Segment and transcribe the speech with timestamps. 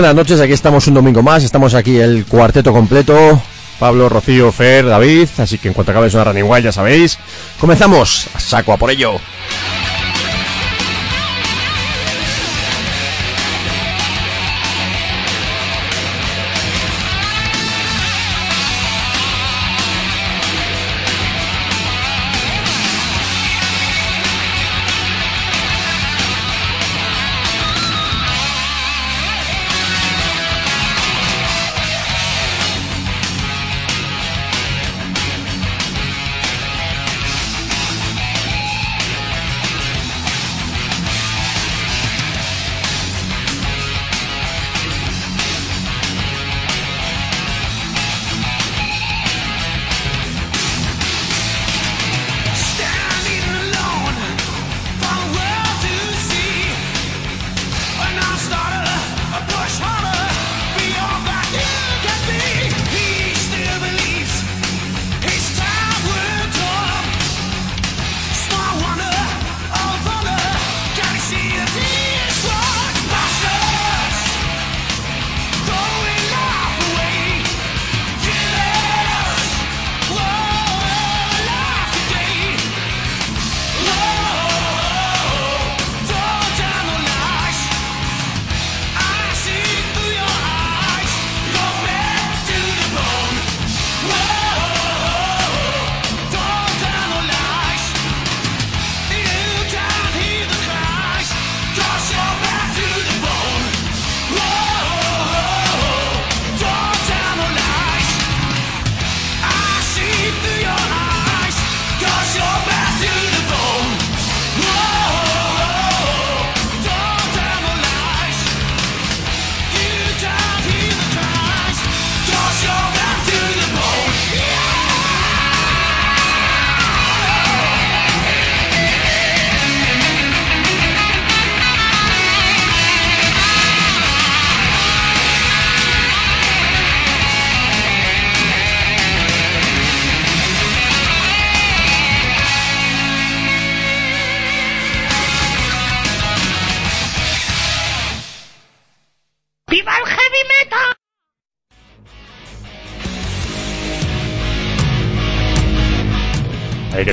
[0.00, 3.38] Buenas noches, aquí estamos un domingo más, estamos aquí el cuarteto completo,
[3.78, 7.18] Pablo, Rocío, Fer, David, así que en cuanto acabe una running igual ya sabéis,
[7.60, 9.20] comenzamos, a saco a por ello.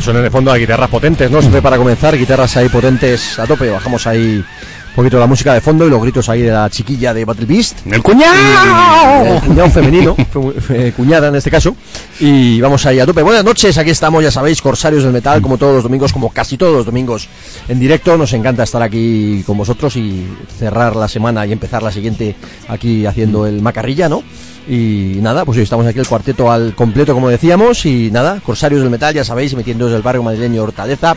[0.07, 1.41] Suenen de fondo a guitarras potentes, ¿no?
[1.41, 3.69] Siempre para comenzar, guitarras ahí potentes a tope.
[3.69, 4.41] Bajamos ahí
[4.97, 7.85] poquito la música de fondo y los gritos ahí de la chiquilla de Battle Beast.
[7.85, 9.35] ¡El cuñado!
[9.35, 10.15] El cuñado femenino,
[10.97, 11.75] cuñada en este caso.
[12.19, 13.21] Y vamos ahí a tope.
[13.21, 16.57] Buenas noches, aquí estamos, ya sabéis, Corsarios del Metal, como todos los domingos, como casi
[16.57, 17.29] todos los domingos
[17.67, 18.17] en directo.
[18.17, 20.25] Nos encanta estar aquí con vosotros y
[20.57, 22.35] cerrar la semana y empezar la siguiente
[22.67, 24.23] aquí haciendo el macarrilla, ¿no?
[24.67, 27.85] Y nada, pues hoy estamos aquí el cuarteto al completo, como decíamos.
[27.85, 31.15] Y nada, Corsarios del Metal, ya sabéis, metiendo desde el barrio madrileño Hortaleza.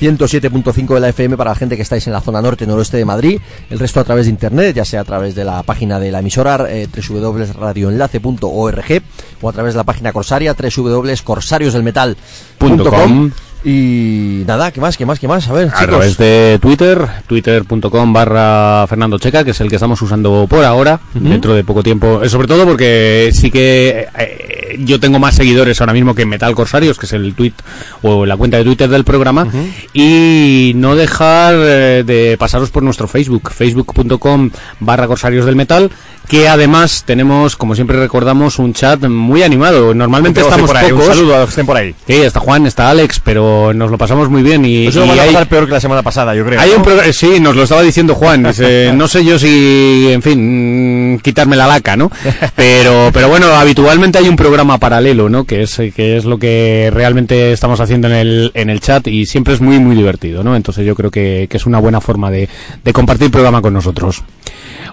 [0.00, 3.04] 107.5 de la FM para la gente que estáis en la zona norte noroeste de
[3.04, 3.40] Madrid,
[3.70, 6.20] el resto a través de internet, ya sea a través de la página de la
[6.20, 9.02] emisora eh, www.radioenlace.org
[9.40, 13.30] o a través de la página corsaria www.corsariosdelmetal.com
[13.64, 14.96] y nada, ¿qué más?
[14.96, 15.18] ¿Qué más?
[15.18, 15.48] ¿Qué más?
[15.48, 20.00] A ver, A través de Twitter, twitter.com barra Fernando Checa, que es el que estamos
[20.00, 22.22] usando por ahora, dentro de poco tiempo.
[22.22, 26.54] Eh, sobre todo porque sí que eh, yo tengo más seguidores ahora mismo que Metal
[26.54, 27.54] Corsarios, que es el tweet
[28.02, 29.48] o la cuenta de Twitter del programa.
[29.92, 34.50] Y no dejar eh, de pasaros por nuestro Facebook, facebook.com
[34.80, 35.90] barra Corsarios del Metal
[36.28, 39.94] que además tenemos, como siempre recordamos, un chat muy animado.
[39.94, 41.08] Normalmente estamos por pocos.
[41.08, 41.94] Un saludo a los que estén por ahí.
[42.06, 45.14] Sí, está Juan, está Alex, pero nos lo pasamos muy bien y, Eso y va
[45.14, 46.60] a hay- pasar peor que la semana pasada, yo creo.
[46.60, 46.76] hay ¿no?
[47.06, 48.42] un sí, nos lo estaba diciendo Juan.
[48.44, 52.10] dice, no sé yo si, en fin, mm, quitarme la laca, ¿no?
[52.54, 55.44] Pero, pero bueno, habitualmente hay un programa paralelo, ¿no?
[55.44, 59.26] Que es, que es lo que realmente estamos haciendo en el, en el chat y
[59.26, 60.56] siempre es muy, muy divertido, ¿no?
[60.56, 62.48] Entonces yo creo que, que es una buena forma de,
[62.84, 64.22] de compartir programa con nosotros.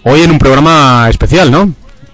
[0.08, 1.72] Hoy en un programa especial, ¿no?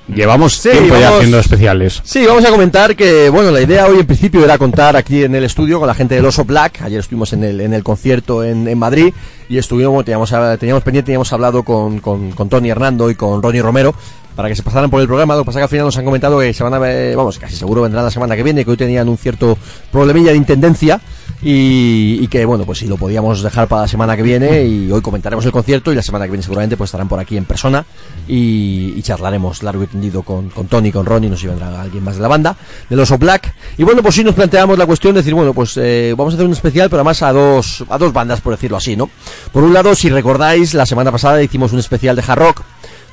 [0.07, 2.01] Llevamos Sí, tiempo ya vamos- haciendo especiales.
[2.03, 5.35] Sí, vamos a comentar que, bueno, la idea hoy en principio era contar aquí en
[5.35, 6.81] el estudio con la gente del Oso Black.
[6.81, 9.13] Ayer estuvimos en el, en el concierto en, en Madrid
[9.47, 10.29] y estuvimos, teníamos,
[10.59, 13.93] teníamos pendiente, teníamos hablado con, con, con Tony Hernando y con Ronnie Romero
[14.35, 15.35] para que se pasaran por el programa.
[15.35, 16.79] Lo que pasa que al final nos han comentado que se van a
[17.15, 19.57] vamos, casi seguro vendrán la semana que viene, que hoy tenían un cierto
[19.91, 21.01] problemilla de intendencia
[21.43, 25.01] y, que, bueno, pues si lo podíamos dejar para la semana que viene y hoy
[25.01, 27.83] comentaremos el concierto y la semana que viene seguramente pues estarán por aquí en persona
[28.27, 32.03] y, charlaremos largo y tendido con, con Tony, con Ronnie, no sé si vendrá alguien
[32.03, 32.55] más de la banda,
[32.87, 33.55] del Oso Black.
[33.77, 36.35] Y bueno, pues sí nos planteamos la cuestión de decir, bueno, pues eh, vamos a
[36.35, 39.09] hacer un especial, pero además a dos, a dos bandas, por decirlo así, ¿no?
[39.51, 42.61] Por un lado, si recordáis, la semana pasada hicimos un especial de hard rock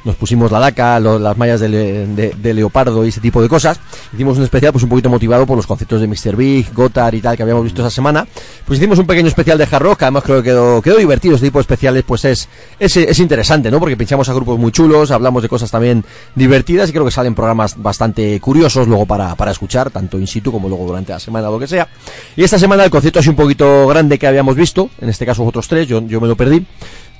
[0.04, 3.48] nos pusimos la laca, lo- las mallas de, de- de leopardo y ese tipo de
[3.48, 3.78] cosas.
[4.14, 6.36] Hicimos un especial pues un poquito motivado por los conceptos de Mr.
[6.36, 8.26] Big, Gotthard y tal que habíamos visto esa semana.
[8.64, 11.34] Pues hicimos un pequeño especial de hard rock, además creo que quedó, quedó divertido.
[11.34, 12.48] Este tipo de especiales pues es,
[12.78, 13.80] es, es interesante, ¿no?
[13.80, 16.04] Porque pinchamos a grupos muy chulos, hablamos de cosas también
[16.34, 20.50] divertidas y creo que salen programas bastante curiosos luego para, para escuchar, tanto in situ
[20.52, 21.88] como luego durante la semana o lo que sea.
[22.36, 25.44] Y esta semana el concierto así un poquito grande que habíamos visto, en este caso
[25.44, 26.64] otros tres, yo, yo me lo perdí.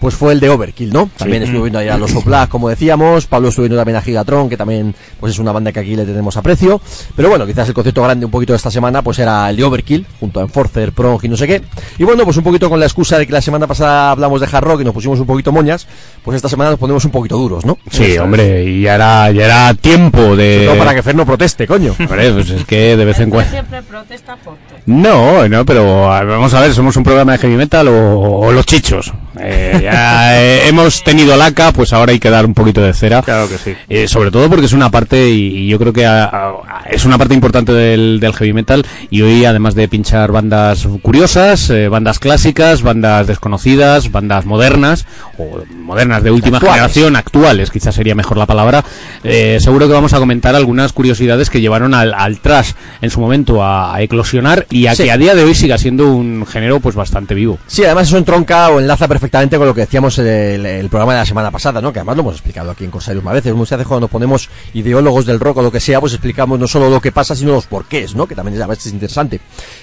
[0.00, 1.10] Pues fue el de Overkill, ¿no?
[1.16, 3.26] También estuve viendo allá a los Black, como decíamos.
[3.26, 6.04] Pablo estuvo viendo también a Gigatron, que también pues es una banda que aquí le
[6.04, 6.80] tenemos aprecio.
[7.16, 9.64] Pero bueno, quizás el concierto grande un poquito de esta semana pues era el de
[9.64, 11.62] Overkill, junto a Enforcer, Prong y no sé qué.
[11.98, 14.46] Y bueno, pues un poquito con la excusa de que la semana pasada hablamos de
[14.50, 15.86] hard rock y nos pusimos un poquito moñas,
[16.22, 17.78] pues esta semana nos ponemos un poquito duros, ¿no?
[17.90, 20.66] Sí, hombre, y ya era, ya era tiempo de...
[20.66, 21.94] No para que Fer no proteste, coño.
[21.98, 23.50] Hombre, pues es que de vez en cuando...
[23.50, 24.78] siempre protesta por todo.
[24.86, 28.64] No, no, pero vamos a ver, somos un programa de heavy metal o, o los
[28.66, 29.12] chichos.
[29.40, 33.22] Eh, ya eh, hemos tenido laca, pues ahora hay que dar un poquito de cera.
[33.22, 33.74] Claro que sí.
[33.88, 36.52] Eh, sobre todo porque es una parte, y, y yo creo que a- a-
[36.90, 38.84] es una parte importante del, del heavy metal.
[39.10, 45.06] Y hoy, además de pinchar bandas curiosas, eh, bandas clásicas, bandas desconocidas, bandas modernas,
[45.38, 46.76] o modernas de última Actuales.
[46.80, 48.84] generación, actuales, quizás sería mejor la palabra,
[49.24, 53.20] eh, seguro que vamos a comentar algunas curiosidades que llevaron al, al trash en su
[53.20, 55.04] momento a, a eclosionar y a Sí.
[55.04, 57.58] que a día de hoy siga siendo un género pues bastante vivo.
[57.68, 61.18] Sí, además eso entronca o enlaza perfectamente con lo que decíamos el, el programa de
[61.20, 61.92] la semana pasada, ¿no?
[61.92, 63.54] Que además lo hemos explicado aquí en Corsarios más veces.
[63.54, 66.66] Muchas veces cuando nos ponemos ideólogos del rock o lo que sea, pues explicamos no
[66.66, 68.26] solo lo que pasa, sino los porqués, ¿no?
[68.26, 69.40] Que también es a veces interesante.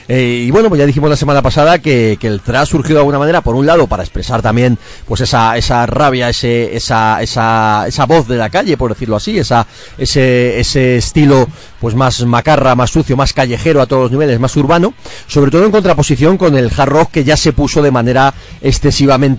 [0.07, 2.99] Eh, y bueno, pues ya dijimos la semana pasada que, que el thrash surgió de
[2.99, 7.85] alguna manera, por un lado, para expresar también, pues esa, esa rabia, ese, esa, esa,
[7.87, 9.65] esa voz de la calle, por decirlo así, esa,
[9.97, 11.47] ese, ese estilo,
[11.79, 14.93] pues más macarra, más sucio, más callejero a todos los niveles, más urbano,
[15.27, 19.34] sobre todo en contraposición con el hard rock que ya se puso de manera excesivamente,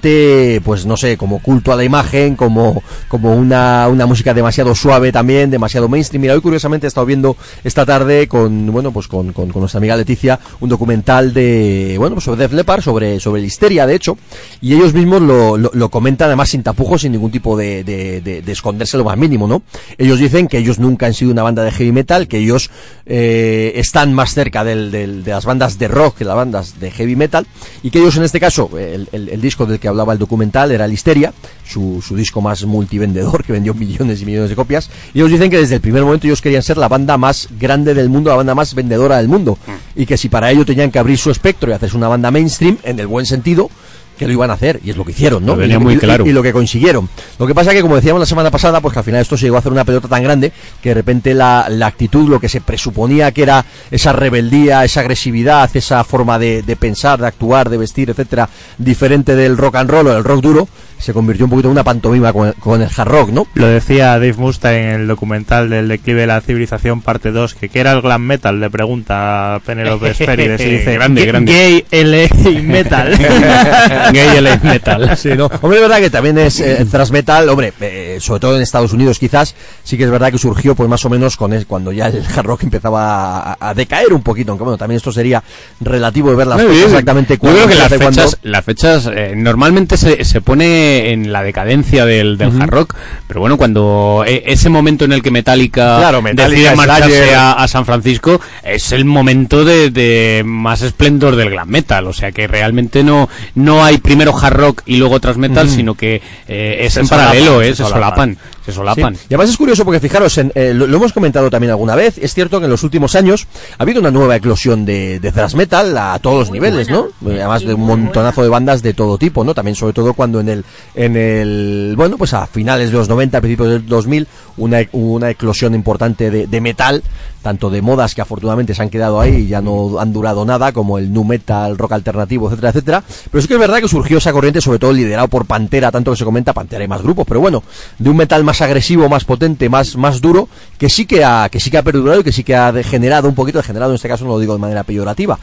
[0.64, 5.12] pues no sé, como culto a la imagen, como, como una, una música demasiado suave
[5.12, 6.22] también, demasiado mainstream.
[6.22, 9.96] Mira, hoy curiosamente he estado viendo esta tarde con, bueno, pues con, con, nuestra amiga
[9.96, 14.18] Leticia un documental de, bueno, pues sobre Def Leppard, sobre, sobre la histeria, de hecho,
[14.60, 18.42] y ellos mismos lo, lo, comentan además sin tapujos, sin ningún tipo de, de, de,
[18.42, 19.62] de esconderse lo más mínimo, ¿no?
[19.98, 22.70] Ellos dicen que ellos nunca han sido una banda de heavy metal, que ellos
[23.06, 26.90] eh, están más cerca del, del- de las bandas de rock que las bandas de
[26.90, 27.46] heavy metal,
[27.82, 30.72] y que ellos en este caso, el, el- el disco del que hablaba el documental
[30.72, 31.32] era el Histeria,
[31.64, 35.50] su, su disco más multivendedor, que vendió millones y millones de copias, y ellos dicen
[35.50, 38.36] que desde el primer momento ellos querían ser la banda más grande del mundo, la
[38.36, 39.58] banda más vendedora del mundo,
[39.94, 42.78] y que si para ello tenían que abrir su espectro y hacerse una banda mainstream,
[42.82, 43.70] en el buen sentido,
[44.18, 45.54] que lo iban a hacer, y es lo que hicieron, ¿no?
[45.56, 46.26] Lo tenía Y- muy y- claro.
[46.26, 47.08] y lo que consiguieron.
[47.38, 49.44] Lo que pasa que, como decíamos la semana pasada, pues que al final esto se
[49.46, 52.48] llegó a hacer una pelota tan grande que de repente la, la actitud, lo que
[52.48, 57.68] se presuponía que era esa rebeldía, esa agresividad, esa forma de, de pensar, de actuar,
[57.70, 61.50] de vestir, etcétera, diferente del rock and roll o del rock duro, se convirtió un
[61.50, 63.46] poquito en una pantomima con el, con el hard rock, ¿no?
[63.54, 67.68] Lo decía Dave Mustaine en el documental del declive de la civilización parte 2, que
[67.68, 68.58] ¿qué era el glam metal?
[68.60, 71.52] Le pregunta a Penelope Sferides y dice Grande, "Gay- grande".
[71.90, 73.16] Gay LA metal.
[74.12, 75.16] Gay LA metal.
[75.16, 75.46] Sí, ¿no?
[75.60, 78.62] Hombre, es verdad que también es eh, el thrash metal, hombre, eh, sobre todo en
[78.62, 81.66] Estados Unidos quizás, sí que es verdad que surgió pues más o menos con el-
[81.66, 85.12] cuando ya el hard rock empezaba a, a decaer un poquito, aunque bueno, también esto
[85.12, 85.42] sería
[85.80, 86.84] relativo de ver las cosas bien.
[86.88, 88.06] exactamente Yo creo que las cuándo.
[88.22, 92.94] fechas, las fechas eh, normalmente se, se pone en la decadencia del, del hard rock,
[93.26, 97.52] pero bueno, cuando eh, ese momento en el que Metallica, Claro, Metallica, decide marcharse a,
[97.52, 102.32] a San Francisco es el momento de, de más esplendor del glam metal, o sea
[102.32, 106.78] que realmente no no hay primero hard rock y luego tras metal, sino que eh,
[106.80, 108.36] es Se en paralelo, eh, se solapan.
[108.72, 109.22] Solapan, se Sí.
[109.22, 109.26] solapan.
[109.30, 112.18] Y además es curioso porque fijaros, en, eh, lo, lo hemos comentado también alguna vez,
[112.18, 113.46] es cierto que en los últimos años
[113.78, 117.04] ha habido una nueva eclosión de, de thrash metal a todos los Muy niveles, buena.
[117.22, 117.30] ¿no?
[117.30, 119.54] Eh, Además de un montonazo de bandas de todo tipo, ¿no?
[119.54, 123.38] También sobre todo cuando en el, en el, bueno, pues a finales de los 90,
[123.38, 127.02] a principios del 2000, una, una eclosión importante de, de metal,
[127.42, 130.72] tanto de modas que afortunadamente se han quedado ahí y ya no han durado nada,
[130.72, 133.04] como el nu metal, rock alternativo, etcétera, etcétera.
[133.30, 136.10] Pero sí que es verdad que surgió esa corriente, sobre todo liderado por Pantera, tanto
[136.10, 137.62] que se comenta, Pantera y más grupos, pero bueno,
[137.98, 140.48] de un metal más agresivo, más potente, más, más duro,
[140.78, 143.28] que sí que ha, que sí que ha perdurado y que sí que ha degenerado
[143.28, 145.38] un poquito, degenerado en este caso no lo digo de manera peyorativa,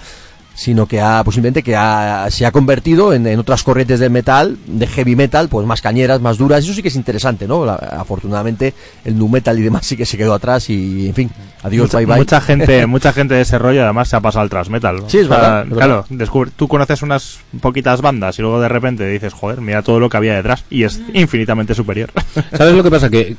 [0.55, 4.57] sino que ha posiblemente que ha- se ha convertido en, en otras corrientes del metal,
[4.67, 7.65] de heavy metal, pues más cañeras, más duras, eso sí que es interesante, ¿no?
[7.65, 8.73] La- afortunadamente
[9.05, 11.31] el nu metal y demás sí que se quedó atrás y en fin,
[11.63, 12.17] adiós, mucha, bye bye.
[12.17, 15.09] mucha gente mucha gente de ese rollo además se ha pasado al thrash metal ¿no?
[15.09, 19.07] Sí, es verdad, es claro descubre- tú conoces unas poquitas bandas y luego de repente
[19.07, 22.09] dices joder mira todo lo que había detrás y es infinitamente superior
[22.57, 23.09] ¿Sabes lo que pasa?
[23.09, 23.35] Que,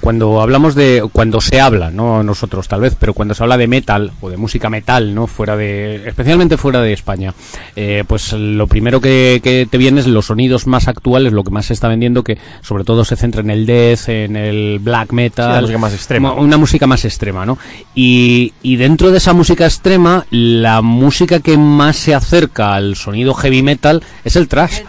[0.00, 1.06] cuando hablamos de.
[1.12, 4.36] Cuando se habla, no nosotros tal vez, pero cuando se habla de metal o de
[4.36, 5.26] música metal, ¿no?
[5.26, 5.96] Fuera de.
[5.96, 7.34] Especialmente especialmente fuera de España,
[7.76, 11.50] eh, pues lo primero que, que te viene es los sonidos más actuales, lo que
[11.50, 15.12] más se está vendiendo, que sobre todo se centra en el death, en el black
[15.12, 16.32] metal, Sí, la música más extrema.
[16.34, 17.58] Una música más extrema, ¿no?
[17.94, 23.34] Y, y dentro de esa música extrema, la música que más se acerca al sonido
[23.34, 24.78] heavy metal es el thrash.
[24.78, 24.86] El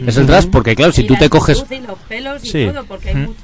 [0.00, 0.04] sí.
[0.08, 1.64] Es el thrash porque, claro, si Y tú te coges...
[1.70, 2.66] y los pelos y Sí.
[2.66, 3.34] todo, porque hay mucho...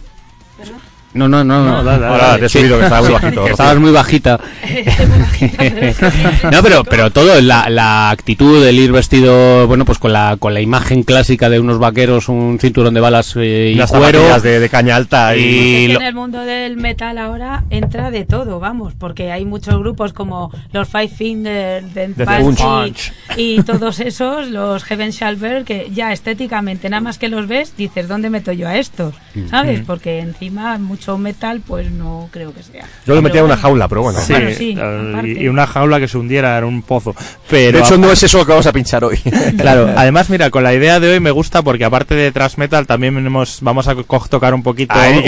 [0.59, 0.77] ¿Perdón?
[1.15, 1.83] No, no, no, no.
[1.83, 2.07] dale.
[2.07, 3.45] Ahora te he subido que estaba muy bajito.
[3.45, 4.39] Que estabas muy bajita.
[5.59, 10.37] Pero- No, pero, pero todo, la, la actitud del ir vestido, bueno, pues con la,
[10.39, 14.41] con la imagen clásica de unos vaqueros, un cinturón de balas eh, y Unas cuero.
[14.41, 15.41] de, de caña alta y...
[15.41, 15.45] Y
[15.85, 19.45] Es que lo- en el mundo del metal ahora entra de todo, vamos, porque hay
[19.45, 23.13] muchos grupos como los Five Finger, The The Punch, Punch.
[23.37, 27.47] y, y todos esos, los Heaven Shall Burn, que ya estéticamente, nada más que los
[27.47, 29.15] ves, dices, ¿dónde meto yo a estos?
[29.35, 29.49] Mm.
[29.49, 29.81] ¿Sabes?
[29.87, 32.85] Porque encima mucho metal, pues no creo que sea.
[33.07, 34.19] Yo lo metía en una jaula, pero bueno.
[34.21, 35.29] Sí, Bueno, sí, aparte.
[35.29, 37.15] y, y una jaula que se hundiera en un pozo.
[37.49, 39.19] Pero De hecho, no es eso lo que vamos a pinchar hoy.
[39.59, 42.87] Claro, además, mira, con la idea de hoy me gusta porque aparte de thrash metal
[42.87, 45.23] también hemos, vamos a co- tocar un poquito Ahí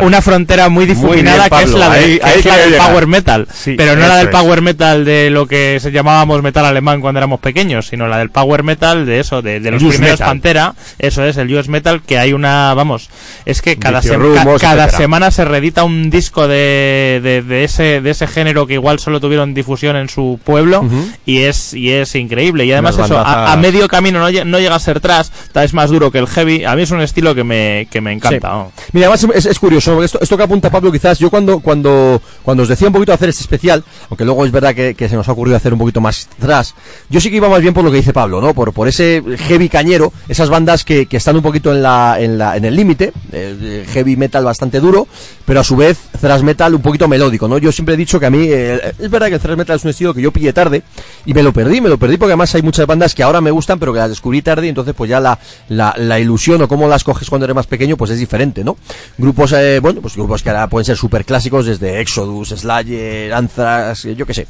[0.00, 2.70] una, frontera muy difuminada bien, que es la, de- ahí- que ahí es la del
[2.70, 2.88] llegar.
[2.88, 4.32] power metal, Sí, pero no la del es.
[4.32, 8.30] power metal de lo que se llamábamos metal alemán cuando éramos pequeños, sino la del
[8.30, 10.28] power metal de eso, de, de los US primeros metal.
[10.28, 13.10] Pantera, eso es el US metal que hay una, vamos,
[13.44, 14.98] es que cada, sem- ca- cada etcétera.
[15.08, 19.20] Semana se reedita un disco de, de, de ese de ese género que igual solo
[19.20, 20.84] tuvieron difusión en su pueblo
[21.24, 22.66] y es y es increíble.
[22.66, 25.72] Y además Unas eso a, medio camino no, lle- no llega a ser tras es
[25.72, 26.64] más duro que el heavy.
[26.64, 28.48] A mí es un estilo que me, que me encanta
[28.92, 28.98] Sí.
[28.98, 32.68] además es, es curioso, esto, esto que apunta Pablo, quizás yo cuando, cuando, cuando os
[32.68, 35.32] decía un poquito hacer este especial, aunque luego es verdad que, que se nos ha
[35.32, 36.74] ocurrido hacer un poquito más atrás,
[37.08, 38.52] yo sí que iba más bien por lo que dice Pablo, ¿no?
[38.54, 42.36] Por, por ese heavy cañero, esas bandas que, que están un poquito en la, en
[42.38, 44.97] la, en el límite, eh, heavy metal bastante duro,
[45.44, 47.58] pero a su vez thrash metal un poquito melódico, ¿no?
[47.58, 49.84] Yo siempre he dicho que a mí, eh, es verdad que el thrash metal es
[49.84, 50.82] un estilo que yo pillé tarde,
[51.24, 53.50] y me lo perdí, me lo perdí porque además hay muchas bandas que ahora me
[53.50, 55.38] gustan, pero que las descubrí tarde, y entonces pues ya la,
[55.68, 58.76] la, ilusión o cómo las coges cuando eres más pequeño, pues es diferente, ¿no?
[59.16, 64.04] Grupos, eh, bueno, pues grupos que ahora pueden ser súper clásicos, desde Exodus, Slayer, Anthrax,
[64.16, 64.46] yo qué sé.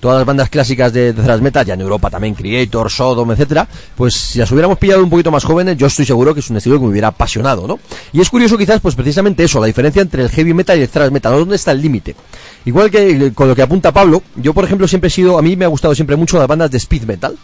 [0.00, 4.14] Todas las bandas clásicas de, thrash metal, ya en Europa también, Creator, Sodom, etcétera, pues
[4.14, 6.76] si las hubiéramos pillado un poquito más jóvenes, yo estoy seguro que es un estilo
[6.76, 7.78] que me hubiera apasionado, ¿no?
[8.12, 10.88] Y es curioso quizás, pues precisamente eso, la diferencia entre el heavy metal y el
[10.88, 12.16] thrash metal, ¿dónde está el límite?
[12.64, 15.42] Igual que eh, con lo que apunta Pablo, yo por ejemplo siempre he sido, a
[15.42, 17.36] mí me ha gustado siempre mucho las bandas de speed metal,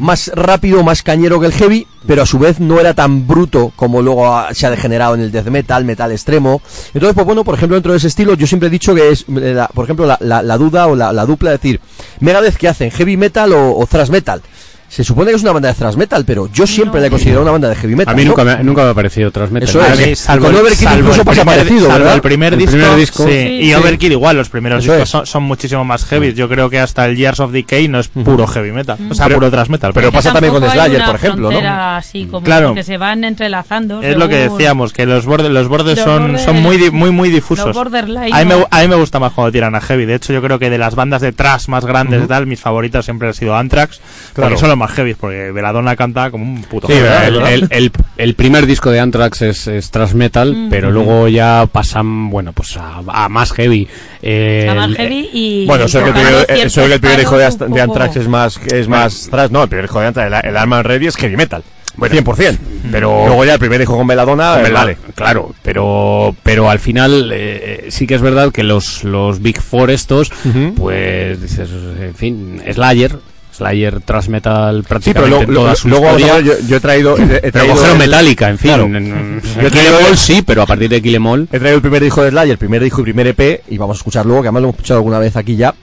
[0.00, 3.72] más rápido, más cañero que el heavy, pero a su vez no era tan bruto
[3.76, 6.60] como luego se ha degenerado en el death metal, metal extremo.
[6.92, 9.22] Entonces, pues bueno, por ejemplo, dentro de ese estilo, yo siempre he dicho que es,
[9.28, 11.80] eh, la- por ejemplo, la, la- duda o la, la dupla de decir,
[12.20, 14.42] Megadeth que hacen, heavy metal o, o thrash metal.
[14.88, 17.00] Se supone que es una banda de thrash metal, pero yo siempre No.
[17.02, 18.14] la he considerado una banda de heavy metal.
[18.14, 18.28] A mí ¿no?
[18.30, 19.28] nunca me, nunca me ha parecido.
[19.28, 19.98] Eso es.
[19.98, 23.24] mí, Y salvo con el- Overkill salvo incluso pasa el primer El disco, primer disco.
[23.24, 23.36] sí, Sí.
[23.62, 23.74] y Sí.
[23.74, 27.04] Overkill igual los primeros Eso discos son, son muchísimo más heavy yo creo que hasta
[27.06, 29.92] el Years of Decay no es puro heavy metal o sea Pero- puro thrash metal
[29.92, 31.50] pero pasa también con Slayer, por ejemplo, ¿no?
[31.50, 32.74] frontera Así como Claro.
[32.74, 34.02] que se van entrelazando.
[34.02, 37.10] Es lo que decíamos, que los bordes, los bordes Los son, bordes- son muy, muy,
[37.10, 37.76] muy difusos.
[37.76, 40.04] a, mí me, a mí me gusta más cuando tiran a heavy.
[40.06, 42.60] De hecho, yo creo que de las bandas de thrash más grandes y tal, mis
[42.60, 44.00] favoritas siempre han sido Anthrax.
[44.34, 44.50] Claro.
[44.50, 47.68] Porque son los más heavy, porque Veladona canta como un puto Sí, heavy, el, el-
[47.70, 52.52] el- el primer disco de Anthrax es, es thrash metal, pero luego ya pasan, bueno,
[52.52, 53.86] pues a, a más heavy.
[54.22, 57.00] Eh, Está más heavy y Bueno, eso es que el tocando primer, eh, que el
[57.00, 60.06] primer hijo de, de Anthrax es más, es más thrash, no, el primer hijo de
[60.06, 61.62] Anthrax, el, el Arman Ready es heavy metal.
[61.98, 62.58] 100%.
[62.92, 64.98] pero- luego ya el primer hijo con Veladona, eh, vale.
[65.14, 69.90] Claro, pero pero al final eh, sí que es verdad que los, los Big Four
[69.90, 70.74] estos, Ujú.
[70.74, 73.16] pues dices, en fin, Slayer,
[73.56, 76.40] Slayer thrash metal Sí, pero prácticamente luego, toda su historia.
[76.40, 78.68] yo, yo he traído, he, he Pero traído cogieron el- Metallica, en fin.
[78.70, 78.88] Claro.
[78.88, 81.82] Yo Kill Em All sí, pero a partir de Kill Em All He traído el
[81.82, 84.42] primer hijo de Slayer, el primer hijo y primer EP, y vamos a escuchar luego,
[84.42, 85.74] que además lo hemos escuchado alguna vez aquí ya,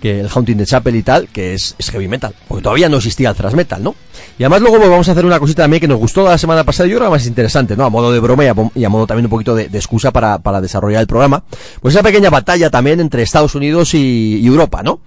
[0.00, 2.98] que el Haunting de Chapel y tal, que es, es heavy metal, porque todavía no
[2.98, 3.96] existía el thrash metal, ¿no?
[4.38, 6.62] Y además luego pues, vamos a hacer una cosita también que nos gustó la semana
[6.62, 7.84] pasada, y yo creo que más interesante, ¿no?
[7.84, 9.76] A modo de broma y a, mo- y a modo también un poquito de, de
[9.78, 11.42] excusa para, para desarrollar el programa,
[11.82, 15.00] pues esa pequeña batalla también entre Estados Unidos y, y Europa, ¿no?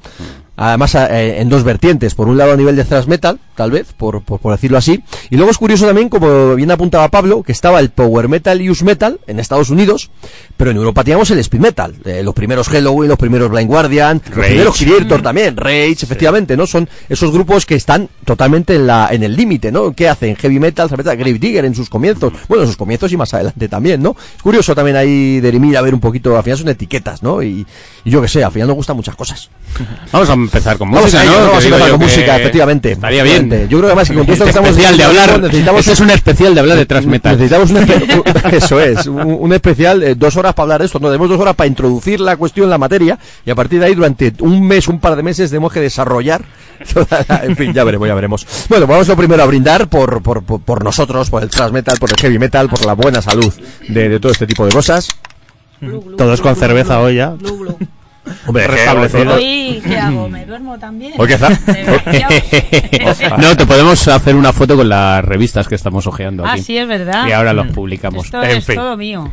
[0.63, 2.13] Además, eh, en dos vertientes.
[2.13, 5.03] Por un lado, a nivel de thrash metal, tal vez, por, por, por decirlo así.
[5.31, 8.69] Y luego es curioso también, como bien apuntaba Pablo, que estaba el power metal y
[8.69, 10.11] use metal en Estados Unidos,
[10.57, 11.95] pero en Europa teníamos el speed metal.
[12.05, 14.49] Eh, los primeros Halloween, los primeros Blind Guardian, los Rage.
[14.49, 16.67] primeros Creator también, Rage, efectivamente, ¿no?
[16.67, 19.93] Son esos grupos que están totalmente en la en el límite, ¿no?
[19.93, 20.35] ¿Qué hacen?
[20.35, 22.33] Heavy metal, metal, Grave Digger en sus comienzos.
[22.47, 24.15] Bueno, en sus comienzos y más adelante también, ¿no?
[24.35, 27.41] Es curioso también ahí derimir a ver un poquito, al final son etiquetas, ¿no?
[27.41, 27.65] Y,
[28.05, 29.49] y yo que sé, al final nos gustan muchas cosas.
[30.11, 31.39] Vamos a empezar con Vamos música, a ello, ¿no?
[31.39, 31.47] ¿no?
[31.47, 32.91] Vamos a empezar con música, efectivamente.
[32.91, 33.49] Estaría bien.
[33.49, 35.41] Yo creo que además que con todo que estamos especial de hablar.
[35.41, 37.37] necesitamos Este es un especial de hablar de thrash metal.
[37.37, 40.99] Necesitamos un, espe- eso es, un, un especial, eh, dos horas para hablar de esto.
[40.99, 43.95] No, tenemos dos horas para introducir la cuestión, la materia, y a partir de ahí,
[43.95, 46.43] durante un mes, un par de meses, tenemos que desarrollar.
[46.93, 48.45] toda la- en fin, ya veremos, ya veremos.
[48.67, 51.97] Bueno, vamos lo primero a brindar por, por, por, por nosotros, por el thrash metal,
[51.99, 53.53] por el heavy metal, por la buena salud
[53.87, 55.07] de, de todo este tipo de cosas.
[56.17, 57.33] Todos con cerveza hoy ya.
[58.45, 59.35] Hombre, Restablecido.
[59.35, 60.29] Hoy, ¿qué hago?
[60.29, 61.13] ¿Me duermo también?
[61.17, 61.29] Hoy.
[63.37, 66.63] No, te podemos hacer una foto con las revistas que estamos ojeando Ah, aquí.
[66.63, 67.27] sí, es verdad.
[67.27, 68.25] Y ahora los publicamos.
[68.25, 68.75] Esto en es fin.
[68.75, 69.31] todo mío.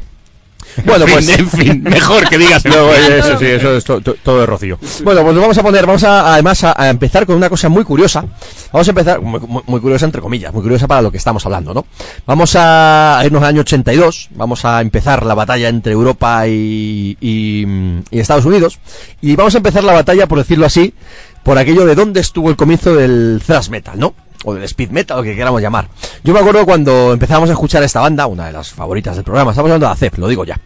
[0.85, 4.15] Bueno, En pues en fin, mejor que digas No, eso sí, eso es to- to-
[4.23, 4.79] todo de Rocío.
[5.03, 7.85] Bueno, pues vamos a poner, vamos a, además a, a empezar con una cosa muy
[7.85, 8.25] curiosa.
[8.73, 11.45] Vamos a empezar, muy, muy- muy curiosa entre comillas, muy curiosa para lo que estamos
[11.47, 11.87] hablando, ¿no?
[12.27, 17.67] Vamos a irnos al año 82, vamos a empezar la batalla entre Europa y, y,
[18.11, 18.79] y Estados Unidos.
[19.21, 20.95] Y vamos a empezar la batalla, por decirlo así,
[21.43, 24.15] por aquello de dónde estuvo el comienzo del thrash metal, ¿no?
[24.45, 25.89] O del speed metal, lo que queramos llamar.
[26.23, 29.51] Yo me acuerdo cuando empezamos a escuchar esta banda, una de las favoritas del programa,
[29.51, 30.59] estamos hablando de ACEP, lo digo ya.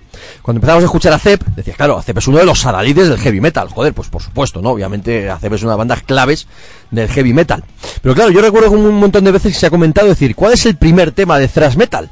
[0.42, 3.40] Cuando empezamos a escuchar ACEP, decías, claro, ACEP es uno de los adalides del heavy
[3.40, 3.68] metal.
[3.68, 4.70] Joder, pues por supuesto, ¿no?
[4.70, 6.46] Obviamente ACEP es una de las bandas claves
[6.90, 7.64] del heavy metal.
[8.02, 10.52] Pero claro, yo recuerdo como un montón de veces que se ha comentado decir, ¿cuál
[10.52, 12.10] es el primer tema de thrash metal?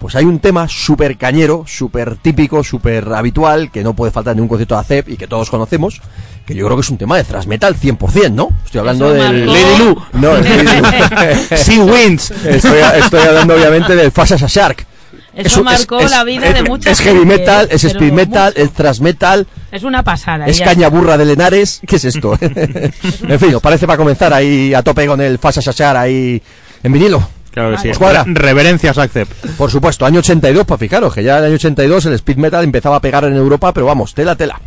[0.00, 4.40] Pues hay un tema súper cañero, súper típico, súper habitual, que no puede faltar en
[4.40, 6.00] un concierto de ACEP y que todos conocemos,
[6.46, 8.48] que yo creo que es un tema de thrash metal 100%, ¿no?
[8.64, 9.46] Estoy hablando Eso del...
[9.46, 10.02] Lady Lu.
[10.14, 11.56] No, el Lady Lu.
[11.56, 12.30] Sea Wins.
[12.30, 14.86] Estoy, estoy hablando obviamente del Fast as a Shark.
[15.34, 18.12] Eso Es un- marcó es- la vida es- de mucha Es heavy metal, es speed
[18.12, 18.64] metal, mucho.
[18.64, 20.46] es thrash metal, Es una pasada.
[20.46, 20.88] es caña está.
[20.88, 21.80] burra de Lenares.
[21.86, 22.36] ¿Qué es esto?
[22.40, 25.98] en fin, ¿os parece para comenzar ahí a tope con el Fast as a Shark
[25.98, 26.42] ahí
[26.82, 27.22] en vinilo?
[27.52, 27.88] Claro que sí.
[27.90, 28.24] ¿Os cuadra?
[28.26, 29.32] Re- Reverencias Accept.
[29.56, 32.62] Por supuesto, año 82, pues fijaros que ya en el año 82 el speed metal
[32.64, 34.60] empezaba a pegar en Europa, pero vamos, tela, tela.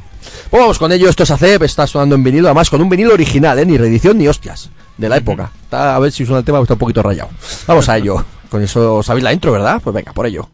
[0.49, 3.13] Pues vamos con ello, esto es ACEP, está sonando en vinilo, además con un vinilo
[3.13, 3.65] original, ¿eh?
[3.65, 5.51] ni reedición ni hostias, de la época.
[5.63, 7.29] Está, a ver si suena el tema, está un poquito rayado.
[7.67, 8.23] Vamos a ello.
[8.49, 9.81] Con eso sabéis la intro, ¿verdad?
[9.83, 10.47] Pues venga, por ello.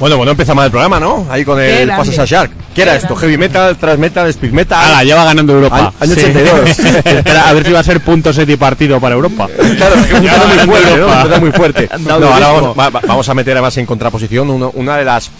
[0.00, 1.26] Bueno, bueno, empieza mal el programa, ¿no?
[1.30, 1.88] Ahí con el.
[1.90, 2.50] Pasas a Shark.
[2.74, 3.08] ¿Qué era Qué esto?
[3.08, 3.20] grande.
[3.26, 4.82] Heavy metal, thrash metal, speed metal.
[4.82, 5.76] Ala, ya va ganando Europa.
[5.76, 6.20] Año, año Sí.
[6.20, 6.78] 82.
[7.04, 9.46] Espera, a ver si va a ser punto set y partido para Europa.
[9.76, 10.36] Claro, es que Ya
[10.66, 11.88] muy fuerte, muy fuerte.
[12.00, 15.30] No, ahora vamos, va- va- vamos a meter además en contraposición uno- una de las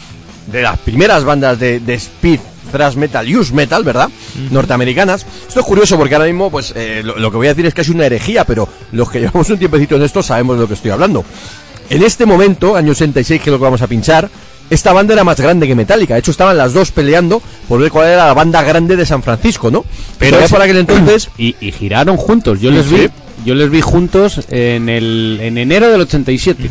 [0.46, 2.40] de las primeras bandas de, de speed
[2.72, 4.08] thrash metal, use metal, ¿verdad?
[4.50, 5.24] Norteamericanas.
[5.48, 7.72] Esto es curioso porque ahora mismo, pues, eh, lo, lo que voy a decir es
[7.74, 10.68] que es una herejía, pero los que llevamos un tiempecito en esto sabemos de lo
[10.68, 11.24] que estoy hablando.
[11.88, 14.28] En este momento, año 86, que es lo que vamos a pinchar,
[14.70, 16.14] esta banda era más grande que Metallica.
[16.14, 19.22] De hecho, estaban las dos peleando por ver cuál era la banda grande de San
[19.22, 19.84] Francisco, ¿no?
[20.18, 22.60] Pero es- por aquel entonces, Y, y giraron juntos.
[22.60, 23.08] Yo Sí, les vi, sí.
[23.44, 26.70] yo les vi juntos en el en enero del 87.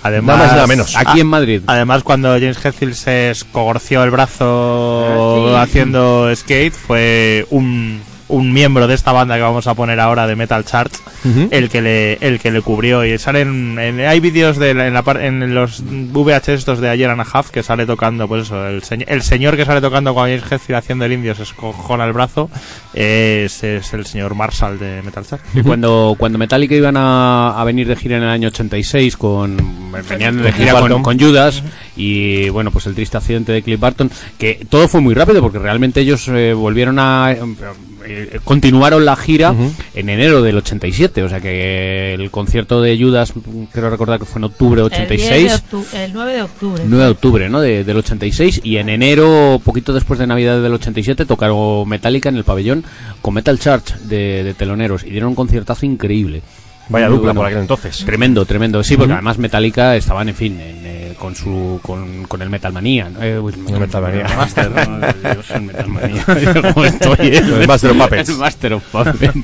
[0.00, 0.96] Además, Nada más y nada menos.
[0.96, 1.62] Aquí en Madrid.
[1.66, 5.54] Además, cuando James Hetfield se escogorció el brazo Sí.
[5.56, 10.36] haciendo skate, fue un, un miembro de esta banda que vamos a poner ahora de
[10.36, 11.48] Metal Charts Ujú.
[11.50, 13.04] el que le el que le cubrió.
[13.04, 17.10] Y salen en- hay vídeos de en, la par- en los VHS estos de ayer
[17.10, 20.14] and a half que sale tocando pues eso el, señ- el señor que sale tocando
[20.14, 22.50] con James Hetfield haciendo el indio se escojona el brazo
[22.94, 27.64] es, es el señor Marshall de Metal Charts Y cuando, cuando Metallica iban a, a
[27.64, 29.56] venir de gira en el año 86 con
[30.08, 31.62] venían de gira con, Judas
[31.96, 35.58] y bueno pues el triste accidente de Cliff Barton que todo fue muy rápido porque
[35.58, 37.40] realmente ellos eh, volvieron a eh,
[38.10, 39.70] eh, continuaron la gira Ujú.
[39.94, 43.32] en enero del 87 o sea que el concierto de Judas
[43.72, 46.42] quiero recordar que fue en octubre del El, 10 de 86 octu- el 9 de
[46.42, 46.82] octubre.
[46.86, 47.60] 9 de octubre, ¿no?
[47.60, 52.36] De- del 86 y en enero, poquito después de Navidad del 87, tocaron Metallica en
[52.36, 52.84] el pabellón
[53.20, 56.42] con Metal Church de, de teloneros y dieron un conciertazo increíble.
[56.88, 57.40] Vaya Muy dupla bueno.
[57.40, 58.04] por aquel entonces.
[58.04, 58.82] Tremendo, tremendo.
[58.82, 62.72] Sí, porque además Metallica estaban, en fin, en, eh, con su con, con el Metal
[62.72, 63.08] Manía.
[63.10, 63.22] ¿no?
[63.22, 64.26] Eh, El Metal Manía.
[64.26, 65.00] el Master, ¿no?
[65.34, 66.24] Yo soy el Metal Manía.
[66.74, 67.38] ¿Cómo estoy, eh?
[67.38, 68.28] El Master of Puppets.
[68.28, 69.34] El Master of Puppets.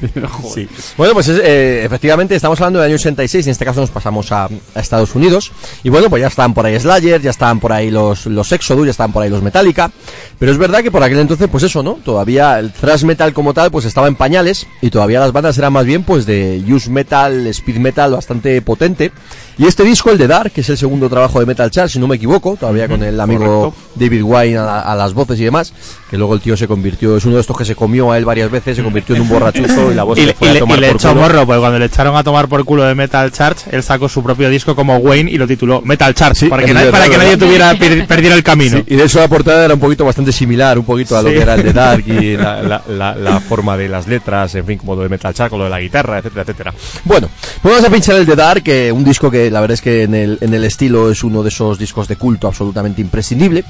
[0.96, 4.30] Bueno, pues es, eh, efectivamente estamos hablando del año 86, en este caso nos pasamos
[4.32, 5.52] a, a Estados Unidos.
[5.82, 8.86] Y bueno, pues ya están por ahí Slayer, ya están por ahí los, los Exodus,
[8.86, 9.90] ya están por ahí los Metallica.
[10.38, 11.94] Pero es verdad que por aquel entonces, pues eso, ¿no?
[12.04, 15.72] Todavía el thrash metal como tal, pues estaba en pañales y todavía las bandas eran
[15.72, 19.12] más bien pues de use metal, speed metal bastante potente.
[19.56, 21.98] Y este disco, el de Dark, que es el segundo trabajo de Metal Chart, si
[22.00, 23.90] no me equivoco, todavía con el amigo correcto.
[23.94, 25.72] David Wine a, la- a las voces y demás,
[26.10, 28.24] que luego el tío se convirtió, es uno de estos que se comió a él
[28.24, 30.50] varias veces, se convirtió en un borrachuzo y la voz y, se le- fue y
[30.50, 31.20] a le, tomar y le por echó culo.
[31.20, 34.22] morro, porque cuando le echaron a tomar por culo de Metal Charge, él sacó su
[34.24, 37.10] propio disco como Wayne y lo tituló Metal Charge, Sí, para, que nadie, verdad, para
[37.12, 38.78] que nadie tuviera per- perdiera el camino.
[38.78, 41.28] Sí, y de hecho la portada era un poquito bastante similar, un poquito a lo
[41.28, 41.36] Sí.
[41.36, 44.66] que era el de Dark y la, la- la- la forma de las letras, en
[44.66, 46.74] fin, como lo de Metal con lo de la guitarra, etcétera, etcétera.
[47.04, 47.28] Bueno,
[47.62, 50.02] pues vamos a pinchar el de Dark, que un disco que la verdad es que
[50.02, 53.64] en el, en el estilo es uno de esos discos de culto absolutamente imprescindible.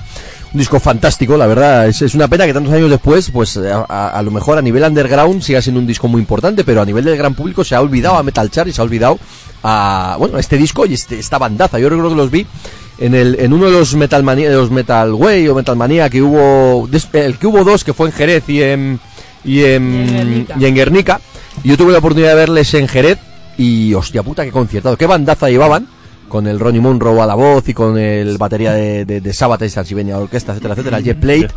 [0.52, 3.84] Un disco fantástico, la verdad, es, es una pena que tantos años después, pues a,
[3.88, 6.84] a- a lo mejor a nivel underground siga siendo un disco muy importante, pero a
[6.84, 9.18] nivel del gran público se ha olvidado a Metal Char y se ha olvidado
[9.62, 11.78] a, bueno, a este disco y este, esta bandaza.
[11.78, 12.46] Yo recuerdo que los vi
[12.98, 16.08] en, el, en uno de los Metal Mania, de los Metal Way o Metal Manía
[16.08, 19.00] que hubo, el que hubo dos, que fue en Jerez y en,
[19.44, 21.20] y en, y en Guernica.
[21.64, 23.18] Y yo tuve la oportunidad de verles en Jerez
[23.58, 25.86] y hostia puta, qué conciertado, qué bandaza llevaban.
[26.28, 29.62] Con el Ronnie Monroe a la voz y con el batería de, de, de Sabbath
[29.62, 31.48] y Transylvania Orquesta, etcétera, etcétera, el Jet Plate.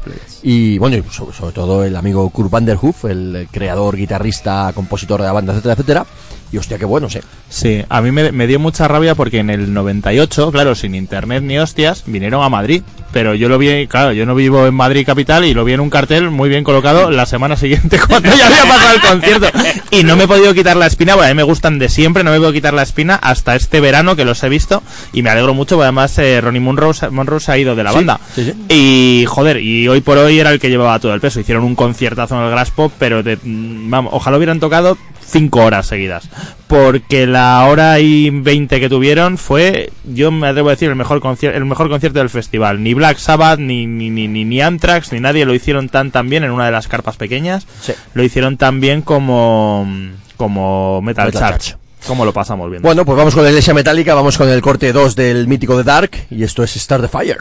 [0.44, 5.28] Y bueno, y sobre, sobre todo el amigo Kurt Vanderhoof, el creador, guitarrista, compositor de
[5.28, 6.06] la banda, etcétera, etcétera.
[6.52, 7.22] Y hostia, qué bueno, sé.
[7.50, 11.44] Sí, a mí me, me dio mucha rabia porque en el 98, claro, sin internet
[11.44, 12.84] ni hostias, vinieron a Madrid.
[13.12, 15.80] Pero yo lo vi, claro, yo no vivo en Madrid capital y lo vi en
[15.80, 19.48] un cartel muy bien colocado la semana siguiente cuando ya había pasado el concierto.
[19.92, 22.24] Y no me he podido quitar la espina, porque a mí me gustan de siempre,
[22.24, 24.84] no me puedo quitar la espina hasta este verano que los he visto.
[25.14, 27.92] Y me alegro mucho, porque además eh, Ronnie Monroe, Monroe se ha ido de la
[27.92, 28.20] Sí, banda.
[28.36, 28.54] sí, sí.
[28.74, 31.40] Y joder, y hoy por hoy era el que llevaba todo el peso.
[31.40, 35.63] Hicieron un conciertazo en el Grass Pop, pero de, mm, vamos, ojalá hubieran tocado cinco
[35.63, 36.30] horas seguidas.
[36.68, 41.22] Porque la hora y veinte que tuvieron fue, yo me atrevo a decir, el mejor,
[41.42, 42.84] el mejor concierto del festival.
[42.84, 46.30] Ni Black Sabbath, ni, ni, ni, ni, ni Anthrax, ni nadie lo hicieron tan tan
[46.30, 47.68] bien en una de las carpas pequeñas.
[47.82, 47.94] Sí.
[48.13, 49.88] Lo hicieron tan bien como,
[50.36, 51.72] como Metal, Metal Charge.
[51.72, 51.88] Charge.
[52.06, 52.82] Como lo pasamos bien.
[52.82, 55.84] Bueno, pues vamos con la iglesia metálica, vamos con el corte 2 del mítico de
[55.84, 57.40] Dark, y esto es Start the Fire.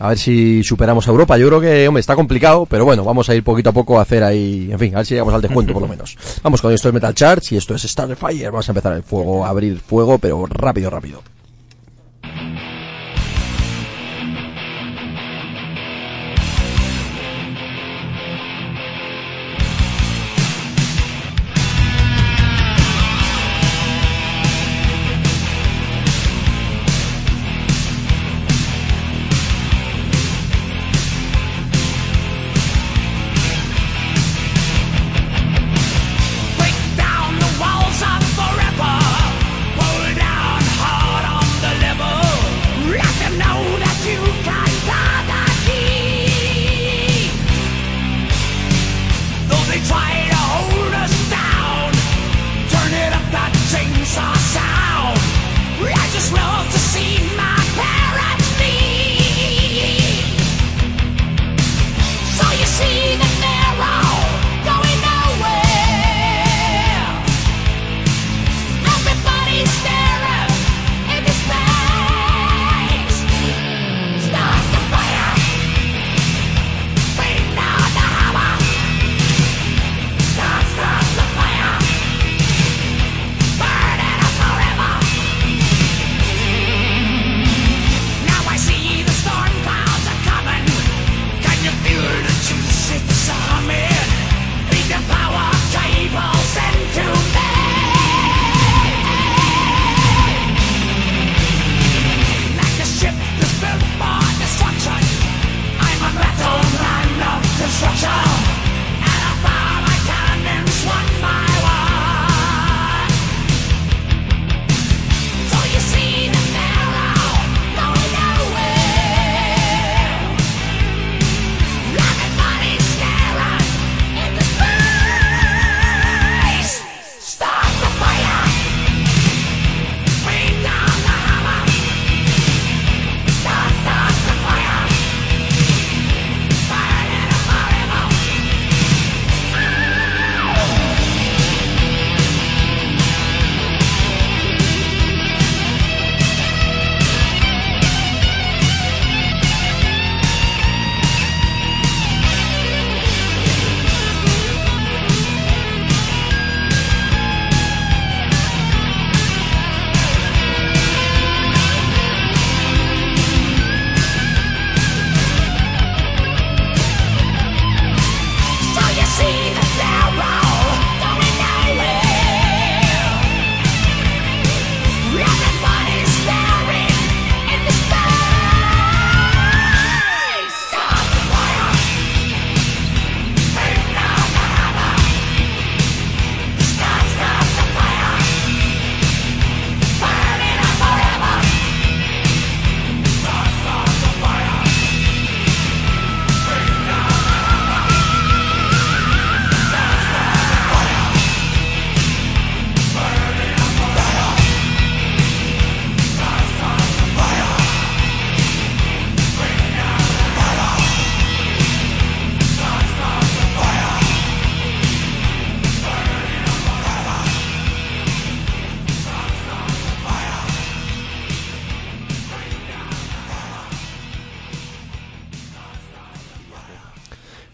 [0.00, 1.36] A ver si superamos a Europa.
[1.36, 4.02] Yo creo que, hombre, está complicado, pero bueno, vamos a ir poquito a poco a
[4.02, 6.16] hacer ahí, en fin, a ver si llegamos al descuento por lo menos.
[6.42, 8.50] Vamos con esto es Metal Charge y esto es Start the Fire.
[8.50, 11.22] Vamos a empezar el fuego, a abrir fuego, pero rápido, rápido.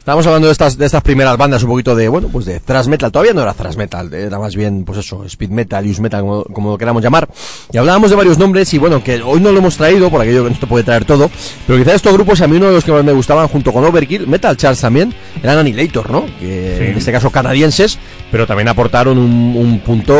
[0.06, 2.86] Estábamos hablando de estas, de estas primeras bandas, un poquito de, bueno, pues de thrash
[2.86, 3.10] metal.
[3.10, 6.44] Todavía no era thrash metal, era más bien, pues eso, speed metal, use metal, como,
[6.44, 7.28] como lo queramos llamar.
[7.72, 10.44] Y hablábamos de varios nombres y bueno, que hoy no lo hemos traído, por aquello
[10.44, 11.28] que no te puede traer todo.
[11.66, 13.82] Pero quizás estos grupos, a mí uno de los que más me gustaban, junto con
[13.82, 16.24] Overkill, Metal Charts también, eran Annihilator, ¿no?
[16.38, 17.98] Que en este caso canadienses,
[18.30, 20.14] pero también aportaron un, un punto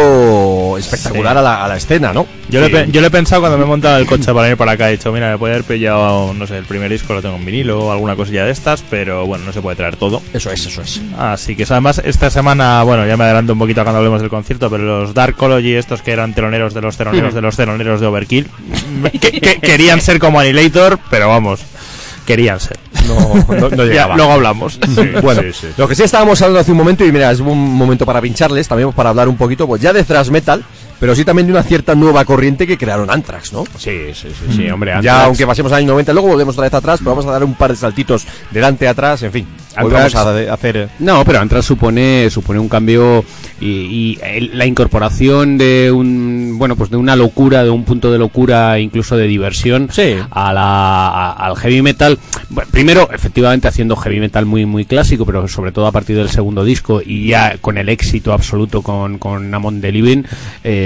[0.81, 1.39] espectacular Sí.
[1.39, 2.27] a, la, a la escena, ¿no?
[2.49, 4.89] Yo, lo he, yo pensado cuando me he montado el coche para ir para acá.
[4.89, 7.45] He dicho, mira, me puede haber pillado, no sé, el primer disco lo tengo en
[7.45, 10.23] vinilo o alguna cosilla de estas, pero bueno, no se puede traer todo.
[10.33, 11.01] Eso es, eso es.
[11.19, 14.71] Así que además esta semana, bueno, ya me adelanto un poquito cuando hablemos del concierto,
[14.71, 18.49] pero los Darkology, estos que eran teloneros de los teloneros de los teloneros de Overkill,
[19.21, 21.61] que, que- querían ser como Annihilator, pero vamos,
[22.27, 22.77] querían ser.
[23.07, 24.79] No, no, no Ya, luego hablamos.
[25.23, 25.43] bueno,
[25.77, 28.69] lo que sí estábamos hablando hace un momento, y mira, es un momento para pincharles,
[28.69, 30.65] también para hablar un poquito, pues ya de thrash metal,
[31.01, 33.65] pero sí también de una cierta nueva corriente que crearon Anthrax, ¿no?
[33.79, 34.93] Sí, sí, sí, sí, hombre.
[34.93, 37.31] Ya, Anthrax- aunque pasemos al año 90, luego volvemos otra vez atrás, pero vamos a
[37.33, 39.47] dar un par de saltitos delante, atrás, en fin.
[39.77, 40.77] Anthrax- vamos a de- hacer...
[40.77, 43.25] eh, No, pero Antras supone supone un cambio
[43.61, 44.19] y,
[44.53, 49.17] la incorporación de un bueno pues de una locura, de un punto de locura, incluso
[49.17, 50.15] de diversión Sí.
[50.31, 52.19] a la, a- al heavy metal.
[52.49, 56.31] Bueno, primero, efectivamente, haciendo heavy metal muy muy clásico, pero sobre todo a partir del
[56.31, 60.23] segundo disco y ya con el éxito absoluto con con Amon the Living,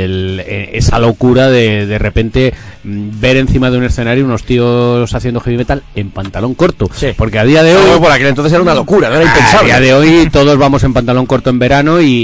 [0.01, 2.53] el- eh, esa locura de de repente
[2.85, 7.09] mm, ver encima de un escenario unos tíos haciendo heavy metal en pantalón corto, Sí.
[7.17, 9.67] porque a día de hoy por aquel entonces era una locura, no era a impensable.
[9.69, 12.23] día de hoy todos vamos en pantalón corto en verano y,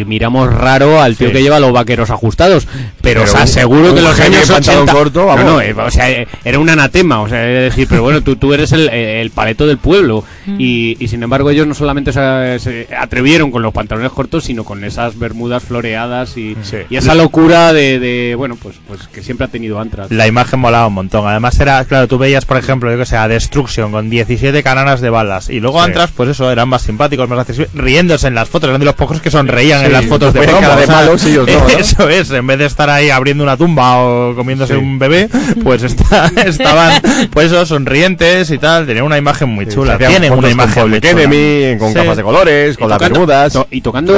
[0.00, 1.34] y miramos raro al tío Sí.
[1.34, 2.66] que lleva los vaqueros ajustados.
[3.00, 4.92] Pero, Pero os aseguro un que los años en pantalón 80...
[4.92, 5.44] corto, vamos.
[5.44, 8.22] no, no, eh, o sea, eh, era un anatema, o sea, es decir, pero bueno,
[8.22, 10.24] tú, tú eres el, el paleto del pueblo
[10.58, 14.64] y, y sin embargo ellos no solamente se, se atrevieron con los pantalones cortos, sino
[14.64, 16.78] con esas bermudas floreadas y, Sí.
[16.88, 20.10] y esa locura de, de, bueno, pues, pues que siempre ha tenido Antras.
[20.10, 21.26] La imagen molaba un montón.
[21.26, 25.00] Además era, claro, tú veías, por ejemplo, yo que sé, a Destruction con 17 cananas
[25.00, 25.48] de balas.
[25.50, 25.86] Y luego Sí.
[25.86, 28.68] Antras, pues eso, eran más simpáticos, más accesibles, riéndose en las fotos.
[28.68, 30.60] Eran de los pocos que sonreían Sí, en las fotos de promo.
[30.60, 31.68] de o sea, malos, ellos no, ¿no?
[31.78, 34.78] Eso es, en vez de estar ahí abriendo una tumba o comiéndose Sí.
[34.78, 35.28] un bebé,
[35.62, 37.00] pues está- estaban,
[37.32, 38.86] pues eso, sonrientes y tal.
[38.86, 39.96] Tenían una imagen muy chula.
[39.98, 41.22] Tienen una con imagen muy Public chula.
[41.24, 41.94] Enemy, con Sí.
[41.94, 43.52] gafas de colores, con Y las tocando- bermudas.
[43.52, 44.14] to- y tocando,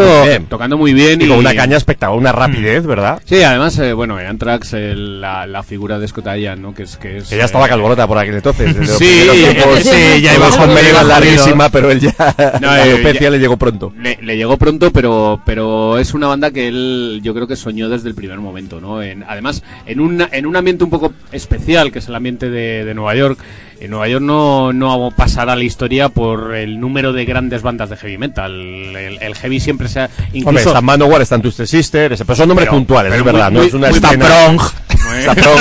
[0.48, 3.20] tocando muy bien y con una caña espectacular, una rapidez, ¿verdad?
[3.24, 6.74] Sí, además, eh, bueno, en Anthrax el- la, la figura de Scott Ian, ¿no?
[6.74, 8.76] Que es, que es Que ya estaba eh, calborota por aquel entonces.
[8.78, 9.80] desde Sí, eh, tiempos.
[9.80, 12.14] sí, ya iba con medio larguísima, pero él ya
[12.60, 13.92] No, la eh, alopecia ya- le llegó pronto.
[14.00, 17.88] Le, le llegó pronto, pero, pero es una banda que él, yo creo que soñó
[17.88, 19.02] desde el primer momento, ¿no?
[19.02, 22.84] En, además, en un, en un ambiente un poco especial, que es el ambiente de,
[22.84, 23.38] de Nueva York.
[23.82, 27.96] En Nueva York no, no pasará la historia por el número de grandes bandas de
[27.96, 28.52] heavy metal.
[28.52, 30.10] El, el heavy siempre se ha...
[30.28, 33.24] Incluso, Hombre, está Manowar, están Twisted Sister, ese- pero son nombres Pero- puntuales, pero es
[33.32, 34.24] verdad, muy- no es una muy- escena-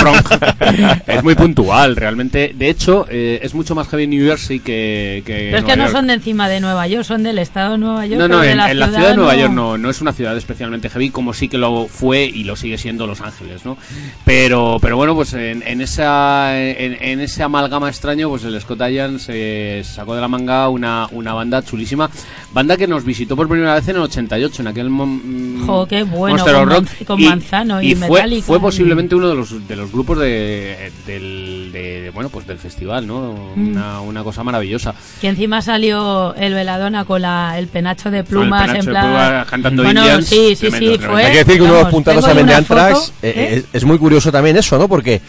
[0.01, 1.01] Prong.
[1.07, 2.53] es muy puntual, realmente.
[2.55, 5.23] De hecho, eh, es mucho más heavy New Jersey que.
[5.25, 5.95] que Pero es que no York.
[5.95, 8.19] son de encima de Nueva York, son del estado de Nueva York.
[8.19, 10.13] No, no, de en, la, en la ciudad de Nueva York no, no es una
[10.13, 13.77] ciudad especialmente heavy, como sí que lo fue y lo sigue siendo Los Ángeles, ¿no?
[14.25, 18.81] Pero, pero bueno, pues en, en esa, en, en ese amalgama extraño, pues el Scott
[18.89, 22.09] Ian se sacó de la manga una, una banda chulísima,
[22.53, 26.03] banda que nos visitó por primera vez en el 88, en aquel mon- Jo, qué
[26.03, 29.35] bueno, Monster con of Rock, con Manzano y fue, Metallica fue y- posiblemente uno de
[29.35, 33.33] los, de los grupos de, del, de, bueno, pues del festival, ¿no?
[33.55, 33.67] Mm.
[33.71, 34.93] Una, una cosa maravillosa.
[35.21, 39.03] Que encima salió el Veladona con la, el penacho de plumas penacho en de plan.
[39.05, 41.11] plumas cantando bueno, Indians, sí, sí, tremendo, sí, tremendo.
[41.13, 41.23] fue.
[41.25, 43.55] Hay que decir que uno de los puntados también de Anthrax eh, ¿eh?
[43.57, 44.87] es, es muy curioso también eso, ¿no?
[44.87, 45.21] Porque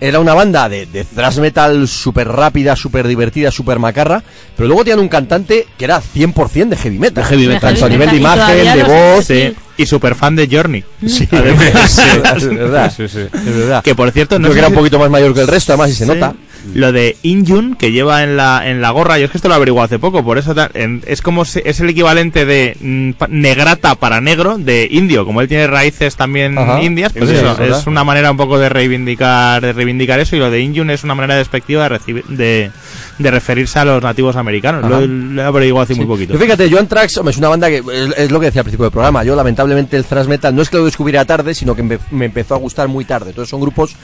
[0.00, 4.22] era una banda de, de thrash metal súper rápida, súper divertida, súper macarra,
[4.56, 7.22] pero luego tenían un cantante que era 100% de heavy metal.
[7.24, 7.60] De heavy metal.
[7.60, 9.24] Tanto a heavy nivel de imagen, de voz.
[9.26, 9.54] Sí.
[9.76, 10.84] Y super fan de Journey.
[11.06, 12.02] Sí, Además, sí.
[12.36, 12.92] es verdad.
[12.94, 13.20] Sí, sí.
[13.32, 13.82] Es verdad.
[13.82, 15.90] Que por cierto, no Creo que era un poquito más mayor que el resto, además,
[15.90, 16.10] y se Sí.
[16.10, 16.34] nota.
[16.74, 19.54] Lo de Injun que lleva en la, en la gorra, yo es que esto lo
[19.54, 23.28] averiguado hace poco, por eso en- es como se- es el equivalente de mm, pa-
[23.28, 26.82] negrata para negro de indio, como él tiene raíces también Ajá.
[26.82, 30.50] indias, pues eso, es una manera un poco de reivindicar, de reivindicar eso y lo
[30.50, 32.70] de Injun es una manera despectiva de, recibir- de,
[33.18, 34.84] de referirse a los nativos americanos.
[34.84, 35.00] Ajá.
[35.00, 36.36] Lo, lo he averiguado hace muy poquito.
[36.38, 37.84] Fíjate, Anthrax hombre, es una banda que es,
[38.18, 39.24] es lo que decía al principio del programa.
[39.24, 42.26] Yo, lamentablemente, el thrash metal no es que lo descubriera tarde, sino que me, me
[42.26, 43.30] empezó a gustar muy tarde.
[43.30, 43.94] Entonces, son grupos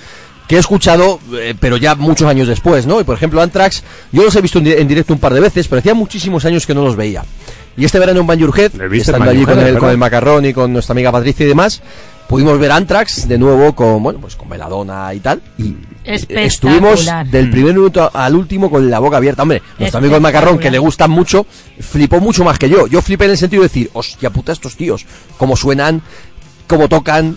[0.49, 3.01] que he escuchado, eh, pero ya muchos años después, ¿no?
[3.01, 3.83] Y por ejemplo, Anthrax,
[4.13, 6.45] yo los he visto en, di- en directo un par de veces, pero hacía muchísimos
[6.45, 7.25] años que no los veía.
[7.77, 9.91] Y este verano en Banjurhead, ¿Le viste en estando allí con el, con verdad?
[9.93, 11.83] el macarrón y con nuestra amiga Patricia y demás,
[12.29, 15.43] pudimos ver Anthrax de nuevo con, bueno, pues con Veladona y tal.
[15.59, 15.75] Y
[16.45, 19.43] estuvimos del primer minuto al último con la boca abierta.
[19.43, 21.45] Hombre, nuestro amigo el macarrón, que le gustan mucho,
[21.81, 22.87] flipó mucho más que yo.
[22.87, 25.05] Yo flipé en el sentido de decir, hostia puta, estos tíos,
[25.37, 26.01] cómo suenan,
[26.67, 27.37] cómo tocan,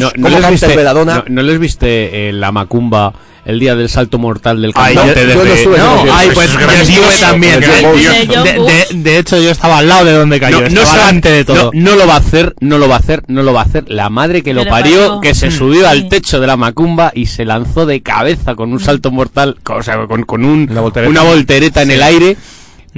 [0.00, 1.14] no- no cómo les viste, Veladona.
[1.16, 3.12] no- no les viste eh, la macumba
[3.44, 5.44] el día del salto mortal del Ay, cantante yo no
[6.04, 6.34] No, ay, concierto.
[6.34, 7.60] pues yo estuve también.
[9.04, 10.56] De hecho, yo estaba al lado de donde cayó.
[10.62, 11.70] No, no estaba se va- delante de todo.
[11.72, 13.64] no, no lo va a hacer, no lo va a hacer, no lo va a
[13.64, 13.84] hacer.
[13.88, 15.20] La madre que lo parió, parió.
[15.20, 18.80] que se subió al techo de la macumba y se lanzó de cabeza con un
[18.80, 21.10] salto mortal, con- o sea, con, con un, Una voltereta.
[21.10, 22.36] una voltereta en el aire.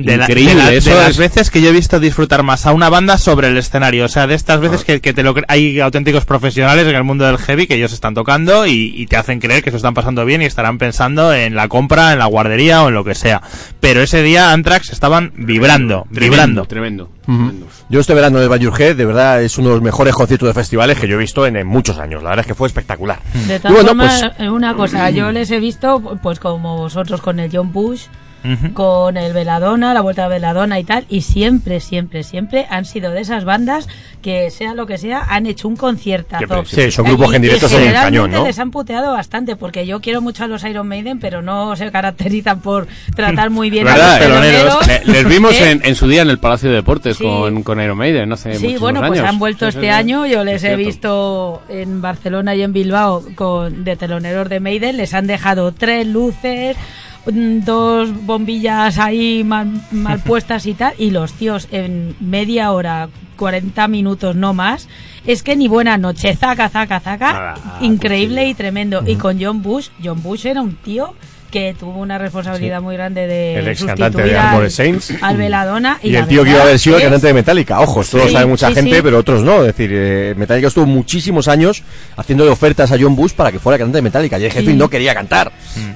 [0.03, 2.73] De, la- de la- de las es- veces que yo he visto disfrutar más a
[2.73, 4.05] una banda sobre el escenario.
[4.05, 7.25] O sea, de estas veces que, que te lo hay auténticos profesionales en el mundo
[7.27, 10.25] del heavy que ellos están tocando y, y te hacen creer que se están pasando
[10.25, 13.43] bien y estarán pensando en la compra, en la guardería o en lo que sea.
[13.81, 16.65] Pero ese día Anthrax estaban vibrando, vibrando.
[16.65, 17.11] Tremendo.
[17.91, 20.99] Yo este verano Bayou Head, de verdad, es uno de los mejores conciertos de festivales
[20.99, 22.23] que yo he visto en, en muchos años.
[22.23, 23.19] La verdad es que fue espectacular.
[23.47, 27.51] De bueno, formas, pues- una cosa, yo les he visto, pues como vosotros con el
[27.53, 28.05] John Bush,
[28.75, 33.11] Con el Veladona, la vuelta de Veladona y tal, y siempre, siempre, siempre han sido
[33.11, 33.89] de esas bandas
[34.23, 36.65] que sea lo que sea, han hecho un conciertazo.
[36.65, 38.45] Sí, son grupos que en directo son el cañón, ¿no?
[38.45, 41.91] les han puteado bastante, porque yo quiero mucho a los Iron Maiden, pero no se
[41.91, 44.87] caracterizan por tratar muy bien a los teloneros.
[44.87, 45.71] Le- les vimos ¿Eh?
[45.73, 47.25] en, en su día en el Palacio de Deportes Sí.
[47.25, 49.29] con, con Iron Maiden hace Sí, bueno, pues años.
[49.29, 50.27] han vuelto Sí, este año.
[50.27, 54.97] Yo les Es he visto en Barcelona y en Bilbao con de teloneros de Maiden.
[54.97, 56.77] Les han dejado tres luces,
[57.27, 60.95] dos bombillas ahí mal, mal puestas y tal.
[60.99, 64.89] Y los tíos en media hora, 40 minutos no más.
[65.27, 67.33] Es que ni buena noche, zaca, zaca, zaca.
[67.33, 69.03] Nada, increíble y tremendo.
[69.07, 71.15] Y con John Bush, John Bush era un tío
[71.51, 75.13] que tuvo una responsabilidad muy grande de El ex sustituir cantante de al- Armored Saints.
[75.21, 77.81] al Veladona Y, la el tío que iba a haber sido el cantante de Metallica.
[77.81, 79.03] Ojo, esto lo Sí, sabe mucha sí, gente, sí.
[79.03, 79.61] pero otros no.
[79.61, 81.83] Es decir, eh, Metallica estuvo muchísimos años
[82.17, 84.39] haciéndole ofertas a John Bush para que fuera cantante de Metallica.
[84.39, 84.77] Y el jefe Sí.
[84.77, 85.51] no quería cantar.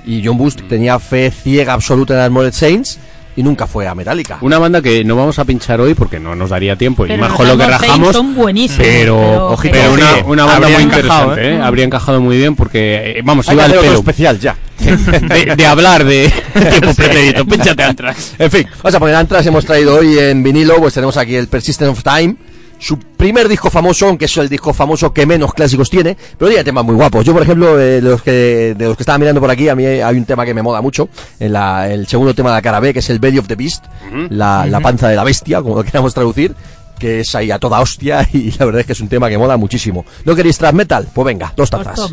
[0.06, 2.98] Y John Bush tenía fe ciega absoluta en Armored Saints
[3.36, 4.38] y nunca fue a Metallica.
[4.42, 7.20] Una banda que no vamos a pinchar hoy porque no nos daría tiempo y Pero
[7.20, 8.12] más los con lo que rajamos.
[8.14, 11.00] son buenísimos, Pero, pero- ojito, pero una, una banda muy encajado,
[11.32, 11.54] interesante, ¿eh?
[11.56, 11.60] ¿eh?
[11.62, 13.94] Habría encajado muy bien porque, eh, vamos, Hay iba al pelo.
[13.98, 14.56] especial ya.
[14.82, 16.32] De, de hablar de
[16.70, 17.44] tiempo pretérito.
[17.46, 18.34] Pínchate Antrax.
[18.38, 19.46] En fin, vamos a poner Antras.
[19.46, 22.34] Hemos traído hoy en vinilo, pues tenemos aquí el Persistence of Time.
[22.82, 26.64] Su primer disco famoso, aunque es el disco famoso que menos clásicos tiene, pero tiene
[26.64, 27.24] temas muy guapos.
[27.24, 29.76] Yo, por ejemplo, eh, de los que de los que estaba mirando por aquí, a
[29.76, 31.08] mí hay un tema que me mola mucho,
[31.38, 33.54] en la, el segundo tema de la cara B, que es el Belly of the
[33.54, 33.84] Beast,
[34.30, 36.56] la, la panza de la bestia, como lo queramos traducir,
[36.98, 39.38] que es ahí a toda hostia y la verdad es que es un tema que
[39.38, 40.04] mola muchísimo.
[40.24, 41.06] ¿No queréis thrash metal?
[41.14, 42.10] Pues venga, dos Pues tazas.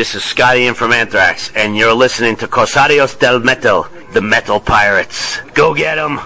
[0.00, 4.58] This is Scotty in from Anthrax, and you're listening to Cosarios del Metal, the Metal
[4.58, 5.36] Pirates.
[5.52, 6.18] Go get 'em!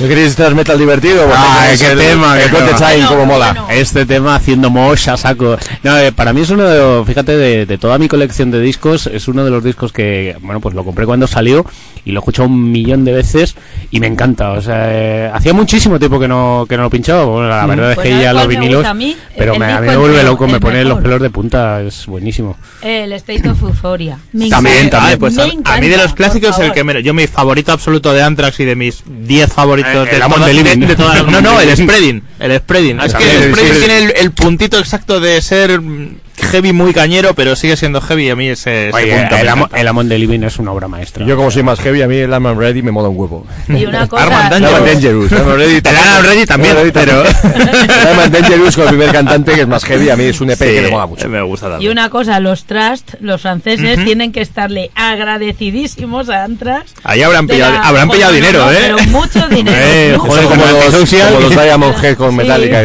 [0.00, 1.24] ¿No queréis thrash metal divertido?
[1.36, 2.76] Ay, es qué el- tema, el qué the tema.
[2.90, 3.52] Time, como mola.
[3.52, 3.68] Bueno.
[3.70, 5.56] Este tema haciendo mosh a saco.
[5.84, 8.60] No, eh, para mí es uno de los, fíjate, de, de toda mi colección de
[8.60, 11.64] discos, es uno de los discos que, bueno, pues lo compré cuando salió
[12.04, 13.54] y lo he escuchado un millón de veces
[13.92, 14.50] y me encanta.
[14.50, 17.24] O sea, eh, hacía muchísimo tiempo que no, que no lo pinchaba.
[17.24, 19.16] Bueno, la verdad es Pues que ¿sabes ya los vinilos, a mí?
[19.38, 21.02] pero El me- a mí me vuelve loco, me el pone los mejor.
[21.04, 22.56] pelos de punta, es buenísimo.
[22.82, 24.18] El State of Euphoria.
[24.32, 26.82] Me También, también, Ah, pues Me a, a encanta, mí de los clásicos el que
[26.82, 30.22] me, yo mi favorito absoluto de Anthrax y de mis 10 favoritos Eh, de, el
[30.22, 30.86] toda- de de- Living.
[30.86, 33.00] de toda- no no el spreading el spreading.
[33.00, 35.80] Ah, es que el spreading tiene el, el puntito exacto de ser
[36.36, 39.40] heavy muy cañero pero sigue siendo heavy y a mí ese, ese Oye, punto me
[39.40, 41.24] el, el Amon de Living es una obra maestra.
[41.26, 43.46] Yo como soy más heavy, a mí el Arman Ready me mola un huevo.
[43.68, 44.24] Y una cosa.
[44.24, 45.32] Armand El Dangerous.
[45.32, 47.22] El Ready también, pero...
[47.24, 50.50] El Arman Dangerous con el primer cantante, que es más heavy, a mí es un
[50.50, 51.28] EP que me mola mucho.
[51.28, 56.94] me gusta Y una cosa, los Trust, los franceses, tienen que estarle agradecidísimos a Anthrax.
[57.04, 59.76] ahí habrán pillado la- habrán pillado dinero no, eh Pero mucho dinero.
[59.78, 62.36] Eh, joder, como los, como los Diamond Head con Sí.
[62.36, 62.82] Metallica.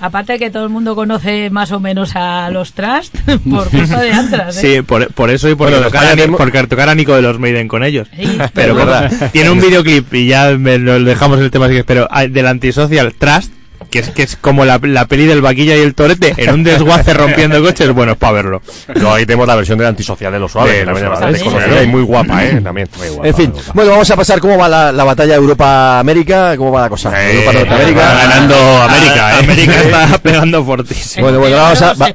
[0.00, 3.16] Aparte que todo el mundo conoce más o menos a los Trust
[3.50, 4.56] por culpa de Anthrax.
[4.56, 4.60] ¿eh?
[4.76, 7.38] Sí, por, por eso y porque, Bueno, tocar a, porque tocar a Nico de los
[7.38, 8.08] Maiden con ellos.
[8.16, 8.38] Sí.
[8.52, 9.10] Pero verdad.
[9.10, 12.26] bueno, tiene un videoclip y ya me lo dejamos el tema así que pero ah,
[12.26, 13.52] del antisocial Trust
[13.90, 16.64] que es que es como la, la peli del vaquilla y el torete en un
[16.64, 18.62] desguace rompiendo coches, bueno, es para verlo.
[18.94, 21.54] Luego ahí tenemos la versión del antisocial de los suaves, De Los bastante Suaves.
[21.64, 22.60] conocida y muy guapa, ¿eh?
[22.64, 22.88] También.
[23.22, 26.88] En fin, bueno, vamos a pasar cómo va la, la batalla Europa-América, cómo va la
[26.88, 27.10] cosa.
[27.22, 28.00] Eh, Europa-Norteamérica.
[28.00, 29.44] va ganando América, Ah, ¿eh?
[29.44, 31.24] América está pegando fortísimo.
[31.24, 32.14] Bueno, bueno, vamos a, va-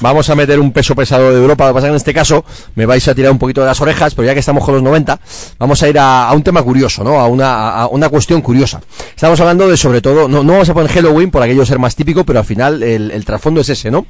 [0.00, 1.64] vamos a meter un peso pesado de Europa.
[1.66, 2.44] Lo que pasa es que en este caso
[2.74, 4.82] me vais a tirar un poquito de las orejas, pero ya que estamos con los
[4.82, 5.18] 90,
[5.58, 7.18] vamos a ir a, a un tema curioso, ¿no?
[7.20, 8.80] A una, a una cuestión curiosa.
[9.14, 11.96] Estamos hablando de, sobre todo, no, no vamos a poner Halloween por aquello ser más
[11.96, 14.06] típico, pero al final el, trasfondo es ese, ¿no?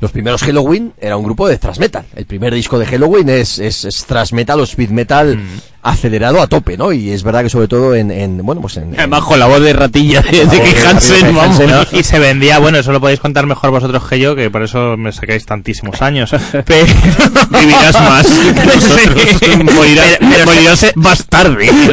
[0.00, 2.04] Los primeros Halloween era un grupo de thrash metal.
[2.14, 5.38] El primer disco de Halloween es, es, es thrash metal o speed metal
[5.82, 6.92] acelerado a tope, ¿no?
[6.92, 9.60] Y es verdad que sobre todo en, en bueno, pues en, en- Bajo la voz
[9.60, 11.58] de ratilla de, de de Hansen, vamos.
[11.60, 11.98] ¿no?
[11.98, 14.96] Y se vendía, bueno, eso lo podéis contar mejor vosotros que yo, que por eso
[14.96, 16.30] me sacáis tantísimos años.
[16.64, 16.86] Pero...
[17.50, 19.56] Vivirás más que.
[19.64, 21.66] Morirás, Pero- pero morirás se- más tarde.
[21.68, 21.86] se,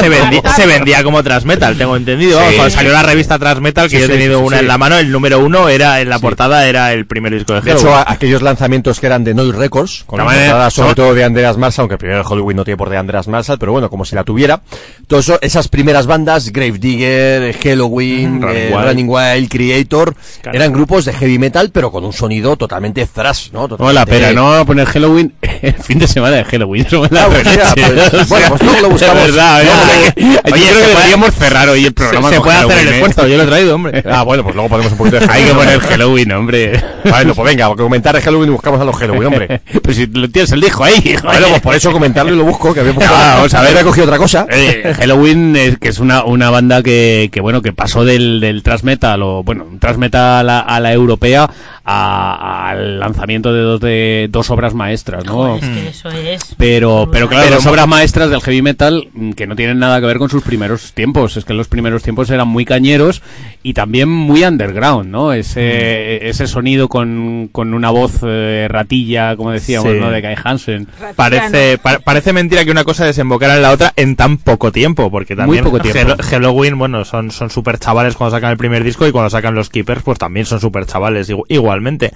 [0.00, 2.38] se vendía, se vendía como Transmetal, tengo entendido.
[2.48, 4.78] Sí, cuando salió la revista Transmetal, que Sí, yo he tenido sí, una en la
[4.78, 7.94] mano, el número uno era en la portada era el primer disco de De hecho,
[7.94, 11.24] a- aquellos lanzamientos que eran de Noise Records, con la portada sobre son- todo de
[11.24, 14.04] Andreas Marshall, aunque el primer Hollywood no tiene por de Andreas Marshall, pero bueno, como
[14.04, 14.60] si la tuviera.
[15.06, 18.84] Todo eso, esas primeras bandas, Gravedigger, Halloween, Running eh, Wild.
[18.86, 20.56] Running Wild, Creator, Claro.
[20.58, 23.60] eran grupos de heavy metal, pero con un sonido totalmente thrash, ¿no?
[23.68, 26.86] No, la Totalmente- pena, no vamos a poner Halloween el fin de semana de Halloween.
[26.86, 27.58] Eso es la Ah, pues pues,
[28.12, 29.16] O sea, bueno, pues luego lo buscamos.
[29.24, 32.36] De verdad, No, oye, yo creo se que deberíamos cerrar hoy el Se, programa se
[32.36, 32.96] con puede hacer el Halloween, ¿eh?
[33.08, 34.04] esfuerzo, yo lo he traído, hombre.
[34.10, 35.88] Ah, bueno, pues luego ponemos un poquito de Hay que Halloween, poner ¿no?
[35.88, 36.84] Halloween, hombre.
[37.04, 39.60] Bueno, pues venga, comentar de Halloween y buscamos a los Halloween, hombre.
[39.82, 41.16] Pues si lo tienes el disco ahí.
[41.22, 43.16] Bueno, pues por eso comentarlo y lo busco, que había buscado.
[43.20, 43.70] Ah, vamos a ver.
[43.70, 44.46] Había cogido otra cosa.
[44.50, 48.62] Eh, Halloween es que es una, una banda que, que bueno que pasó del, del
[48.62, 51.48] thrash metal o bueno thrash metal a la, a la europea
[51.84, 56.54] a- al lanzamiento de dos de dos obras maestras no Es que eso es.
[56.56, 60.00] pero pero claro Pero dos obras maestras del heavy metal mm, que no tienen nada
[60.00, 63.22] que ver con sus primeros tiempos es que los primeros tiempos eran muy cañeros
[63.62, 69.50] y también muy underground no ese ese sonido con, con una voz eh, ratilla como
[69.52, 69.98] decíamos Sí.
[70.00, 73.92] no de Kai Hansen Parece, pa- parece mentira que una cosa desembocara en la otra
[73.96, 75.98] en tan poco tiempo, porque también poco tiempo.
[76.22, 79.68] Halloween, bueno, son son super chavales cuando sacan el primer disco y cuando sacan los
[79.70, 82.12] Keepers, pues también son super chavales igu- igualmente.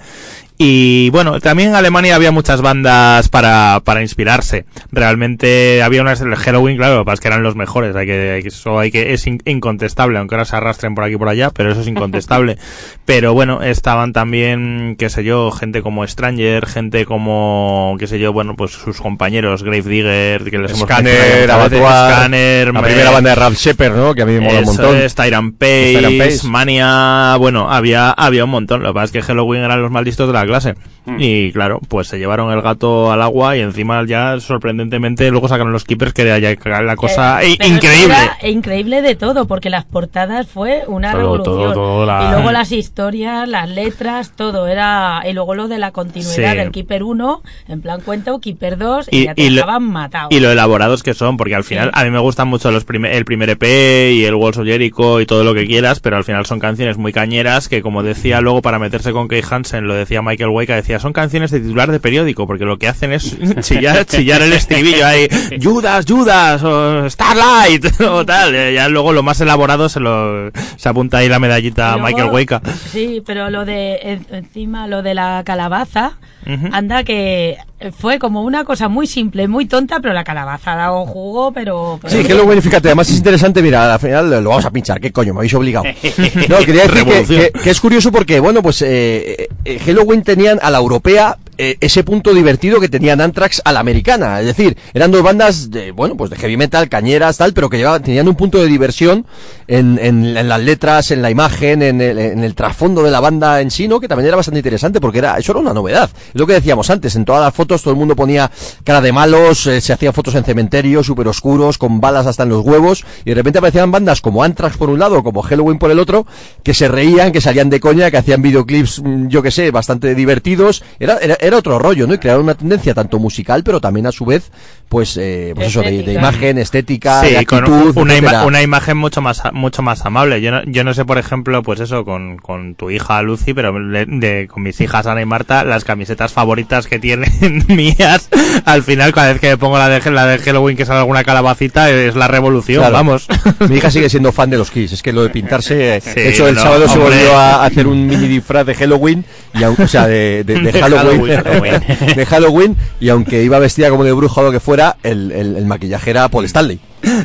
[0.57, 4.65] Y bueno, también en Alemania había muchas bandas para, para inspirarse.
[4.89, 8.05] Realmente había unas, el Halloween, claro, lo que pasa es que eran los mejores, hay
[8.05, 11.15] que, hay que- eso hay que, es in- incontestable, aunque ahora se arrastren por aquí
[11.15, 12.57] y por allá, pero eso es incontestable.
[13.05, 18.31] pero bueno, estaban también, qué sé yo, gente como Stranger, gente como, qué sé yo,
[18.31, 23.29] bueno, pues sus compañeros, Gravedigger, que les hemos Scanner, Abattoir, Scanner, la me- primera banda
[23.31, 24.13] de Ralph Shepard, ¿no?
[24.15, 24.95] Que a mí me mola un montón.
[24.97, 26.47] es, Tyrant Pace, Pace.
[26.47, 28.83] Mania, bueno, había, había un montón.
[28.83, 30.75] Lo que pasa es que Halloween eran los malditos de la clase.
[31.05, 31.17] Hmm.
[31.19, 35.71] Y claro, pues se llevaron el gato al agua y encima ya sorprendentemente luego sacaron
[35.71, 38.15] los keepers que era ya la cosa Eh, pero increíble.
[38.43, 41.55] increíble de todo, porque las portadas fue una Todo, revolución.
[41.57, 45.21] todo, todo la- Y luego las historias, las letras, todo era.
[45.29, 46.57] Y luego lo de la continuidad Sí.
[46.57, 50.29] del Keeper 1, en plan cuento, Keeper 2, y, Y, ya te y lo, matado.
[50.31, 53.15] y lo elaborados que son, porque al final a mí me gustan mucho los prime-
[53.15, 56.23] el primer EP y el Walls of Jericho y todo lo que quieras, pero al
[56.23, 59.93] final son canciones muy cañeras que, como decía luego, para meterse con Kay Hansen, lo
[59.93, 63.13] decía Mike Michael Wake decía, son canciones de titular de periódico, porque lo que hacen
[63.13, 65.27] es chillar, chillar el estribillo ahí,
[65.63, 68.53] Judas, Judas, o Starlight, o tal.
[68.53, 72.07] Eh, Ya luego lo más elaborado se lo se apunta ahí la medallita a luego-
[72.07, 72.59] Michael Wake.
[72.91, 76.67] Sí, pero lo de en- encima lo de la calabaza, Ujú.
[76.71, 77.57] anda que
[77.97, 81.99] fue como una cosa muy simple, muy tonta, pero la calabaza ha dado jugo, pero,
[82.01, 85.11] pero- Sí, Halloween, fíjate, además es interesante, mira, al final lo vamos a pinchar, qué
[85.11, 85.85] coño, me habéis obligado.
[86.49, 87.41] No, quería decir que, Revolución.
[87.53, 91.77] que- que es curioso porque, bueno, pues eh, eh, Halloween tenían a la europea eh,
[91.79, 95.91] ese punto divertido que tenían Anthrax a la americana, es decir, eran dos bandas de,
[95.91, 99.25] bueno, pues de heavy metal, cañeras, tal, pero que llevaban, tenían un punto de diversión
[99.67, 103.61] en, en- las letras, en la imagen, en el, en el trasfondo de la banda
[103.61, 103.99] en sí, ¿no?
[103.99, 106.09] Que también era bastante interesante porque era, eso era una novedad.
[106.33, 108.51] Es lo que decíamos antes, en todas las fotos todo el mundo ponía
[108.83, 112.49] cara de malos, eh, se hacían fotos en cementerios súper oscuros, con balas hasta en
[112.49, 115.91] los huevos, y de repente aparecían bandas como Anthrax por un lado, como Halloween por
[115.91, 116.25] el otro,
[116.63, 120.13] que se reían, que salían de coña, que hacían videoclips, mm, yo que sé, bastante
[120.15, 120.83] divertidos.
[120.99, 122.13] Era, era otro rollo, ¿no?
[122.13, 124.51] Y crearon una tendencia tanto musical, pero también a su vez,
[124.89, 128.61] pues, eh, pues eso, de, de imagen, estética, de Sí, con actitud, una, ima- una
[128.61, 130.41] imagen mucho más mucho más amable.
[130.41, 133.77] Yo no, yo no sé, por ejemplo, pues eso, con, con tu hija Lucy, pero
[133.79, 137.31] le- de, con mis hijas Ana y Marta, las camisetas favoritas que tienen
[137.67, 138.29] mías,
[138.65, 141.23] al final, cada vez que me pongo la de, la de Halloween que sale alguna
[141.23, 142.93] calabacita, es la revolución, Claro.
[142.93, 143.27] vamos.
[143.69, 144.91] Mi hija sigue siendo fan de los Kiss.
[144.93, 145.97] Es que lo de pintarse.
[145.97, 147.15] eh, Sí, de hecho, el no, sábado se hombre.
[147.15, 149.25] volvió a hacer un mini disfraz de Halloween.
[149.53, 151.34] Y aun- o sea, de, de- de De Halloween.
[151.43, 152.15] Halloween, Halloween.
[152.15, 152.77] de Halloween.
[152.99, 156.09] Y aunque iba vestida como de bruja o lo que fuera, el, el, el maquillaje
[156.09, 156.79] era Paul Stanley.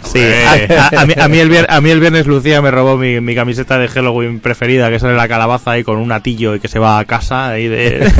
[0.04, 2.96] Sí, a, a mí, a, mí el vier- a mí el viernes Lucía me robó
[2.96, 6.60] mi, mi camiseta de Halloween preferida, que sale la calabaza ahí con un atillo y
[6.60, 8.00] que se va a casa ahí de,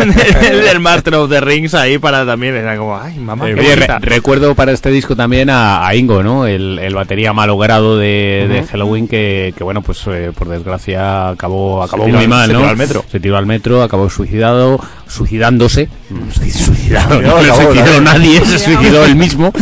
[0.65, 3.87] del Master of the Rings ahí para también, era como, ay mamá, qué Oye, re-
[3.87, 3.99] bonita".
[4.01, 6.47] recuerdo para este disco también a, a Ingo, ¿no?
[6.47, 11.83] El, el batería malogrado de, de Halloween que, que, bueno, pues eh, por desgracia acabó,
[11.83, 12.59] acabó muy al- mal, se ¿no?
[12.61, 13.05] tiró al metro.
[13.11, 15.89] Se tiró al metro, acabó suicidado, suicidándose.
[16.33, 18.01] Suicidado, No, no, se acabó, suicidó ¿no?
[18.01, 19.53] nadie, se suicidó él mismo.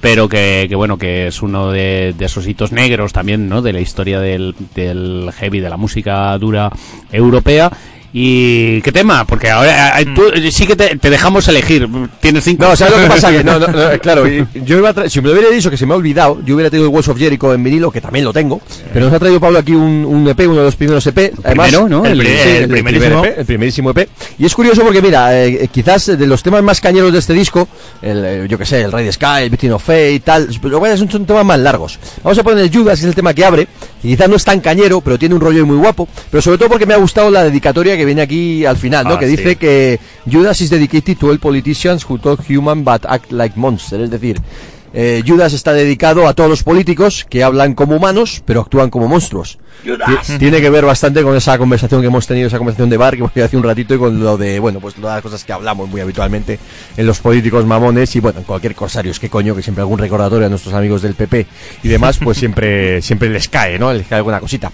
[0.00, 3.62] Pero que, que, bueno, que es uno de, esos hitos negros también, ¿no?
[3.62, 6.70] De la historia del, del heavy, de la música dura
[7.10, 7.70] europea.
[8.12, 9.26] ¿Y qué tema?
[9.26, 11.86] Porque ahora eh, tú eh, sí que te, te dejamos elegir.
[12.20, 12.64] Tienes cinco.
[12.64, 13.30] No, ¿sabes lo que pasa?
[13.30, 15.84] Que no, no, no, claro, yo iba a si me lo hubiera dicho que se
[15.84, 18.32] me ha olvidado, yo hubiera tenido el Walls of Jericho en vinilo, que también lo
[18.32, 18.60] tengo,
[18.92, 21.68] pero nos ha traído Pablo aquí un, un EP, uno de los primeros EP, además,
[21.68, 22.04] primero, ¿no?
[22.06, 23.20] El, El- el el primerísimo.
[23.20, 24.08] primer EP, el primerísimo EP.
[24.38, 27.34] Y es curioso porque, mira, eh, eh, quizás de los temas más cañeros de este
[27.34, 27.68] disco,
[28.00, 30.48] el, eh, yo que sé, el Rey de Sky, el Victim of Fate y tal,
[30.62, 31.98] pero bueno, son, son temas más largos.
[32.22, 33.68] Vamos a poner el Judas, que es el tema que abre,
[34.02, 36.70] y quizás no es tan cañero, pero tiene un rollo muy guapo, pero sobre todo
[36.70, 39.14] porque me ha gustado la dedicatoria que viene aquí al final, ¿no?
[39.14, 39.36] Ah, que sí.
[39.36, 44.04] dice que Judas is dedicated to all politicians who talk human but act like monsters.
[44.04, 44.40] Es decir,
[44.94, 49.06] eh, Judas está dedicado a todos los políticos que hablan como humanos pero actúan como
[49.06, 49.58] monstruos.
[49.84, 53.14] Ti- Tiene que ver bastante con esa conversación que hemos tenido, esa conversación de bar
[53.14, 55.52] que voy hace un ratito y con lo de, bueno, pues todas las cosas que
[55.52, 56.58] hablamos muy habitualmente
[56.96, 59.98] en los políticos mamones y bueno, en cualquier corsario, es que coño, que siempre algún
[59.98, 61.46] recordatorio a nuestros amigos del PP
[61.82, 63.92] y demás, pues siempre, siempre les cae, ¿no?
[63.92, 64.72] Les cae alguna cosita.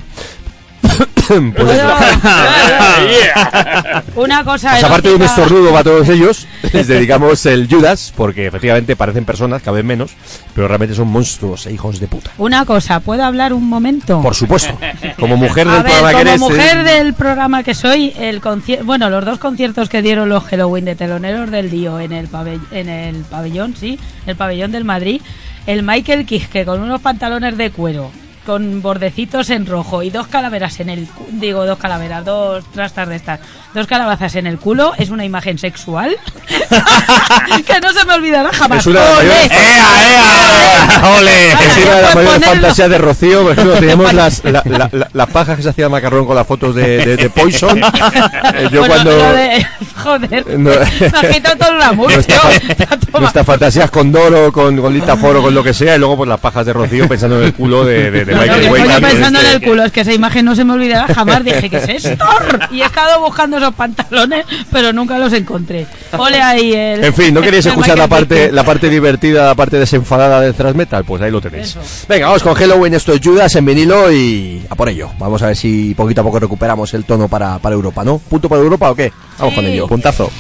[1.26, 1.54] Pues.
[4.16, 8.46] Una cosa Pues aparte de un estornudo para todos ellos, les dedicamos el Judas, porque
[8.46, 10.12] efectivamente parecen personas, cada vez menos,
[10.54, 12.30] pero realmente son monstruos e hijos de puta.
[12.38, 14.20] Una cosa, ¿puedo hablar un momento?
[14.22, 14.76] Por supuesto.
[15.18, 18.40] Como mujer del ver, programa que como eres, mujer eh, del programa que soy, el
[18.84, 22.66] bueno, los dos conciertos que dieron los Halloween de teloneros del Dio en el, pabell-
[22.70, 25.20] en el pabellón, sí, el pabellón del Madrid,
[25.66, 28.10] el Michael Kiske con unos pantalones de cuero,
[28.44, 33.16] con bordecitos en rojo y dos calaveras en el, digo dos calaveras, dos trastas de
[33.16, 33.40] estas,
[33.74, 36.16] dos calabazas en el culo, es una imagen sexual
[37.66, 38.86] que no se me olvidará jamás.
[38.86, 39.28] Una de las ¡Olé!
[39.28, 41.52] mayores- ¡Ea, ¡Ole!
[41.52, 44.88] Ahora, es una de las mayores fantasías de Rocío, por ejemplo, teníamos las, la- la-
[44.92, 47.80] la- las pajas que se hacía macarrón con las fotos de, de, de Poison.
[48.70, 49.10] Yo Bueno, cuando...
[49.32, 49.66] de-
[50.02, 50.70] joder, No.
[50.70, 52.86] me ha quitado todo el amor, Nuestra, tío.
[53.06, 53.20] Toma.
[53.20, 56.16] nuestra fantasía es con Doro, con, con Lita Foro, con lo que sea, y luego
[56.18, 58.10] pues las pajas de Rocío pensando en el culo de,
[58.40, 60.64] de, de que que pensando en este- el culo, es que esa imagen no se
[60.64, 61.44] me olvidará jamás.
[61.44, 62.24] Dije, ¿qué es esto?
[62.70, 65.86] Y he estado buscando esos pantalones, pero nunca los encontré.
[66.16, 67.04] Ole ahí el.
[67.04, 70.74] En fin, ¿no queréis escuchar la parte, la parte divertida, la parte desenfadada del thrash
[70.74, 71.04] metal?
[71.04, 71.68] Pues ahí lo tenéis.
[71.76, 71.80] Eso.
[72.08, 75.10] Venga, vamos con Halloween, esto es Judas en vinilo y a por ello.
[75.18, 78.18] Vamos a ver si poquito a poco recuperamos el tono para, para Europa, ¿no?
[78.18, 79.12] ¿Punto para Europa o qué?
[79.38, 79.56] Vamos Sí.
[79.56, 80.30] con ello, puntazo.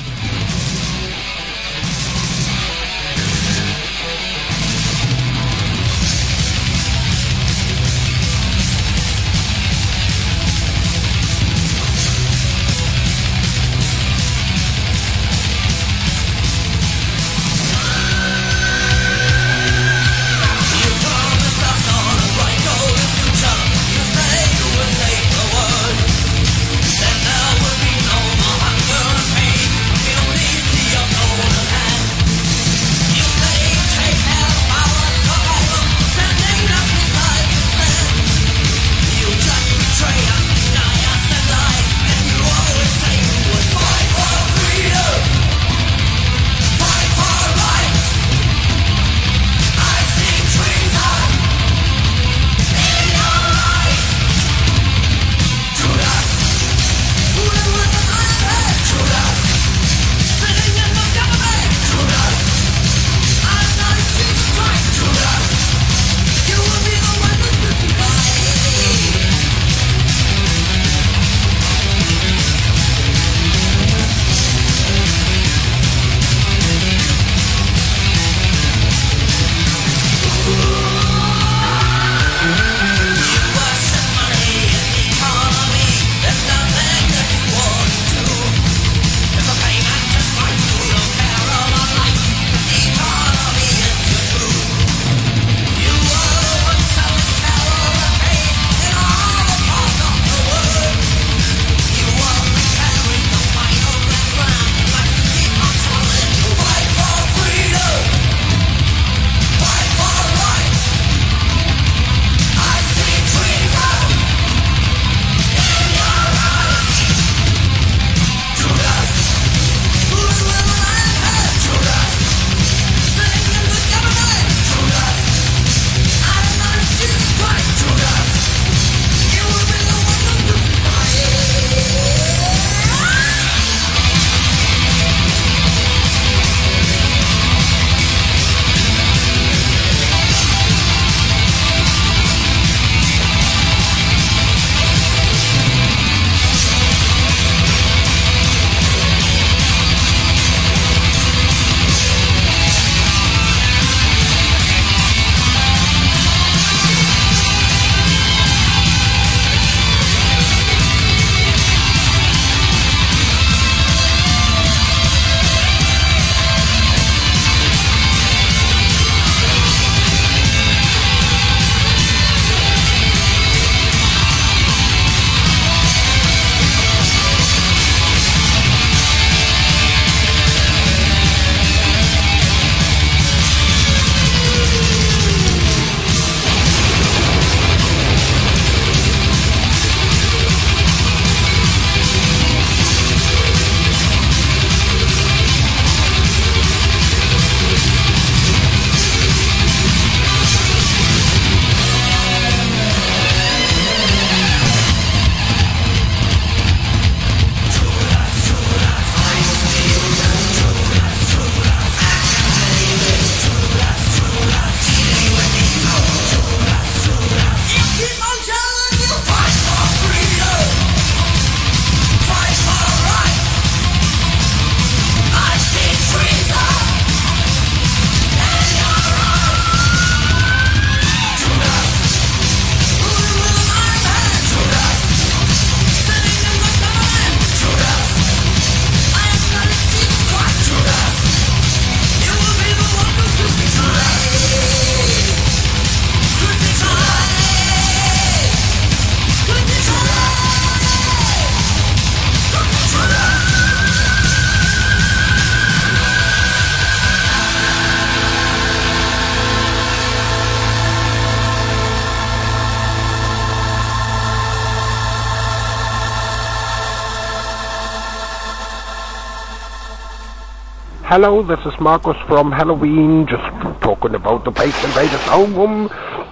[271.14, 273.44] Hello, this is Marcus from Halloween, just
[273.80, 275.88] talking about the Space Invaders album,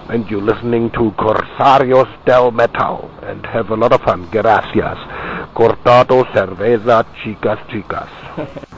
[0.09, 4.27] and you're listening to Corsarios del Metal, and have a lot of fun.
[4.29, 4.97] Gracias.
[5.53, 8.09] Cortado cerveza, chicas, chicas.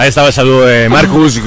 [0.00, 1.38] Ahí estaba el saludo de Marcus.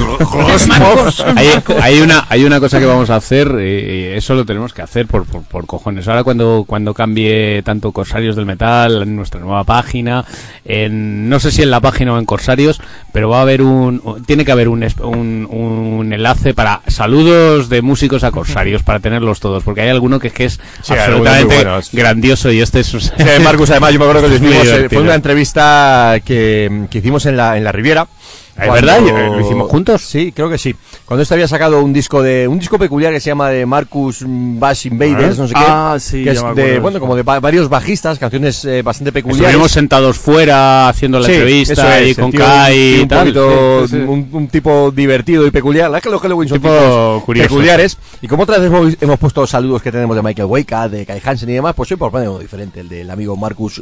[1.35, 1.49] hay,
[1.81, 5.07] hay una, hay una cosa que vamos a hacer, eh, eso lo tenemos que hacer
[5.07, 6.07] por, por, por cojones.
[6.07, 10.23] Ahora cuando, cuando cambie tanto Corsarios del Metal, en nuestra nueva página,
[10.65, 12.79] en, no sé si en la página o en Corsarios,
[13.11, 17.81] pero va a haber un, tiene que haber un, un, un enlace para saludos de
[17.81, 21.65] músicos a Corsarios, para tenerlos todos, porque hay alguno que es que es Sí, absolutamente
[21.91, 22.87] grandioso y este es...
[22.89, 23.09] Sí,
[23.43, 26.85] Marcus, además, yo me acuerdo que lo Es muy hicimos, eh, fue una entrevista que,
[26.91, 28.07] que hicimos en la, en la Riviera.
[28.55, 28.99] ¿Es verdad?
[29.01, 30.01] ¿Lo hicimos juntos?
[30.03, 30.75] Sí, creo que sí.
[31.05, 34.19] Cuando este había sacado un disco de un disco peculiar que se llama de Marcus
[34.27, 35.59] Bass Invaders, no sé qué.
[35.65, 39.11] Ah, sí, que es de, de bueno, como de va- varios bajistas, canciones eh, bastante
[39.11, 39.47] peculiares.
[39.49, 43.07] Estuvimos sentados fuera haciendo la Sí, entrevista es, y con tío, Kai un, y un
[43.07, 43.19] tal.
[43.19, 44.03] poquito- Sí, sí, sí.
[44.07, 45.89] Un, un tipo divertido y peculiar.
[45.89, 47.97] La que los Halloween son Tipo peculiares.
[48.21, 51.05] Y como otra vez hemos, hemos puesto los saludos que tenemos de Michael Weika, de
[51.05, 53.81] Kai Hansen y demás, pues hoy por poner uno diferente, el del amigo Marcus.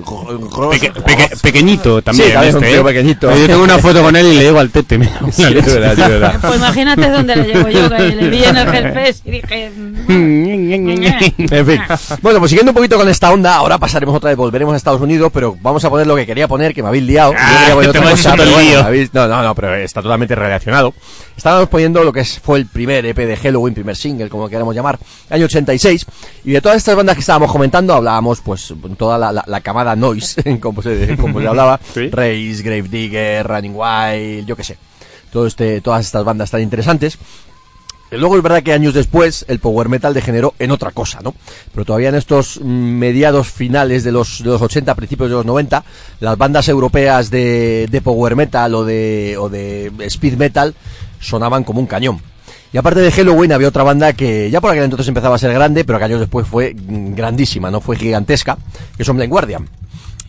[0.71, 2.27] Peque- peque- pequeñito también.
[2.29, 2.85] Sí, también es un este, tío ¿eh?
[2.93, 3.35] pequeñito.
[3.35, 4.97] Yo tengo una foto con él y le digo al tete.
[4.97, 6.35] mira, Sí, es verdad, es verdad.
[6.41, 9.71] Pues imagínate dónde le llevo yo, que le vi en el Hellfest y dije...
[11.51, 11.81] En fin.
[12.21, 15.01] Bueno, pues siguiendo un poquito con esta onda, ahora pasaremos otra vez, volveremos a Estados
[15.01, 17.33] Unidos, pero vamos a poner lo que quería poner, que me habéis liado.
[17.37, 20.93] Ah, poner otra cosa, pero bueno, habéis- No, no, no, pero está totalmente relacionado.
[21.35, 24.99] Estábamos poniendo lo que fue el primer EP de Halloween, primer single, como queramos llamar,
[25.29, 26.05] año 86.
[26.45, 29.95] Y de todas estas bandas que estábamos comentando, hablábamos, pues, toda la, la, la camada
[29.95, 31.79] noise, como se, como se hablaba.
[31.93, 32.09] Sí.
[32.09, 34.77] Race, Gravedigger, Running Wild, yo qué sé.
[35.31, 37.17] Todo este, todas estas bandas tan interesantes.
[38.11, 41.33] Luego es verdad que años después el power metal degeneró en otra cosa, ¿no?
[41.73, 45.83] Pero todavía en estos mediados finales de los, de los 80, principios de los 90,
[46.19, 50.75] las bandas europeas de, de power metal o de, o de speed metal
[51.21, 52.21] sonaban como un cañón.
[52.73, 55.53] Y aparte de Halloween había otra banda que ya por aquel entonces empezaba a ser
[55.53, 58.57] grande, pero que años después fue mm, grandísima, no fue gigantesca,
[58.97, 59.67] que son Blind Guardian.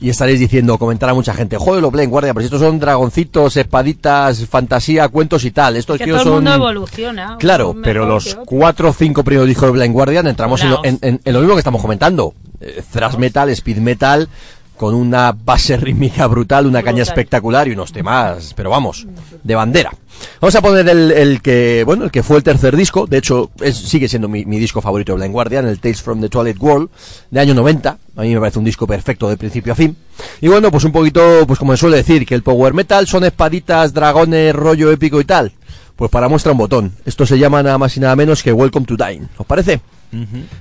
[0.02, 3.56] Y estaréis diciendo, comentará mucha gente, joder, los Blind Guardian, pero si estos son dragoncitos,
[3.56, 5.76] espaditas, fantasía, cuentos y tal.
[5.76, 6.44] Estos Que tíos todo el son...
[6.44, 7.36] mundo evoluciona.
[7.38, 10.98] Claro, pero los cuatro o cinco primeros discos de Blind Guardian entramos en lo, en,
[11.02, 12.34] en- en lo mismo que estamos comentando.
[12.60, 14.28] Eh, thrash metal, speed metal,
[14.76, 19.06] con una base rítmica brutal, una caña espectacular y unos temas, pero vamos,
[19.42, 19.92] de bandera.
[20.40, 23.50] Vamos a poner el, el que, bueno, el que fue el tercer disco, de hecho,
[23.60, 26.60] es- sigue siendo mi, mi disco favorito de Blind Guardian, el Tales from the Twilight
[26.60, 26.88] World,
[27.30, 27.98] de año 90.
[28.16, 29.96] A mí me parece un disco perfecto de principio a fin.
[30.40, 33.24] Y bueno, pues un poquito, pues como se suele decir, que el power metal son
[33.24, 35.52] espaditas, dragones, rollo épico y tal.
[35.96, 36.92] Pues para muestra un botón.
[37.04, 39.28] Esto se llama nada más y nada menos que Welcome to Dine.
[39.38, 39.80] ¿Os parece?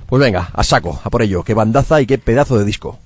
[0.06, 1.42] Pues venga, a saco, a por ello.
[1.44, 2.98] Qué bandaza y qué pedazo de disco.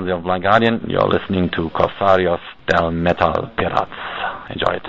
[0.00, 0.80] Hansi of Blind Guardian.
[0.88, 3.92] You're listening to Corsarios del Metal Pirates.
[4.48, 4.82] Enjoy it.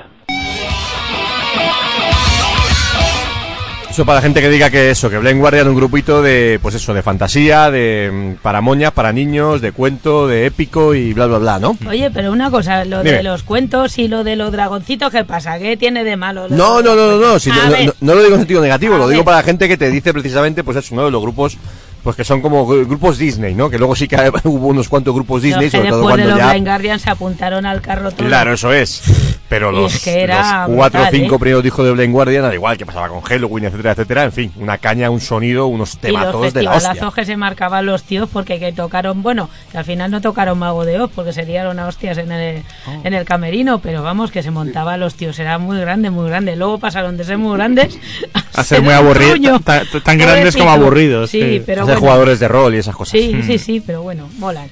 [3.90, 6.60] Eso para la gente que diga que eso, que Blind Guardian es un grupito de,
[6.62, 11.12] pues eso, de fantasía, de mm, para moñas, para niños, de cuento, de épico y
[11.12, 11.76] bla bla bla, ¿no?
[11.90, 13.18] Oye, pero una cosa, lo Dime.
[13.18, 15.60] de los cuentos y lo de los dragoncitos, ¿qué pasa?
[15.60, 16.48] ¿Qué tiene de malo?
[16.48, 18.96] lo No, no, no, no, no, si no, no- no- lo digo en sentido negativo,
[18.96, 19.26] A lo digo ver.
[19.26, 21.04] para la gente que te dice precisamente, pues eso, ¿no?
[21.04, 21.58] De los grupos,
[22.04, 23.70] pues que son como gru- grupos Disney, ¿no?
[23.70, 26.24] Que luego sí que hubo unos cuantos grupos Disney, los que sobre todo después de
[26.24, 26.52] cuando los ya...
[26.54, 28.28] Blind Guardian se apuntaron al carro todo.
[28.28, 29.02] Claro, eso es.
[29.50, 31.40] Pero los, es que era los cuatro o brutal, cinco ¿eh?
[31.40, 34.52] primeros discos de Blind Guardian, al igual que pasaba con Halloween, etcétera, etcétera, en fin,
[34.58, 37.10] una caña, un sonido, unos temazos de la hostia.
[37.14, 40.86] que se marcaban los tíos porque que tocaron, bueno, que al final no tocaron Mago
[40.86, 43.02] de Oz porque serían unas hostias en el, Oh.
[43.04, 46.56] en el camerino, pero vamos, que se montaban los tíos, era muy grande, muy grande.
[46.56, 48.00] Luego pasaron de ser muy grandes
[48.56, 51.64] A ser muy aburridos, tan- tan grandes como aburridos, Sí, sí.
[51.66, 52.00] pero Hacer bueno.
[52.02, 53.12] jugadores de rol y esas cosas.
[53.12, 54.70] Sí, sí, sí, pero bueno, molan.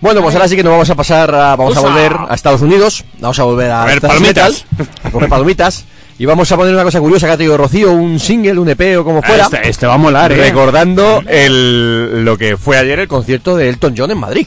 [0.00, 2.62] Bueno, pues ahora sí que nos vamos a pasar, a, vamos a volver a Estados
[2.62, 4.64] Unidos, vamos a volver a, A ver, palomitas.
[4.78, 5.84] metal, a comer palomitas,
[6.18, 8.96] y vamos a poner una cosa curiosa que ha tenido Rocío, un single, un EP
[8.98, 10.36] o como fuera, Este, este va a molar, ¿eh?
[10.36, 14.46] recordando el, lo que fue ayer el concierto de Elton John en Madrid.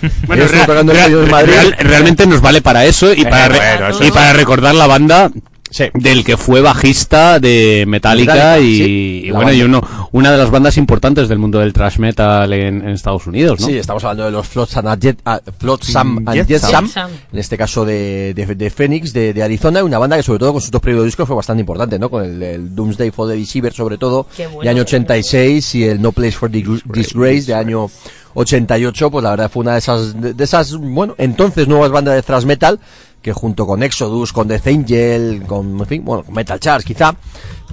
[0.26, 1.52] Bueno, real- real- de Madrid.
[1.52, 4.86] real- realmente nos vale para eso y para, re- bueno, eso y para recordar la
[4.86, 5.30] banda
[5.70, 5.84] Sí.
[5.94, 9.80] del que fue bajista de Metallica, Metallica, y, sí, y la bueno, y uno,
[10.12, 13.66] una de las bandas importantes del mundo del thrash metal en, en Estados Unidos, ¿no?
[13.66, 16.84] Sí, estamos hablando de los Flotsam and, Jet, ah, Flotsam and Jetsam.
[16.86, 20.40] Jetsam, en este caso de, de, de Phoenix, de, de Arizona, una banda que sobre
[20.40, 22.10] todo con sus dos primeros discos fue bastante importante, ¿no?
[22.10, 25.06] Con el, el Doomsday for the Deceiver sobre todo, bueno, de año qué bueno.
[25.14, 27.86] 86 y el No Place for Dis- Disgrace de año
[28.34, 32.14] 88, pues la verdad fue una de esas, de, de esas, bueno, entonces nuevas bandas
[32.14, 32.78] de thrash metal,
[33.22, 37.14] que junto con Exodus, con Death Angel, con, en fin, bueno, con Metal Charge quizá,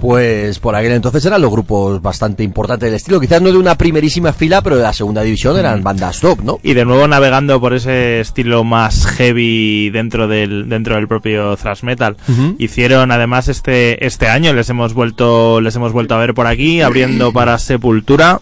[0.00, 3.76] pues por aquel entonces eran los grupos bastante importantes del estilo, quizás no de una
[3.76, 6.58] primerísima fila, pero de la segunda división eran bandas top, ¿no?
[6.62, 11.82] Y de nuevo navegando por ese estilo más heavy dentro del dentro del propio thrash
[11.82, 12.16] metal.
[12.58, 16.80] Hicieron además este este año les hemos vuelto les hemos vuelto a ver por aquí
[16.80, 18.40] abriendo para Sepultura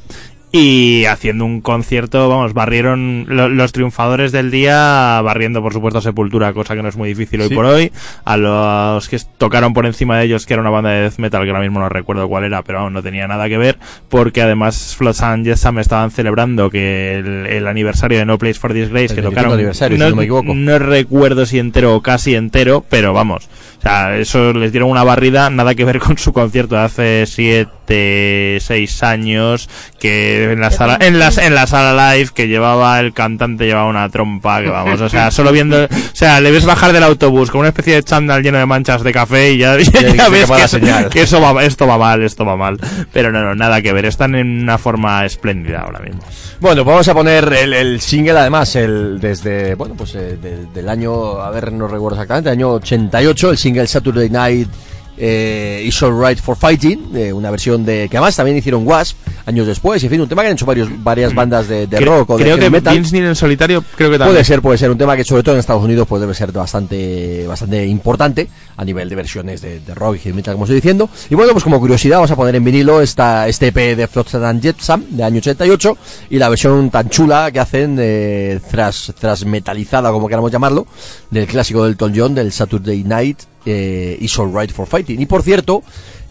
[0.58, 6.52] y haciendo un concierto, vamos, barrieron lo- los triunfadores del día barriendo por supuesto Sepultura,
[6.52, 7.54] cosa que no es muy difícil hoy Sí.
[7.54, 7.92] por hoy.
[8.24, 11.42] A los que tocaron por encima de ellos que era una banda de death metal
[11.44, 13.78] que ahora mismo no recuerdo cuál era, pero vamos, no tenía nada que ver
[14.08, 18.72] porque además Flotsam and Jetsam estaban celebrando que el, el aniversario de No Place for
[18.72, 20.54] Disgrace que 25 tocaron aniversario, si no me equivoco.
[20.54, 23.48] no recuerdo si entero o casi entero, pero vamos,
[23.78, 27.26] o sea, eso les dieron una barrida, nada que ver con su concierto de hace
[27.26, 29.68] siete, seis años,
[29.98, 33.88] que en la sala, en la, en la sala live que llevaba el cantante llevaba
[33.88, 37.50] una trompa, que vamos, o sea, solo viendo, o sea, le ves bajar del autobús
[37.50, 40.62] con una especie de chándal lleno de manchas de café y ya, ya, ves que,
[40.62, 41.08] eso- señal.
[41.08, 42.78] que eso va, esto va mal, esto va mal,
[43.12, 46.20] pero no, no, nada que ver, están en una forma espléndida ahora mismo.
[46.60, 50.66] Bueno, pues vamos a poner el, el single además, el desde, bueno, pues eh, de-
[50.74, 54.68] del año, a ver, no recuerdo exactamente, año 88, el single Saturday Night
[55.16, 59.66] eh, Is Alright for Fighting, eh, una versión de, que además también hicieron Wasp años
[59.66, 62.18] después, y en fin, un tema que han hecho varios, varias bandas de, de Creo,
[62.18, 62.94] rock o de creo que metal.
[62.96, 64.34] Vince Neil en solitario, creo que también.
[64.34, 66.52] Puede ser, puede ser un tema que sobre todo en Estados Unidos pues debe ser
[66.52, 71.08] bastante bastante importante a nivel de versiones de, de rock y metal como estoy diciendo.
[71.30, 74.44] Y bueno, pues como curiosidad vamos a poner en vinilo esta, este EP de Flotsam
[74.44, 75.98] and Jetsam de año 88
[76.30, 80.86] y la versión tan chula que hacen eh, tras, tras metalizada como queramos llamarlo
[81.30, 85.20] del clásico del Elton John del Saturday Night eh, Is Alright for Fighting.
[85.20, 85.82] Y por cierto,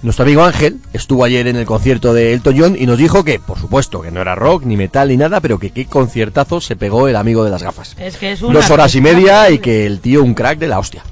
[0.02, 3.40] nuestro amigo Ángel estuvo ayer en el concierto de Elton John y nos dijo que,
[3.40, 6.76] por supuesto, que no era rock, ni metal, ni nada, pero que qué conciertazo se
[6.76, 7.96] pegó el amigo de las gafas.
[8.00, 10.68] Es que es una Dos horas y media y que el tío un crack de
[10.68, 11.04] la hostia.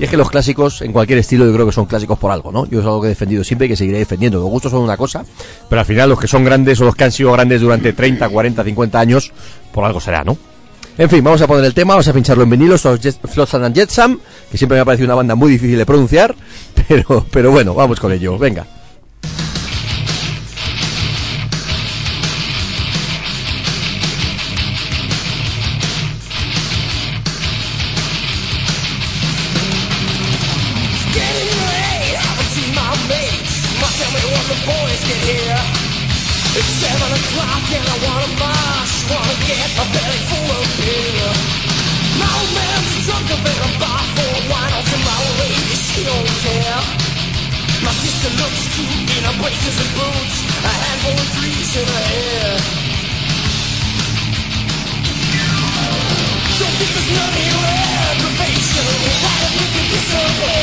[0.00, 2.50] Y es que los clásicos, en cualquier estilo, yo creo que son clásicos por algo,
[2.50, 2.64] ¿no?
[2.66, 4.38] Yo es algo que he defendido siempre y que seguiré defendiendo.
[4.40, 5.24] Los gustos son una cosa,
[5.68, 8.28] pero al final los que son grandes o los que han sido grandes durante 30,
[8.30, 9.30] 40, 50 años,
[9.72, 10.38] por algo será, ¿no?
[10.96, 13.74] En fin, vamos a poner el tema, vamos a pincharlo en vinilo, Jet- Flotsam and
[13.74, 14.18] Jetsam,
[14.50, 16.34] que siempre me ha parecido una banda muy difícil de pronunciar,
[16.88, 18.66] pero, pero bueno, vamos con ello, venga.
[51.72, 51.86] Don't
[56.78, 57.62] think there's none here
[58.10, 58.86] aggravation.
[59.22, 60.59] Why don't you can disappear?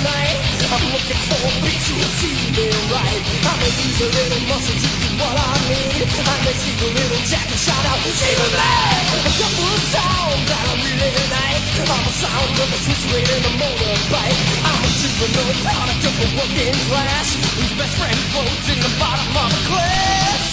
[0.00, 0.40] Tonight.
[0.70, 3.20] I'm looking for a beat to treat me right.
[3.20, 6.08] I may use a little muscle to do what I need.
[6.08, 9.02] I may see a little jack and shout out, save a man.
[9.28, 11.64] A couple of sounds that I really like.
[11.84, 14.40] I'm a sound of a switch rate and a motorbike.
[14.64, 17.28] I'm a juvenile product of a working class.
[17.56, 20.44] Whose best friend floats in the bottom of a class.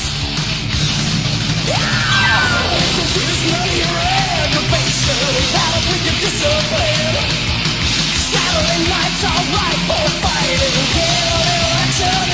[1.68, 5.20] So here's none of your aggravation.
[5.56, 7.37] How we can
[8.58, 8.78] discipline.
[8.78, 10.74] Saturday night's alright for fighting.
[12.00, 12.27] Get a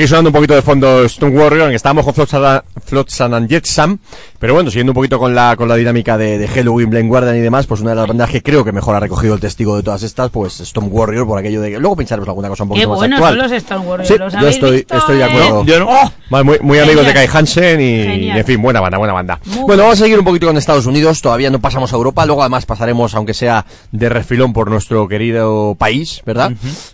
[0.00, 3.98] aquí sonando un poquito de fondo Stone Warrior, en que estábamos con Flotsam, and Jetsam,
[4.38, 7.36] pero bueno, siguiendo un poquito con la, con la dinámica de, de Halloween, Blind Guardian
[7.36, 9.76] y demás, pues una de las bandas que creo que mejor ha recogido el testigo
[9.76, 12.70] de todas estas, pues Stone Warrior, por aquello de que luego pincharemos alguna cosa un
[12.70, 13.32] Qué poquito más buenos actual.
[13.34, 14.06] son los Stone.
[14.06, 15.64] Sí, ¿los yo estoy, visto estoy de en- acuerdo.
[15.80, 15.86] No.
[15.90, 16.12] ¡Oh!
[16.30, 17.28] Vale, Muy, muy amigos de Kai.
[17.30, 19.38] Hansen y, en fin, buena banda, buena banda.
[19.44, 22.24] Muy bueno, vamos a seguir un poquito con Estados Unidos, todavía no pasamos a Europa,
[22.24, 26.52] luego además pasaremos, aunque sea de refilón por nuestro querido país, ¿verdad?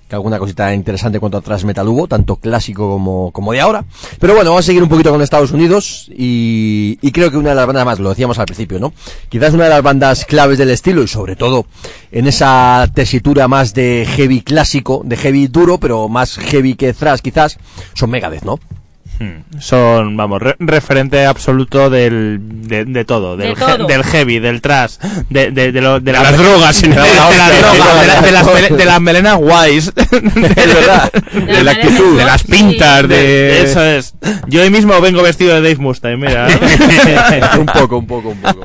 [0.09, 3.85] Que alguna cosita interesante cuanto a thrash metal hubo, tanto clásico como, como de ahora.
[4.21, 7.51] Pero bueno, vamos a seguir un poquito con Estados Unidos y, y creo que una
[7.51, 8.93] de las bandas más, lo decíamos al principio, ¿no?
[9.29, 11.67] Quizás una de las bandas claves del estilo y sobre todo
[12.13, 17.21] en esa tesitura más de heavy clásico, de heavy duro, pero más heavy que thrash
[17.21, 17.59] quizás,
[17.95, 18.61] son Megadeth, ¿no?
[19.59, 22.39] Son, vamos, re- referente absoluto del,
[22.69, 23.89] de, de todo, del, De todo.
[23.89, 24.97] he- del heavy, del trash,
[25.31, 31.65] de, de, de, lo- de De las drogas, de, las melenas guays, Es verdad, de
[31.65, 32.19] la actitud.
[32.19, 33.63] de las pintas, de...
[33.63, 34.15] Eso es.
[34.49, 36.49] Yo hoy mismo vengo vestido de Dave Mustaine, mira.
[37.59, 38.63] un poco, un poco, un poco.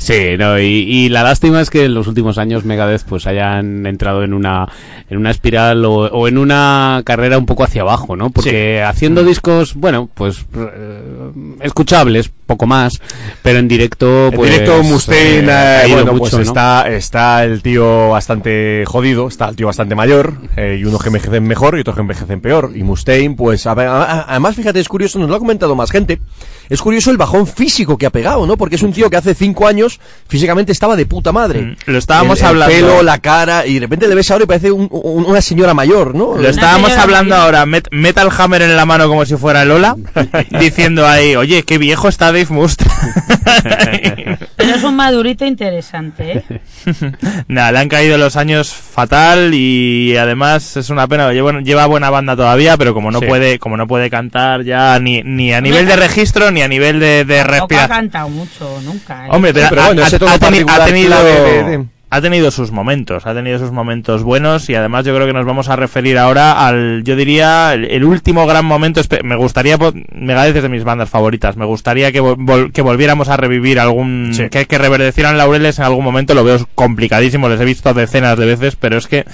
[0.00, 3.86] Sí, no, y, y la lástima es que en los últimos años Megadeth pues hayan
[3.86, 4.68] entrado en una
[5.08, 8.30] en una espiral o, o en una carrera un poco hacia abajo, ¿no?
[8.30, 11.30] Porque haciendo discos, bueno, pues eh,
[11.60, 13.00] escuchables, poco más,
[13.42, 14.50] pero en directo, En pues.
[14.50, 16.40] directo Mustaine, eh, eh, bueno, mucho, pues ¿no?
[16.40, 21.08] está, está el tío bastante jodido, está el tío bastante mayor, eh, y unos que
[21.08, 22.70] envejecen mejor y otros que envejecen peor.
[22.74, 26.20] Y Mustaine, pues, a a- además, fíjate, es curioso, nos lo ha comentado más gente,
[26.68, 28.56] es curioso el bajón físico que ha pegado, ¿no?
[28.56, 31.62] Porque es un tío que hace cinco años físicamente estaba de puta madre.
[31.62, 32.74] Mm, lo estábamos El- el hablando.
[32.74, 35.74] pelo, la cara, y de repente le ves ahora y parece un- un- una señora
[35.74, 36.36] mayor, ¿no?
[36.36, 37.44] Lo estábamos hablando mayor.
[37.56, 39.96] ahora, Met- Metal Hammer en la mano como si fuera Lola,
[40.60, 42.92] diciendo ahí, oye, qué viejo está Dave Mustaine.
[44.56, 46.60] Pero es un madurito interesante, ¿eh?
[47.48, 52.10] Nada, le han caído los años fatal y además es una pena, lleva, lleva buena
[52.10, 53.26] banda todavía, pero como no Sí.
[53.26, 57.00] puede, como no puede cantar ya ni, ni a nivel de registro ni a nivel
[57.00, 57.88] de, de Tampoco ha respiración.
[57.88, 59.28] cantado mucho nunca, ¿eh?
[59.30, 60.38] Hombre, pero, Sí, pero ha, bueno, ha- ha ha
[60.84, 61.84] tenido, clave de- de-
[62.16, 65.46] ha tenido sus momentos, ha tenido sus momentos buenos y además yo creo que nos
[65.46, 69.00] vamos a referir ahora al, yo diría, el, el último gran momento.
[69.22, 69.78] Me gustaría,
[70.12, 74.30] Megadeth es de mis bandas favoritas, me gustaría que, vol- que volviéramos a revivir algún,
[74.32, 74.48] Sí.
[74.50, 78.46] que, que reverdecieran laureles en algún momento, lo veo complicadísimo, les he visto decenas de
[78.46, 79.24] veces, pero es que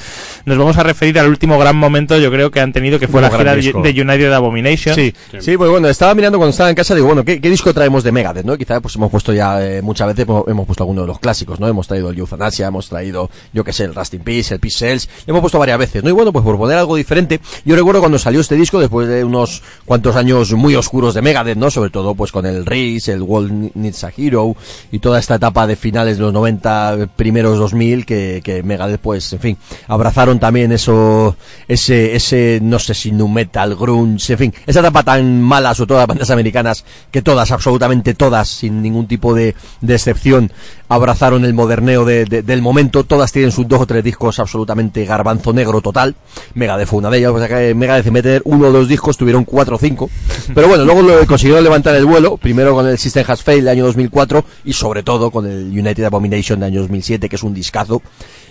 [0.45, 3.21] nos vamos a referir al último gran momento yo creo que han tenido, que fue
[3.23, 3.83] la gira de, disco.
[3.83, 4.95] de United Abomination.
[4.95, 7.73] Sí, sí, pues bueno, estaba mirando cuando estaba en casa, digo, bueno, ¿qué, qué disco
[7.73, 8.57] traemos de Megadeth, no?
[8.57, 11.61] Quizá pues hemos puesto ya eh, muchas veces, hemos, hemos puesto alguno de los clásicos,
[11.61, 11.69] ¿no?
[11.69, 14.79] Hemos traído el Euthanasia, hemos traído, yo que sé, el Rust in Peace, el Peace
[14.79, 16.09] Cells, hemos puesto varias veces, ¿no?
[16.09, 19.25] Y bueno, pues por poner algo diferente, yo recuerdo cuando salió este disco, después de
[19.25, 21.71] unos cuantos años muy oscuros de Megadeth, ¿no?
[21.71, 24.57] Sobre todo pues con el Riz, el World Needs a Hero
[24.91, 29.33] y toda esta etapa de finales de los 90, primeros 2000, que, que Megadeth pues,
[29.35, 29.57] en fin,
[29.89, 31.37] abrazaron también eso,
[31.69, 35.89] ese, ese, no sé si nu metal, grunge, en fin, esa etapa tan mala, sobre
[35.89, 39.55] todo las bandas americanas, que todas, absolutamente todas, sin ningún tipo de,
[39.87, 40.51] excepción,
[40.89, 45.05] abrazaron el moderneo de- de- del momento, todas tienen sus dos o tres discos absolutamente
[45.05, 46.15] garbanzo negro total,
[46.55, 49.17] Megadeth fue una de ellas, o sea que Megadeth en tener uno o dos discos
[49.17, 50.09] tuvieron cuatro o cinco,
[50.55, 53.69] pero bueno, luego lo consiguieron levantar el vuelo, primero con el System Has Failed del
[53.71, 57.55] año 2004 y sobre todo con el United Abomination del año 2007, que es un
[57.55, 58.03] discazo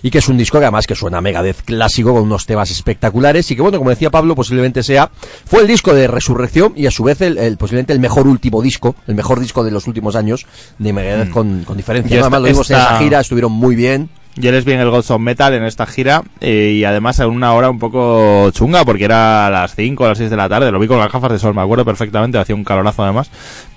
[0.02, 2.70] y que es un disco que además que suena a Megadeth clásico con unos temas
[2.70, 5.10] espectaculares y que bueno, como decía Pablo, posiblemente sea
[5.46, 8.60] fue el disco de resurrección y a su vez el, el- posiblemente el mejor último
[8.62, 10.44] disco, el mejor disco de los últimos años
[10.78, 12.16] de Megadeth con, con diferencia.
[12.16, 12.26] Y ¿no?
[12.26, 13.91] esta- Además lo vimos en esta- esa gira, estuvieron muy bien.
[14.36, 17.26] Yo les vi en el Gods of Metal en esta gira eh, y además a
[17.26, 20.48] una hora un poco chunga porque era a las 5 o las 6 de la
[20.48, 23.30] tarde, lo vi con las gafas de sol, me acuerdo perfectamente, hacía un calorazo además,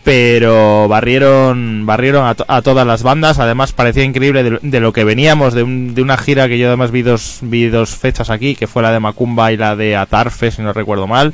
[0.06, 4.94] pero barrieron barrieron a, to- a todas las bandas, además parecía increíble de, de lo
[4.94, 8.30] que veníamos, de, un- de una gira que yo además vi dos, vi dos fechas
[8.30, 11.34] aquí, que fue la de Macumba y la de Atarfe, si no recuerdo mal,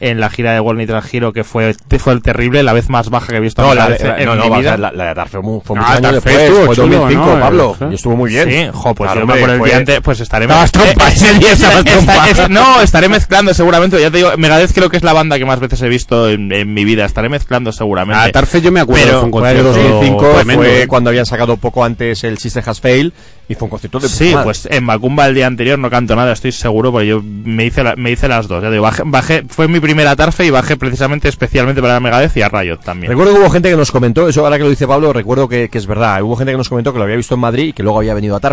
[0.00, 3.10] en la gira de World Nitro Giro que fue, fue el terrible, la vez más
[3.10, 4.76] baja que he visto No, la, de- en no, mi no, vida.
[4.76, 7.40] la, la de Atar fue, fue Ah, muchos años después, fue chulo, 2005, ¿no?
[7.40, 8.48] Pablo, y estuvo muy bien.
[8.48, 11.34] Sí, jo, pues Claro, yo me acuerdo el día antes, pues estaré Estabas trompa, ese
[11.38, 12.30] día estabas esta- trompa.
[12.30, 14.00] es- no, estaré mezclando seguramente.
[14.00, 16.52] Ya te digo, Megadeth creo que es la banda que más veces he visto en,
[16.52, 17.04] en mi vida.
[17.04, 18.22] Estaré mezclando seguramente.
[18.22, 21.56] A Tarfe yo me acuerdo, Pero- fue un concierto 2005, tremendo, fue cuando habían sacado
[21.56, 23.12] poco antes el System Has Failed
[23.48, 26.32] y fue un concierto de Sí, pues en Macumba el día anterior no canto nada,
[26.32, 28.62] estoy seguro, porque yo me hice, la- me hice las dos.
[28.62, 32.42] Ya digo, bajé, bajé- fue mi primera Tarfe y bajé precisamente especialmente para Megadeth y
[32.42, 33.10] a Riot también.
[33.10, 35.68] Recuerdo que hubo gente que nos comentó, eso ahora que lo dice Pablo, recuerdo que,
[35.68, 36.22] que es verdad.
[36.22, 38.14] Hubo gente que nos comentó que lo había visto en Madrid y que luego había
[38.14, 38.51] venido a Tarfe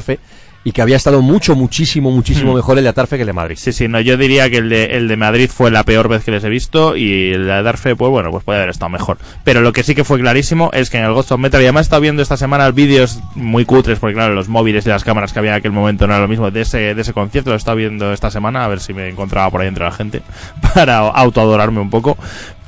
[0.63, 2.55] y que había estado mucho, muchísimo, muchísimo Hmm.
[2.57, 3.55] mejor el de Atarfe que el de Madrid.
[3.57, 6.25] Sí, sí, no, yo diría que el de, el de Madrid fue la peor vez
[6.25, 9.17] que les he visto y el de Darfe, pues bueno, pues puede haber estado mejor.
[9.45, 11.65] Pero lo que sí que fue clarísimo es que en el Ghost of Metal, y
[11.65, 15.05] además he estado viendo esta semana vídeos muy cutres, porque claro, los móviles y las
[15.05, 17.51] cámaras que había en aquel momento no era lo mismo de ese, de ese concierto,
[17.51, 19.91] lo he estado viendo esta semana, a ver si me encontraba por ahí entre la
[19.91, 20.21] gente,
[20.73, 22.17] para autoadorarme un poco.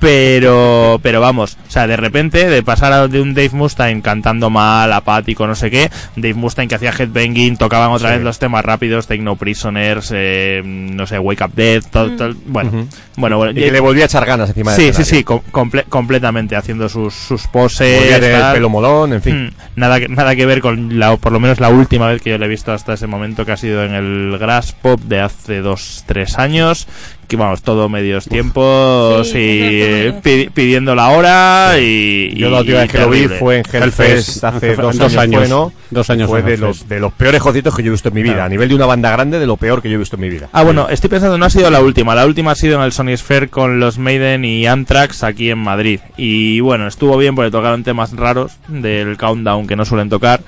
[0.01, 4.49] Pero, pero vamos, o sea, de repente, de pasar a- de un Dave Mustaine cantando
[4.49, 8.15] mal, apático, no sé qué, Dave Mustaine que hacía headbanging, tocaban otra Sí.
[8.15, 12.33] vez los temas rápidos, Take No Prisoners, eh, no sé, Wake Up Dead, todo, todo-
[12.45, 15.23] bueno, bueno, bueno, Y que le volvía a echar ganas encima sí, del sí, sí,
[15.23, 18.53] com- comple- completamente haciendo sus, sus poses, Volvía a tener el tal.
[18.55, 19.45] pelo molón, en fin.
[19.45, 22.31] Mm, nada, que- nada que ver con la, por lo menos la última vez que
[22.31, 25.19] yo le he visto hasta ese momento, que ha sido en el Grass Pop de
[25.21, 26.87] hace dos, tres años,
[27.35, 32.33] vamos, todo medios tiempos Sí, y eh, pidiendo la hora y...
[32.35, 35.71] Yo la última vez que lo vi fue en Hellfest hace dos, años, fue, ¿no?
[35.89, 38.23] Dos años Fue de los, de los peores conciertos que yo he visto en mi
[38.23, 38.33] vida.
[38.33, 38.45] Claro.
[38.45, 40.29] A nivel de una banda grande, de lo peor que yo he visto en mi
[40.29, 40.49] vida.
[40.51, 42.15] Ah, bueno, estoy pensando, no ha sido la última.
[42.15, 45.59] La última ha sido en el Sony Sphere con los Maiden y Anthrax aquí en
[45.59, 45.99] Madrid.
[46.17, 50.41] Y bueno, estuvo bien porque tocaron temas raros del Countdown que no suelen tocar.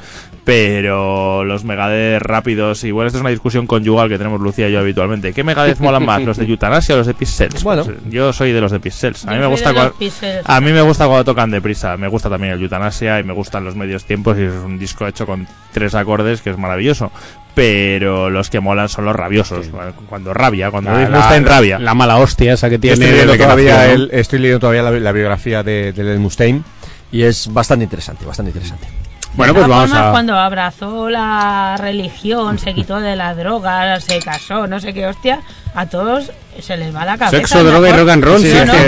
[0.46, 4.74] Pero los Megadeth rápidos, y bueno, esta es una discusión conyugal que tenemos Lucía y
[4.74, 5.32] yo habitualmente.
[5.34, 7.64] ¿Qué Megadeth molan más, los de Eutanasia o los de Pixels?
[7.64, 7.86] Bueno.
[7.86, 9.26] Pues, yo soy de los de Pixels.
[9.26, 10.42] A mí Yo me soy gusta de los cua- Pixels.
[10.50, 11.96] a mí me gusta cuando tocan deprisa.
[11.96, 14.38] Me gusta también el Eutanasia y me gustan los medios tiempos.
[14.38, 17.10] Y es un disco hecho con tres acordes que es maravilloso.
[17.56, 19.68] Pero los que molan son los rabiosos.
[20.10, 21.80] Cuando rabia, cuando La, la- Mustaine rabia.
[21.80, 23.94] la mala hostia esa que tiene estoy leyendo todavía, nació, ¿no?
[24.04, 26.64] el- estoy leyendo todavía la, la biografía de, de Mustaine
[27.12, 28.88] Y es bastante interesante, bastante interesante.
[29.36, 30.12] Bueno, pues vamos formas, a...
[30.12, 35.42] cuando abrazó la religión, se quitó de la droga, se casó, no sé qué hostia,
[35.76, 36.32] a todos
[36.62, 37.38] se les va la cabeza.
[37.38, 38.40] Sexo, droga y rock and roll.
[38.42, 38.80] Sí, sí, es no, que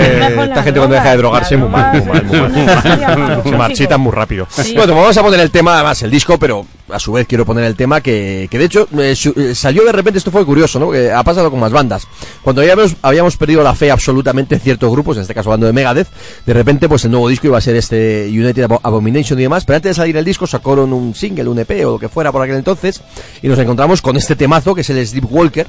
[0.44, 2.46] esta gente cuando drogas, deja de drogarse, muy mal, muy mal, muy mal.
[2.54, 3.58] para los Se tóxicos.
[3.58, 4.46] marchitan muy rápido.
[4.50, 4.74] Sí.
[4.76, 7.64] Bueno, vamos a poner el tema, además el disco, pero a su vez quiero poner
[7.64, 10.92] el tema que, que de hecho eh, eh, salió de repente, esto fue curioso, ¿no?
[10.92, 12.06] Que ha pasado con más bandas.
[12.42, 15.72] Cuando habíamos, habíamos perdido la fe absolutamente en ciertos grupos, en este caso hablando de
[15.72, 16.06] Megadeth,
[16.46, 19.64] de repente pues el nuevo disco iba a ser este United Abo- Abomination y demás,
[19.64, 22.30] pero antes de salir el disco sacaron un single, un EP o lo que fuera
[22.30, 23.02] por aquel entonces,
[23.42, 25.66] y nos encontramos con este temazo que es el Sleepwalker,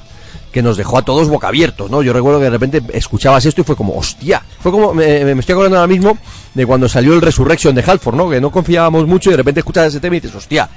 [0.52, 2.02] que nos dejó a todos boca abiertos, ¿no?
[2.02, 5.40] Yo recuerdo que de repente escuchabas esto y fue como, hostia, fue como, me, me
[5.40, 6.18] estoy acordando ahora mismo
[6.54, 8.30] de cuando salió el Resurrection de Halford, ¿no?
[8.30, 10.70] Que no confiábamos mucho y de repente escuchas ese tema y dices, hostia,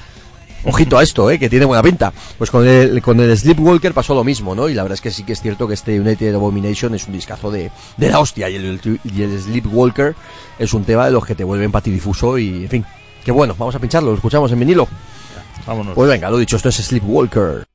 [0.64, 1.38] ojito a esto, ¿eh?
[1.38, 2.12] Que tiene buena pinta.
[2.38, 4.68] Pues con el, con el Sleepwalker pasó lo mismo, ¿no?
[4.68, 7.12] Y la verdad es que sí que es cierto que este United Abomination es un
[7.12, 10.14] discazo de, de la hostia y el, y el Sleepwalker
[10.58, 12.84] es un tema de los que te vuelven patidifuso y, en fin,
[13.24, 14.88] qué bueno, vamos a pincharlo, lo escuchamos en vinilo.
[15.66, 15.94] Vámonos.
[15.94, 17.69] Pues venga, lo dicho, esto es Sleepwalker.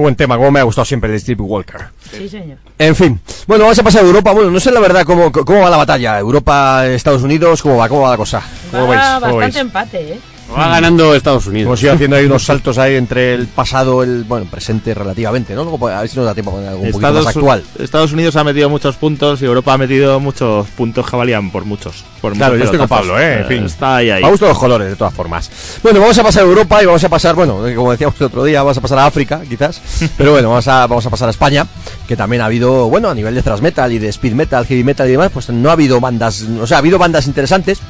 [0.00, 1.80] Buen tema, como me ha gustado siempre el de Steve Walker.
[2.10, 2.58] Sí, señor.
[2.78, 4.32] En fin, bueno, vamos a pasar a Europa.
[4.32, 6.18] Bueno, no sé la verdad cómo, cómo va la batalla.
[6.18, 8.42] Europa, Estados Unidos, ¿cómo va, cómo va la cosa?
[8.70, 9.02] ¿Cómo Va veis?
[9.02, 9.56] ¿Cómo bastante veis?
[9.56, 10.20] empate, ¿eh?
[10.56, 11.66] Va ganando Estados Unidos.
[11.68, 15.62] Hemos ido haciendo ahí unos saltos ahí entre el pasado, el bueno, presente relativamente, ¿no?
[15.62, 17.36] Luego, pues, a ver si nos da tiempo a poner algo un poquito más Estados,
[17.36, 17.64] actual.
[17.78, 21.64] Estados Unidos ha metido muchos puntos y Europa ha metido muchos puntos que valían por
[21.64, 22.04] muchos.
[22.20, 22.88] Por Claro, yo muchos estoy con.
[22.88, 23.40] Pablo, ¿eh?
[23.40, 23.64] En fin.
[23.64, 24.22] Está ahí, ahí.
[24.22, 25.50] Me gustan los colores, de todas formas.
[25.82, 28.44] Bueno, vamos a pasar a Europa y vamos a pasar, bueno, como decíamos el otro
[28.44, 29.80] día, vamos a pasar a África, quizás.
[30.16, 31.66] Pero bueno, vamos a, vamos a pasar a España,
[32.08, 34.84] que también ha habido, bueno, a nivel de thrash metal y de speed metal, heavy
[34.84, 37.80] metal y demás, pues no ha habido bandas, o sea, ha habido bandas interesantes.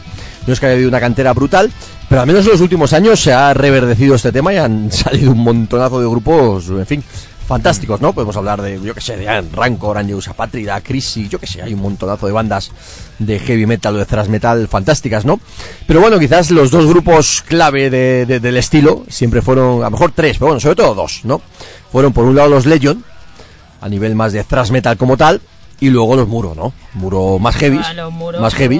[0.47, 1.71] No es que haya habido una cantera brutal,
[2.11, 5.33] pero al menos en los últimos años se ha reverdecido este tema y han salido
[5.33, 7.05] un montonazo de grupos, en fin,
[7.47, 8.13] fantásticos, ¿no?
[8.13, 11.73] Podemos hablar de, yo que sé, de Rancor, Anjousa Patrida, Crisis, yo que sé, hay
[11.75, 12.71] un montonazo de bandas
[13.19, 15.41] de heavy metal o de thrash metal fantásticas, ¿no?
[15.87, 19.91] Pero bueno, quizás los dos grupos clave de- de- del estilo siempre fueron, a lo
[19.93, 21.41] mejor tres, pero bueno, sobre todo dos, ¿no?
[21.91, 23.05] Fueron por un lado los Legion,
[23.81, 25.41] a nivel más de thrash metal como tal,
[25.81, 26.73] y luego los Muro, ¿no?
[26.95, 28.79] Muro más heavy, A los muros, más heavy.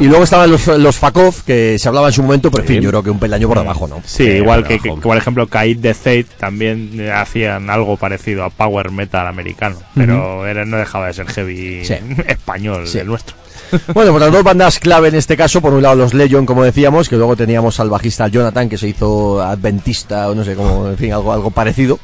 [0.00, 2.80] Y luego estaban los, los Fakov, que se hablaba en su momento, pero en fin,
[2.80, 4.00] yo creo que un peldaño por debajo, ¿no?
[4.04, 8.90] Sí, igual que, que- por ejemplo, Kaid de Fate también hacían algo parecido a Power
[8.92, 11.94] Metal americano, pero era, no dejaba de ser heavy Sí.
[12.28, 12.98] español Sí.
[12.98, 13.34] el nuestro.
[13.92, 16.64] Bueno, pues las dos bandas clave en este caso, por un lado los Legion, como
[16.64, 20.88] decíamos, que luego teníamos al bajista Jonathan, que se hizo adventista, o no sé, como,
[20.88, 21.98] en fin, algo, algo parecido.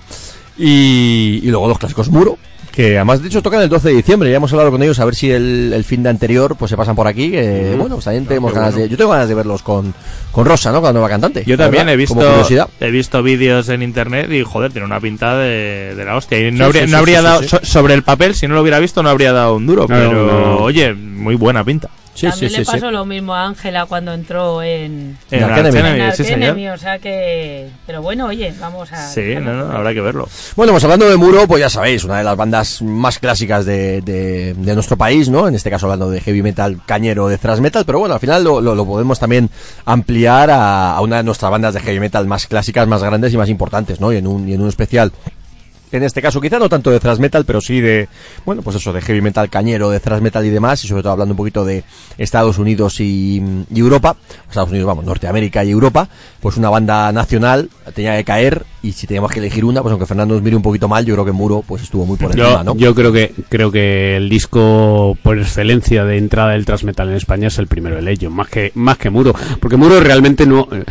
[0.59, 2.39] Y, y luego los clásicos Muro,
[2.75, 5.05] que además de hecho tocan el 12 de diciembre, ya hemos hablado con ellos a
[5.05, 8.05] ver si el, el fin de anterior pues se pasan por aquí, que bueno, pues
[8.07, 8.85] también tenemos ganas bueno.
[8.85, 9.95] de, yo tengo ganas de verlos con,
[10.33, 10.79] con Rosa, ¿no?
[10.81, 11.45] Con la nueva cantante.
[11.47, 15.37] Yo también verdad, he visto he visto vídeos en internet y joder, tiene una pinta
[15.37, 16.39] de, de la hostia.
[16.49, 17.49] Y no Sí, habría, sí, no sí, habría sí, dado sí.
[17.49, 19.83] so- sobre el papel, si no lo hubiera visto, no habría dado un duro.
[19.83, 20.57] No, pero no.
[20.59, 21.91] oye, muy buena pinta.
[22.15, 22.73] Sí, También sí, le sí, sí.
[22.73, 26.33] pasó lo mismo a Ángela cuando entró en, En en sí, Arch señor.
[26.35, 27.69] Enemy, o sea que...
[27.87, 29.09] Pero bueno, oye, vamos a...
[29.09, 30.29] Sí, no, no, habrá que verlo.
[30.55, 34.01] Bueno, pues hablando de Muro, pues ya sabéis, una de las bandas más clásicas de,
[34.03, 35.49] de- de nuestro país, ¿no?
[35.49, 38.45] En este caso hablando de heavy metal cañero, de thrash metal, pero bueno, al final
[38.45, 39.51] lo, lo- lo podemos también
[39.85, 43.37] ampliar a, a una de nuestras bandas de heavy metal más clásicas, más grandes y
[43.37, 44.13] más importantes, ¿no?
[44.13, 45.13] Y en un, y en un especial.
[45.95, 48.09] En este caso, quizá no tanto de thrash metal, pero sí de,
[48.45, 51.13] bueno, pues eso, de heavy metal cañero, de thrash metal y demás, y sobre todo
[51.13, 51.85] hablando un poquito de
[52.19, 53.41] Estados Unidos y,
[53.73, 54.17] y Europa,
[54.49, 56.09] Estados Unidos, vamos, Norteamérica y Europa,
[56.41, 60.05] pues una banda nacional tenía que caer, y si teníamos que elegir una, pues aunque
[60.05, 62.59] Fernando nos mire un poquito mal, yo creo que Muro, pues estuvo muy por encima,
[62.59, 62.77] Yo, ¿no?
[62.77, 67.15] yo creo que creo que el disco por excelencia de entrada del thrash metal en
[67.15, 70.69] España es el primero de Legion, más que más que Muro, porque Muro realmente no,
[70.73, 70.85] eh,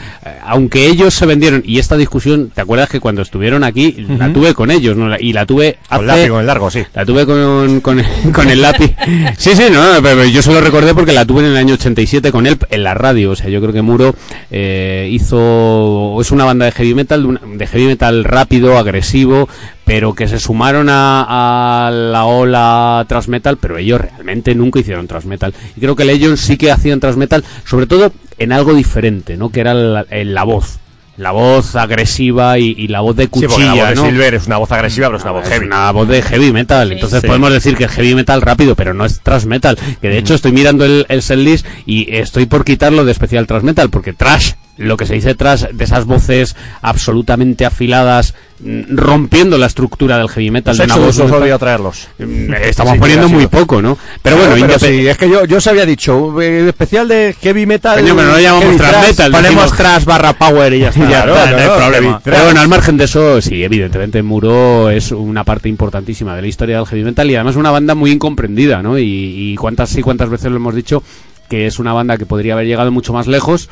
[0.44, 4.54] aunque ellos se vendieron y esta discusión, ¿te acuerdas que cuando estuvieron aquí la tuve
[4.56, 6.84] con ellos, y la tuve Con hace lápiz, con el largo, sí.
[6.94, 8.02] la tuve con, con,
[8.34, 8.96] con el lápiz.
[9.38, 12.48] Sí, sí, no, pero yo solo recordé porque la tuve en el año 87 con
[12.48, 13.32] él en la radio.
[13.32, 14.16] O sea, yo creo que Muro
[14.52, 16.18] eh, hizo.
[16.22, 19.50] Es una banda de heavy metal, de, heavy metal rápido, agresivo,
[19.86, 25.08] pero que se sumaron a, a la ola thrash metal, pero ellos realmente nunca hicieron
[25.08, 25.54] thrash metal.
[25.76, 29.50] Y creo que Legion sí que hacían thrash metal, sobre todo en algo diferente, ¿no?
[29.50, 30.80] Que era la, en la voz.
[31.16, 34.06] La voz agresiva y, y la voz de cuchilla, la voz de ¿no?
[34.08, 35.66] Silver es una voz agresiva, pero es una voz Es heavy.
[35.68, 36.88] una voz de heavy metal.
[36.88, 36.94] Sí.
[36.96, 37.28] Entonces Sí.
[37.28, 39.78] podemos decir que es heavy metal rápido, pero no es thrash metal.
[40.02, 43.62] Que de hecho estoy mirando el, el setlist y estoy por quitarlo de especial thrash
[43.62, 49.58] metal, porque trash, lo que se dice trash, de esas voces absolutamente afiladas, mm, rompiendo
[49.58, 50.76] la estructura del heavy metal.
[50.78, 52.08] de una voz odio traerlos.
[52.18, 53.98] Mm, Estamos Sí, poniendo muy poco, ¿no?
[54.22, 57.66] Pero bueno, pero sí, es que yo, yo os había dicho, eh, especial de heavy
[57.66, 58.00] metal.
[58.00, 60.90] Coño, pero no lo llamamos thrash thrash, metal, Ponemos decimos- trash barra power y ya
[60.90, 61.02] está.
[61.02, 62.22] Ya Claro, no, no hay no, problema.
[62.24, 62.46] Pero thrash.
[62.46, 66.78] bueno, al margen de eso, sí, evidentemente Muro es una parte importantísima de la historia
[66.78, 68.98] del heavy metal y además una banda muy incomprendida, ¿no?
[68.98, 69.04] Y,
[69.52, 71.04] y cuántas y cuántas veces lo hemos dicho
[71.50, 73.70] que es una banda que podría haber llegado mucho más lejos.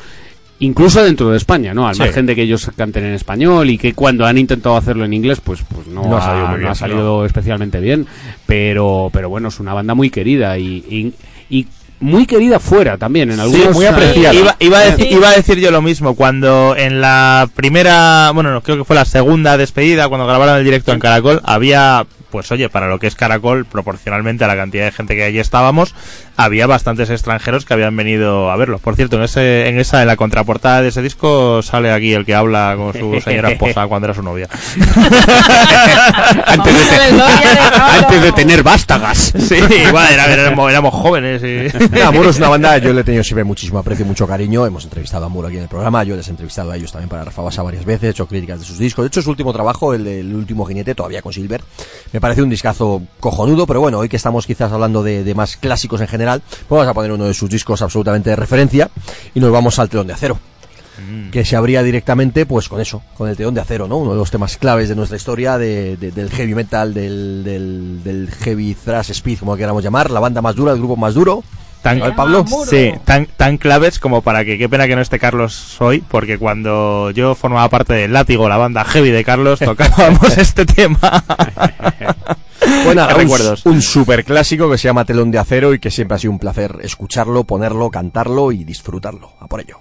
[0.62, 1.88] Incluso dentro de España, ¿no?
[1.88, 2.00] Al Sí.
[2.02, 5.40] margen de que ellos canten en español y que cuando han intentado hacerlo en inglés,
[5.42, 8.06] pues, pues no, No ha salido muy no ha salido especialmente bien.
[8.46, 11.14] Pero, pero bueno, es una banda muy querida y, y,
[11.58, 11.66] y
[12.00, 14.34] muy querida fuera también, en algunos muy apreciada.
[14.34, 15.14] Iba, iba, a decir, Sí.
[15.14, 18.96] iba a decir yo lo mismo cuando en la primera, bueno, no, creo que fue
[18.96, 23.06] la segunda despedida, cuando grabaron el directo en Caracol, había, pues oye, para lo que
[23.06, 25.94] es Caracol, proporcionalmente a la cantidad de gente que allí estábamos,
[26.36, 28.78] había bastantes extranjeros que habían venido a verlo.
[28.80, 32.24] Por cierto, en ese, en esa, en la contraportada de ese disco sale aquí el
[32.24, 34.48] que habla con su señora esposa cuando era su novia.
[36.46, 37.22] antes, de te-
[38.22, 39.32] antes tener vástagas.
[39.42, 41.68] Sí, igual, era- éramos, éramos jóvenes y...
[42.12, 44.64] Muro es una banda, yo le he tenido siempre muchísimo aprecio y mucho cariño.
[44.66, 47.08] Hemos entrevistado a Muro aquí en el programa, yo les he entrevistado a ellos también
[47.10, 49.02] para Rafa Basa varias veces, he hecho críticas de sus discos.
[49.04, 51.60] De hecho, su último trabajo, el del último jinete, todavía con Silver,
[52.12, 55.56] me parece un discazo cojonudo, pero bueno, hoy que estamos quizás hablando de, de más
[55.58, 58.88] clásicos en general, pues vamos a poner uno de sus discos absolutamente de referencia
[59.34, 60.38] y nos vamos al telón de acero.
[61.32, 63.96] que se abría directamente pues con eso, con el telón de acero, ¿no?
[63.96, 68.02] Uno de los temas claves de nuestra historia de, de- del heavy metal, del, del,
[68.04, 71.42] del heavy thrash speed, como queramos llamar, la banda más dura, el grupo más duro.
[71.82, 72.44] Tan, A ver, Pablo.
[72.68, 76.38] Sí, tan, tan claves como para que qué pena que no esté Carlos hoy, porque
[76.38, 80.98] cuando yo formaba parte del Látigo, la banda heavy de Carlos, tocábamos este tema.
[82.84, 83.66] Bueno, un, recuerdos.
[83.66, 86.38] un super clásico que se llama Telón de Acero y que siempre ha sido un
[86.38, 89.32] placer escucharlo, ponerlo, cantarlo y disfrutarlo.
[89.40, 89.78] A por ello.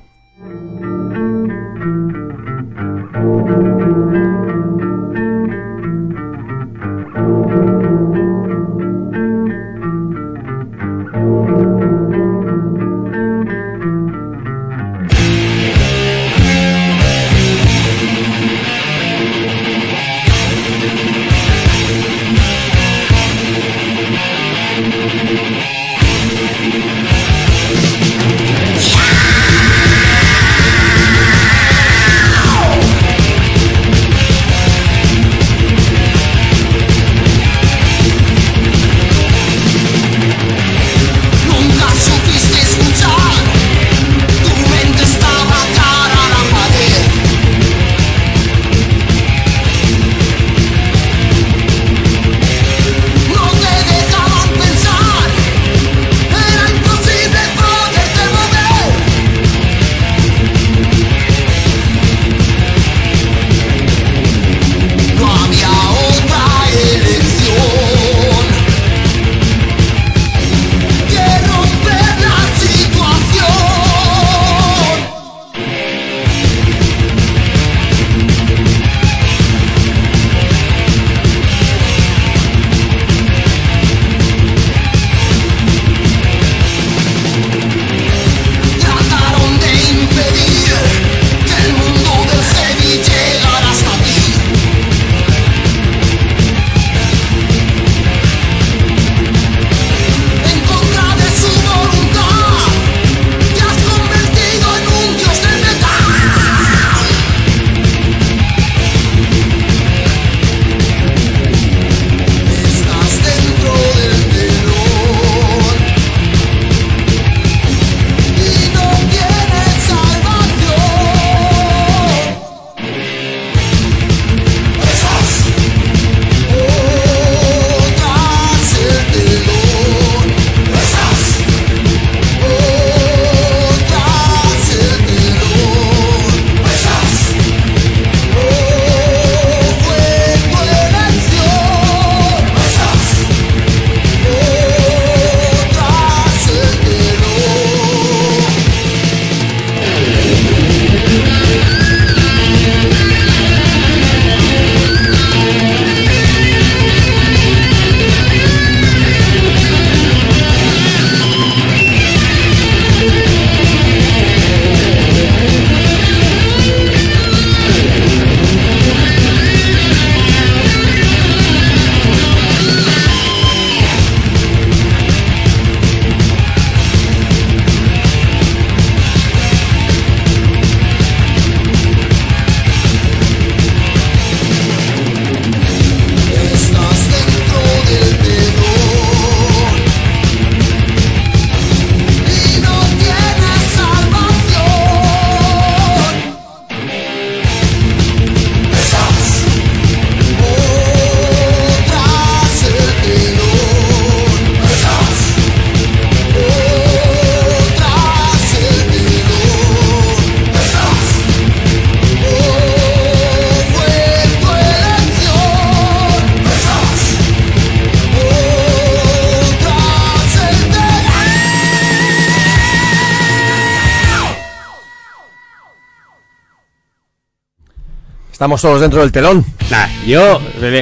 [228.51, 229.45] Estamos todos dentro del telón.
[229.69, 230.41] Nah, yo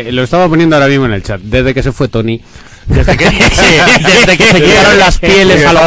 [0.10, 1.40] lo estaba poniendo ahora mismo en el chat.
[1.40, 2.41] Desde que se fue Tony.
[2.88, 5.80] Desde que, desde que se quitaron las pieles a lo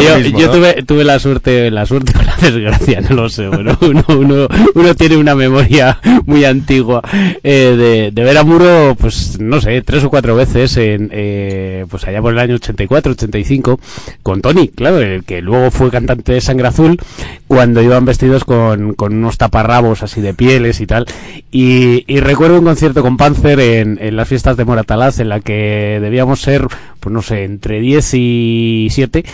[0.00, 3.48] yo yo tuve, tuve la suerte, la suerte desgracia, no lo sé.
[3.48, 7.02] Bueno, uno, uno, uno tiene una memoria muy antigua
[7.42, 11.84] eh, de, de ver a Muro, pues no sé, tres o cuatro veces en, eh,
[11.88, 13.80] pues allá por el año 84, 85,
[14.22, 16.98] con Tony, claro, el que luego fue cantante de Sangre Azul,
[17.46, 21.06] cuando iban vestidos con, con unos taparrabos así de pieles y tal.
[21.50, 25.40] Y, y recuerdo un concierto con Panzer en, en las fiestas de Moratalaz en la
[25.40, 26.66] que debíamos ser,
[27.00, 29.24] pues no sé, entre 10 y 7.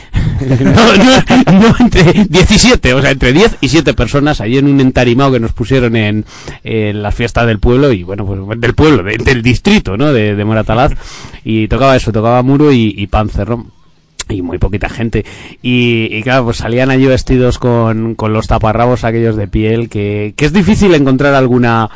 [0.61, 4.81] no, no, no, entre 17, o sea, entre 10 y 7 personas allí en un
[4.81, 6.24] entarimado que nos pusieron en,
[6.64, 10.12] en las fiestas del pueblo y bueno, pues del pueblo, de- del distrito, ¿no?
[10.12, 10.93] De, de Moratalaz.
[11.44, 13.66] Y tocaba eso, tocaba Muro y, y Panzer, ¿no?
[14.28, 15.27] y muy poquita gente.
[15.60, 20.32] Y, y claro, pues salían allí vestidos con, con los taparrabos aquellos de piel, que,
[20.36, 21.90] que es difícil encontrar alguna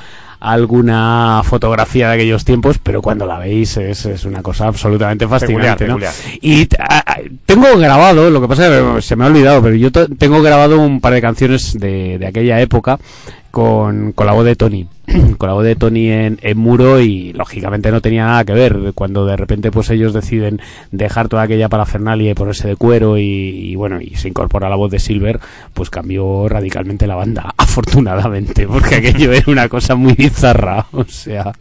[0.53, 5.85] alguna fotografía de aquellos tiempos, pero cuando la veis es, es una cosa absolutamente fascinante,
[5.87, 6.11] Peculiar, ¿no?
[6.11, 6.39] peculiar.
[6.41, 9.63] Y t- a- a- tengo grabado, lo que pasa es que se me ha olvidado,
[9.63, 12.99] pero yo tengo grabado un par de canciones de, de aquella época
[13.51, 14.87] con, con la voz de Tony.
[15.39, 18.93] con la voz de Tony en, en muro y lógicamente no tenía nada que ver
[18.95, 20.61] cuando de repente pues ellos deciden
[20.91, 24.77] dejar toda aquella parafernalia y ponerse de cuero y, y, bueno y se incorpora la
[24.77, 25.39] voz de Silver
[25.75, 31.53] pues cambió radicalmente la banda afortunadamente porque aquello era una cosa muy bizarra o sea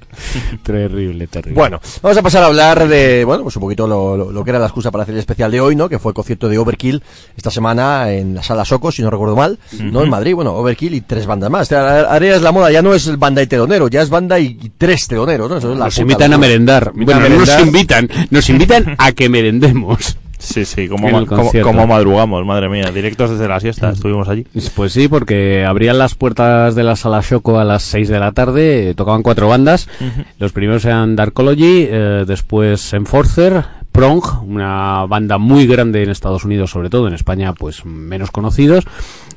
[0.63, 4.31] terrible terrible Bueno, vamos a pasar a hablar de, bueno, pues un poquito lo, lo-
[4.31, 5.89] lo que era la excusa para hacer el especial de hoy, ¿no?
[5.89, 7.03] Que fue el concierto de Overkill
[7.37, 10.03] esta semana en la sala Soco, si no recuerdo mal, ¿no?
[10.03, 11.71] En Madrid, bueno, Overkill y tres bandas más.
[11.71, 15.07] Es la moda, ya no es banda y telonero, ya es banda y, y tres
[15.07, 15.57] teloneros, ¿no?
[15.57, 19.27] Eso es la nos invitan a merendar bueno a nos invitan nos invitan a que
[19.27, 22.91] merendemos Sí, sí, como, madrugamos, madre mía.
[22.91, 24.45] Directos desde la siesta, estuvimos allí.
[24.75, 28.31] Pues sí, porque abrían las puertas de la sala Choco a las 6 de la
[28.31, 29.87] tarde, tocaban cuatro bandas.
[30.37, 33.63] Los primeros eran Darkology, eh, después Enforcer,
[33.95, 38.83] Prong, una banda muy grande en Estados Unidos, sobre todo en España, pues menos conocidos,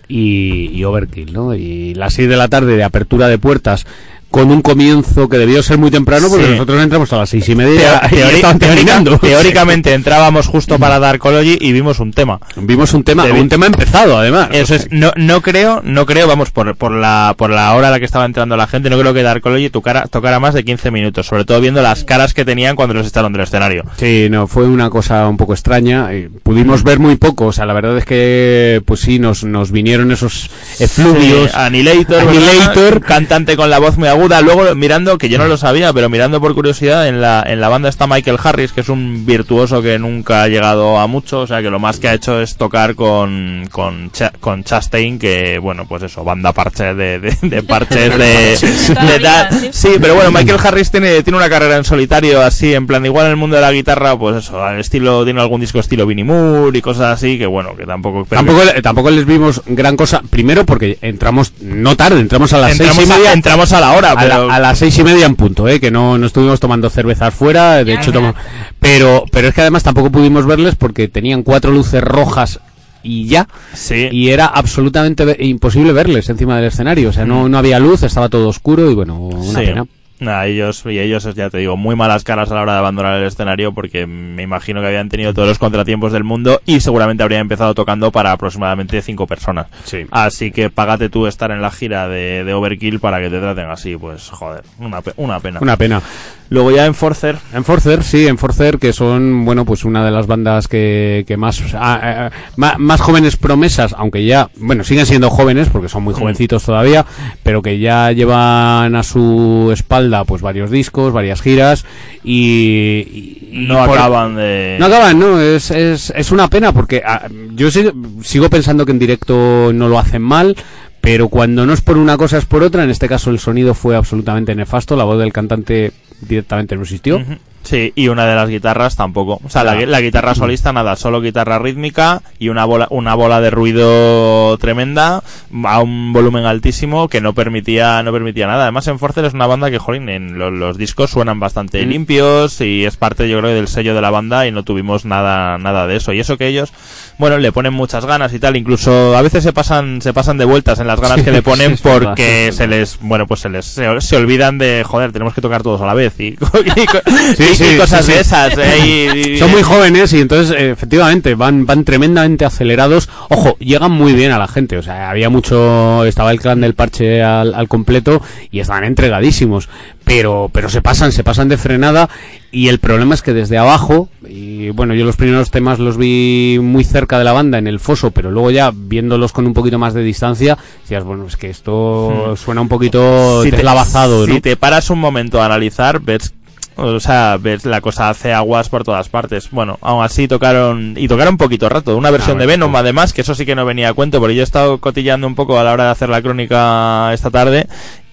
[0.08, 1.54] y, Overkill, ¿no?
[1.54, 3.86] Y las 6 de la tarde de apertura de puertas.
[4.30, 6.50] Con un comienzo que debió ser muy temprano porque Sí.
[6.52, 9.18] nosotros entramos a las seis y media Teo- y teori- estaban teórica- terminando.
[9.20, 12.38] teóricamente entrábamos justo para Darkology y vimos un tema.
[12.56, 14.48] Vimos un tema, un tema empezado además.
[14.52, 17.90] Eso es, no, no creo, no creo, vamos, por, por la, por la hora a
[17.90, 20.90] la que estaba entrando la gente, no creo que Darkology tocara, tocara más de 15
[20.90, 23.84] minutos, sobre todo viendo las caras que tenían cuando los echaron del escenario.
[23.96, 26.10] Sí, no, fue una cosa un poco extraña.
[26.42, 30.12] Pudimos ver muy poco, o sea, la verdad es que, pues sí, nos, nos vinieron
[30.12, 31.50] esos efluvios.
[31.50, 34.40] Sí, Annihilator, cantante con la voz muy aguda.
[34.42, 37.68] Luego mirando, que yo no lo sabía, pero mirando por curiosidad, en la, en la
[37.68, 41.46] banda está Michael Harris, que es un virtuoso que nunca ha llegado a mucho, o
[41.46, 45.86] sea que lo más que ha hecho es tocar con, con, con Chastain, que bueno,
[45.88, 48.58] pues eso, banda parche de, de, de parches de,
[49.12, 49.68] de tal.
[49.72, 53.26] Sí, pero bueno, Michael Harris tiene, tiene una carrera en solitario así, en plan, igual
[53.26, 56.24] en el mundo de la guitarra, pues eso, al estilo, tiene algún disco estilo Vinnie
[56.24, 58.26] Moore y cosas así, que bueno, que tampoco...
[58.28, 60.22] Tampoco, le- tampoco les vimos gran cosa.
[60.30, 63.32] Primero porque entramos, no tarde, entramos a las entramos, seis y a, media.
[63.32, 64.50] entramos a la hora, a, la- pero...
[64.50, 65.80] a las seis y media en punto, ¿eh?
[65.80, 68.36] que no, no estuvimos tomando cervezas fuera, de hecho tomamos,
[68.80, 72.60] pero, pero es que además tampoco pudimos verles porque tenían cuatro luces rojas
[73.02, 74.08] y ya, Sí.
[74.10, 78.28] y era absolutamente imposible verles encima del escenario, o sea, no, no había luz, estaba
[78.28, 79.66] todo oscuro y bueno, una Sí.
[79.66, 79.86] pena.
[80.20, 83.18] Nah, ellos, y ellos, ya te digo, muy malas caras a la hora de abandonar
[83.18, 87.22] el escenario porque me imagino que habían tenido todos los contratiempos del mundo y seguramente
[87.22, 89.68] habrían empezado tocando para aproximadamente cinco personas.
[89.84, 90.06] Sí.
[90.10, 93.70] Así que págate tú estar en la gira de, de Overkill para que te traten
[93.70, 95.60] así, pues joder, una, una pena.
[95.60, 96.02] Una pena.
[96.50, 100.66] Luego ya en Forcer, Enforcer, sí, Enforcer, que son, bueno, pues una de las bandas
[100.66, 106.04] que, que más, ah, más, jóvenes promesas, aunque ya, bueno, siguen siendo jóvenes, porque son
[106.04, 106.16] muy Mm.
[106.18, 107.04] jovencitos todavía,
[107.42, 111.84] pero que ya llevan a su espalda, pues varios discos, varias giras,
[112.24, 113.40] y...
[113.50, 114.76] y- no y por- acaban de...
[114.78, 117.92] No acaban, no, es, es, es una pena, porque ah, yo sigo,
[118.22, 120.56] sigo pensando que en directo no lo hacen mal,
[121.00, 123.74] pero cuando no es por una cosa es por otra, en este caso el sonido
[123.74, 127.22] fue absolutamente nefasto, la voz del cantante directamente no existió.
[127.64, 129.40] Sí, y una de las guitarras tampoco.
[129.44, 133.50] O sea, la, guitarra solista nada, solo guitarra rítmica y una bola, una bola de
[133.50, 135.22] ruido tremenda
[135.64, 138.62] a un volumen altísimo que no permitía, no permitía nada.
[138.62, 141.88] Además, en Forcer es una banda que, jolín, en lo- los discos suenan bastante Mm.
[141.88, 145.58] limpios y es parte, yo creo, del sello de la banda y no tuvimos nada,
[145.58, 146.12] nada de eso.
[146.14, 146.72] Y eso que ellos,
[147.18, 148.56] bueno, le ponen muchas ganas y tal.
[148.56, 151.42] Incluso a veces se pasan, se pasan de vueltas en las ganas Sí, que le
[151.42, 155.40] ponen porque se les, bueno, pues se les, se, se olvidan de, joder, tenemos que
[155.40, 158.54] tocar todos a la vez y, y, Sí, y- cosas de esas.
[158.56, 163.08] eh, Son muy jóvenes y entonces eh, efectivamente van van tremendamente acelerados.
[163.28, 164.76] Ojo, llegan muy bien a la gente.
[164.78, 169.68] O sea, había mucho, estaba el clan del parche al, al completo y estaban entregadísimos.
[170.04, 172.08] Pero pero se pasan, se pasan de frenada
[172.50, 176.58] y el problema es que desde abajo y bueno, yo los primeros temas los vi
[176.62, 179.78] muy cerca de la banda en el foso, pero luego ya viéndolos con un poquito
[179.78, 182.36] más de distancia, decías, bueno, es que esto Hmm.
[182.36, 184.40] suena un poquito si te- deslavazado, si ¿no?
[184.40, 186.32] te paras un momento a analizar, ves
[186.80, 189.50] o sea, ves la cosa hace aguas por todas partes.
[189.50, 192.76] Bueno, aún así tocaron y tocaron un poquito rato, una versión Ah, de bueno, Venom
[192.76, 195.34] además, que eso sí que no venía a cuento, porque yo he estado cotillando un
[195.34, 197.66] poco a la hora de hacer la crónica esta tarde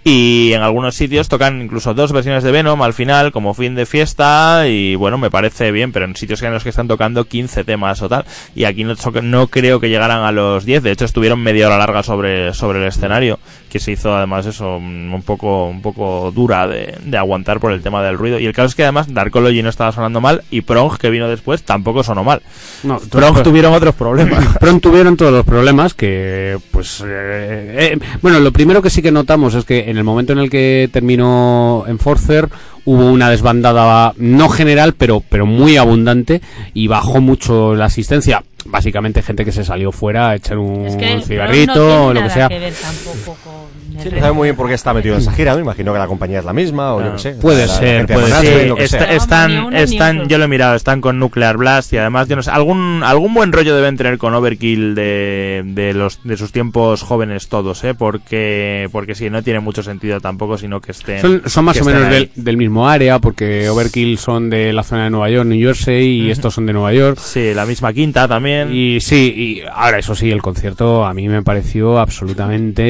[0.07, 3.87] y en algunos sitios tocan incluso dos versiones de Venom al final como fin de
[3.87, 7.63] fiesta y bueno, me parece bien, pero en sitios en los que están tocando 15
[7.63, 8.23] temas o tal
[8.53, 11.79] y aquí no, no creo que llegaran a los 10, de hecho estuvieron media hora
[11.79, 13.39] larga sobre, sobre el escenario,
[13.75, 17.81] que se hizo además eso un poco un poco dura de, de aguantar por el
[17.81, 20.61] tema del ruido y el caso es que además Darkology no estaba sonando mal y
[20.61, 22.41] Prong que vino después tampoco sonó mal.
[22.83, 24.45] No, Prong tuvieron otros problemas.
[24.61, 29.11] Pronto tuvieron todos los problemas que, pues, eh, eh, bueno, lo primero que sí que
[29.11, 32.47] notamos es que en el momento en el que terminó Enforcer
[32.85, 36.41] hubo una desbandada no general, pero, pero muy abundante
[36.73, 38.41] y bajó mucho la asistencia.
[38.65, 42.13] Básicamente gente que se salió fuera a echar un Es que el cigarrito no o
[42.13, 42.47] lo que sea.
[42.49, 45.55] ver tampoco con Sí, no sabe muy bien por qué está metido en esa gira,
[45.55, 47.31] me imagino que la compañía es la misma o yo Ah, qué sé.
[47.33, 48.67] puede La- ser, puede ser.
[48.67, 49.13] lo que Está- sea.
[49.15, 52.51] Están, están, yo lo he mirado, están con Nuclear Blast y además, yo no sé,
[52.51, 57.47] algún, algún buen rollo deben tener con Overkill de, de los, de sus tiempos jóvenes
[57.47, 61.21] todos, eh, porque, porque sí, no tiene mucho sentido tampoco, sino que estén.
[61.21, 65.05] Son, son más o menos del, del mismo área, porque Overkill son de la zona
[65.05, 67.17] de Nueva York, New Jersey, y estos son de Nueva York.
[67.21, 68.73] Sí, la misma quinta también.
[68.73, 72.83] Y sí, y ahora eso sí, el concierto a mí me pareció absolutamente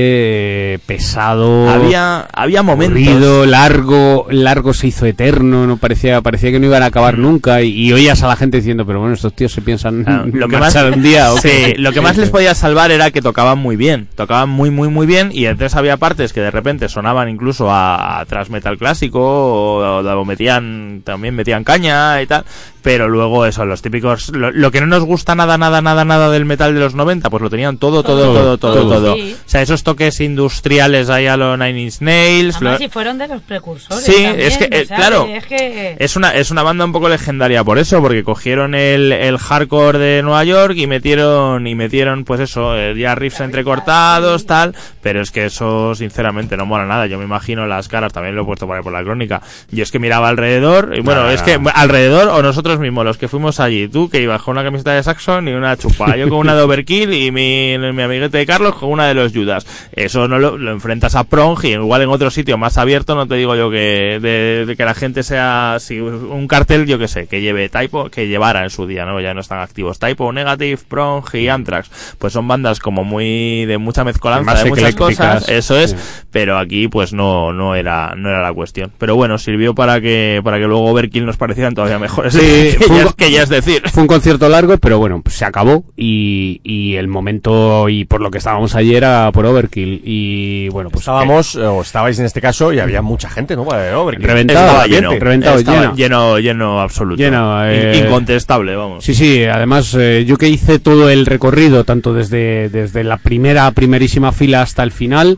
[0.76, 1.70] eh, pesado.
[1.70, 3.02] había, había momentos.
[3.02, 7.62] aburrido, largo, largo se hizo eterno, no parecía, parecía que no iban a acabar nunca
[7.62, 10.58] y, y oías a la gente diciendo, pero bueno, estos tíos se piensan lo que
[10.58, 11.76] más marchar un día o sí, qué?".
[11.78, 15.06] lo que más les podía salvar era que tocaban muy bien tocaban muy muy muy
[15.06, 19.20] bien y entonces había partes que de repente sonaban incluso a, a thrash metal clásico
[19.22, 22.46] o, o metían también metían caña y tal
[22.82, 26.30] pero luego eso los típicos lo, lo que no nos gusta nada nada nada nada
[26.30, 29.36] del metal de los 90 pues lo tenían todo todo todo todo todo, todo, sí.
[29.46, 33.18] o sea esos toques industriales ahí a los Nine Inch Nails Además, lo- si fueron
[33.18, 34.04] de los precursores.
[34.04, 35.96] Sí, también, es que, o eh, sea, claro, Es que.
[36.00, 39.98] es una, es una banda un poco legendaria por eso, porque cogieron el, el hardcore
[40.00, 45.22] de Nueva York y metieron, y metieron, pues eso, eh, ya riffs entrecortados, tal, pero
[45.22, 47.08] es que eso, sinceramente, no mola nada.
[47.08, 49.42] Yo me imagino las caras, también lo he puesto por ahí por la crónica.
[49.72, 51.46] Yo es que miraba alrededor, y bueno, No, no, es no.
[51.46, 54.94] que alrededor, o nosotros mismos, los que fuimos allí, tú que ibas con una camiseta
[54.94, 58.46] de Saxon y una chupa, yo con una de Overkill y mi, mi amiguete de
[58.46, 59.66] Carlos con una de los Judas.
[59.92, 63.28] Eso no lo, lo enfrentas a Prong y igual en otro sitio más abierto, no
[63.28, 67.08] te digo yo que, de, de que la gente sea, si un cartel, yo que
[67.08, 69.20] sé, que lleve Typo, que llevara en su día, ¿no?
[69.20, 70.00] Ya no están activos.
[70.00, 72.16] Typo, Negative, Prong y Anthrax.
[72.18, 75.50] Pues son bandas como muy, de mucha mezcolanza, Más de muchas cosas.
[75.50, 75.92] Eso es.
[75.92, 75.98] sí.
[76.32, 78.92] Pero aquí, pues no, no era, no era la cuestión.
[78.98, 82.34] Pero bueno, sirvió para que, para que luego Overkill nos parecieran todavía mejores.
[82.34, 82.40] Sí,
[82.78, 83.82] que, ya, que ya es decir.
[83.90, 88.22] Fue un concierto largo, pero bueno, pues se acabó y, y el momento y por
[88.22, 92.42] lo que estábamos ayer era por Overkill y bueno, pues Estábamos, o estabais en este
[92.42, 93.66] caso, y había mucha gente, ¿no?
[93.66, 95.26] Reventado, Estaba lleno, gente.
[95.26, 95.96] reventado, lleno.
[95.96, 97.18] lleno, lleno absoluto.
[97.22, 99.04] Lleno, eh, Incontestable, vamos.
[99.04, 103.70] Sí, sí, además eh, yo que hice todo el recorrido, tanto desde, desde la primera,
[103.72, 105.38] primerísima fila hasta el final,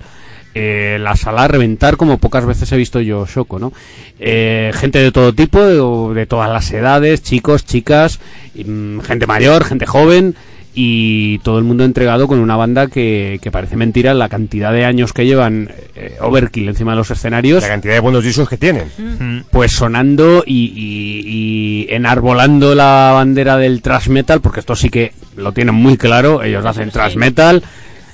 [0.56, 3.74] eh, la sala a reventar como pocas veces he visto yo Shoko, ¿no?
[4.20, 8.20] Eh, gente de todo tipo, de, de todas las edades, chicos, chicas,
[8.56, 10.36] y, mm, gente mayor, gente joven,
[10.80, 14.86] y todo el mundo entregado con una banda que, que parece mentira la cantidad de
[14.86, 18.58] años que llevan eh, Overkill encima de los escenarios La cantidad de buenos discos que
[18.58, 18.84] tienen.
[18.98, 19.46] Mm.
[19.50, 25.14] pues sonando y, y- y enarbolando la bandera del thrash metal, porque esto sí que
[25.36, 27.64] lo tienen muy claro, ellos hacen thrash metal.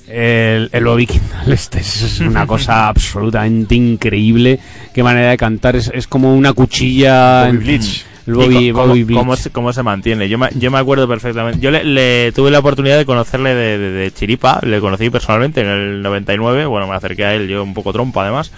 [0.08, 4.60] El, el Bobby Kindle este es una cosa absolutamente increíble.
[4.94, 7.46] Qué manera de cantar, es, es como una cuchilla.
[7.46, 8.06] Bobby en- Bleach.
[8.26, 9.20] Bobby, cómo, Bobby Bleach.
[9.20, 10.30] cómo se, cómo se mantiene.
[10.30, 11.60] Yo me, yo me acuerdo perfectamente.
[11.60, 15.62] Yo le, le tuve la oportunidad de conocerle de, de- de chiripa, le conocí personalmente
[15.62, 16.66] en el 99.
[16.66, 18.52] Bueno, me acerqué a él, yo un poco trompa además.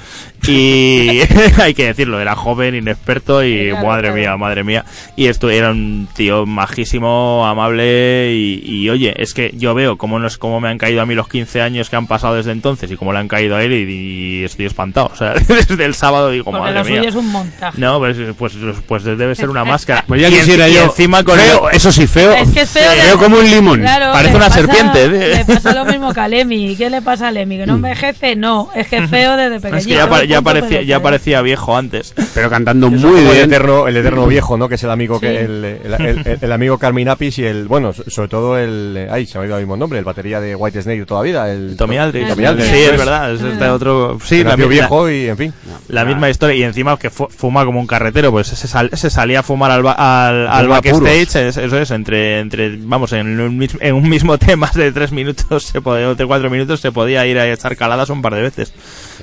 [0.47, 1.19] Y
[1.61, 4.15] hay que decirlo, era joven, inexperto y Claro, madre claro.
[4.15, 4.85] mía, madre mía.
[5.15, 8.33] Y esto era un tío majísimo, amable.
[8.35, 11.15] Y, y, oye, es que yo veo cómo, nos, cómo me han caído a mí
[11.15, 13.73] los 15 años que han pasado desde entonces y cómo le han caído a él
[13.73, 15.09] y, y estoy espantado.
[15.11, 16.97] O sea, desde el sábado digo, Porque madre lo mía.
[16.97, 17.81] suyo es un montaje.
[17.81, 18.53] No, pues, pues,
[18.87, 20.03] pues debe ser una máscara.
[20.07, 20.83] Pues ya Y en- quisiera y yo.
[20.83, 22.31] encima con Feo, el- eso sí, feo.
[22.33, 22.91] Es que es feo.
[22.91, 23.79] Feo como un limón.
[23.81, 25.35] Claro, Parece le una pasa- serpiente, ¿eh?
[25.37, 26.75] Le pasa lo mismo que a Lemmy.
[26.75, 27.57] ¿Qué le pasa a Lemmy?
[27.57, 28.35] ¿Que no envejece?
[28.35, 29.77] No, es que feo desde pequeñito.
[29.77, 31.03] Es que ya, pa- ya parecía, ya feo.
[31.03, 32.13] parecía viejo antes.
[32.33, 33.49] Pero cantando Eso muy como El bien.
[33.49, 34.67] eterno, el eterno viejo, ¿no?
[34.69, 35.35] Que es el amigo que Sí.
[35.37, 38.95] el, el, el- el- el amigo Carmine Apis y el bueno, so- sobre todo el
[38.97, 41.05] eh, ay, se me ha olvidado el mismo nombre, el batería de White Snake de
[41.05, 42.27] toda la vida, el Tommy Aldrich.
[42.27, 43.33] Tommy Aldrich, Sí, es verdad.
[43.33, 44.17] Es Es este otro.
[44.23, 45.53] Sí, también- viejo y en fin.
[45.87, 46.55] La misma historia.
[46.55, 49.71] Y encima que fu- fuma como un carretero, pues se, sal- se salía a fumar
[49.71, 51.35] al, al, al backstage.
[51.47, 55.63] es- eso es, entre, entre vamos, en un, en un mismo tema de tres minutos,
[55.63, 58.73] se podía, de cuatro minutos, se podía ir a echar caladas un par de veces.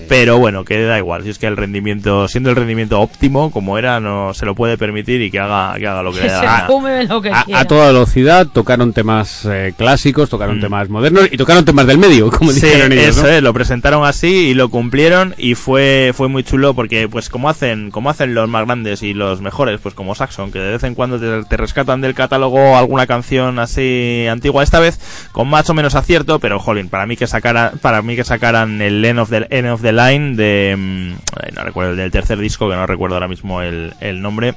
[0.09, 1.23] Pero bueno, que da igual.
[1.25, 4.79] Si es que el rendimiento, siendo el rendimiento óptimo, como era, no se lo puede
[4.79, 6.67] permitir y que haga, que haga lo que Que le da se la gana.
[6.67, 10.61] fume lo que A, toda velocidad tocaron temas eh, clásicos, tocaron Mm.
[10.61, 13.17] temas modernos y tocaron temas del medio, como Sí, dijeron ellos.
[13.17, 13.29] eso ¿no?
[13.29, 17.49] es, lo presentaron así y lo cumplieron y fue fue muy chulo porque pues como
[17.49, 20.83] hacen como hacen los más grandes y los mejores, pues como Saxon, que de vez
[20.85, 24.99] en cuando te, te rescatan del catálogo alguna canción así antigua esta vez
[25.33, 28.81] con más o menos acierto, pero jolín, para mí que sacara para mí que sacaran
[28.81, 32.69] el End of the End of the Line de mm, no recuerdo del tercer disco
[32.69, 34.55] que no recuerdo ahora mismo el, el nombre.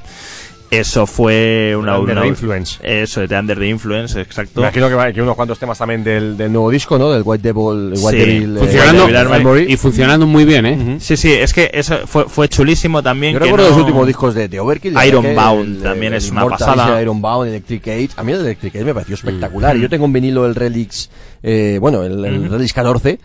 [0.72, 2.80] Eso fue una, Under una- the Influence.
[2.82, 4.60] Eso, de Under the Influence, exacto.
[4.62, 7.12] Me imagino que, va- que unos cuantos temas también del, del nuevo disco, ¿no?
[7.12, 9.66] Del White Devil, el White Sí, Devil, eh, Funcionando, White Devil Armory.
[9.72, 10.98] y funcionando muy bien, ¿eh?
[11.00, 13.34] Sí, sí, es que eso fue, fue chulísimo también.
[13.34, 14.96] Yo que recuerdo no- los últimos discos de, de Overkill.
[14.96, 16.94] la Iron verdad que Bound también es una Immortal, pasada.
[16.96, 18.10] ese Iron Bound, Electric Age.
[18.18, 19.20] A mí el Electric Age me pareció Mm.
[19.20, 19.78] espectacular.
[19.78, 21.12] Yo tengo en vinilo el Relics,
[21.44, 23.20] eh, bueno, el, el Relics 14.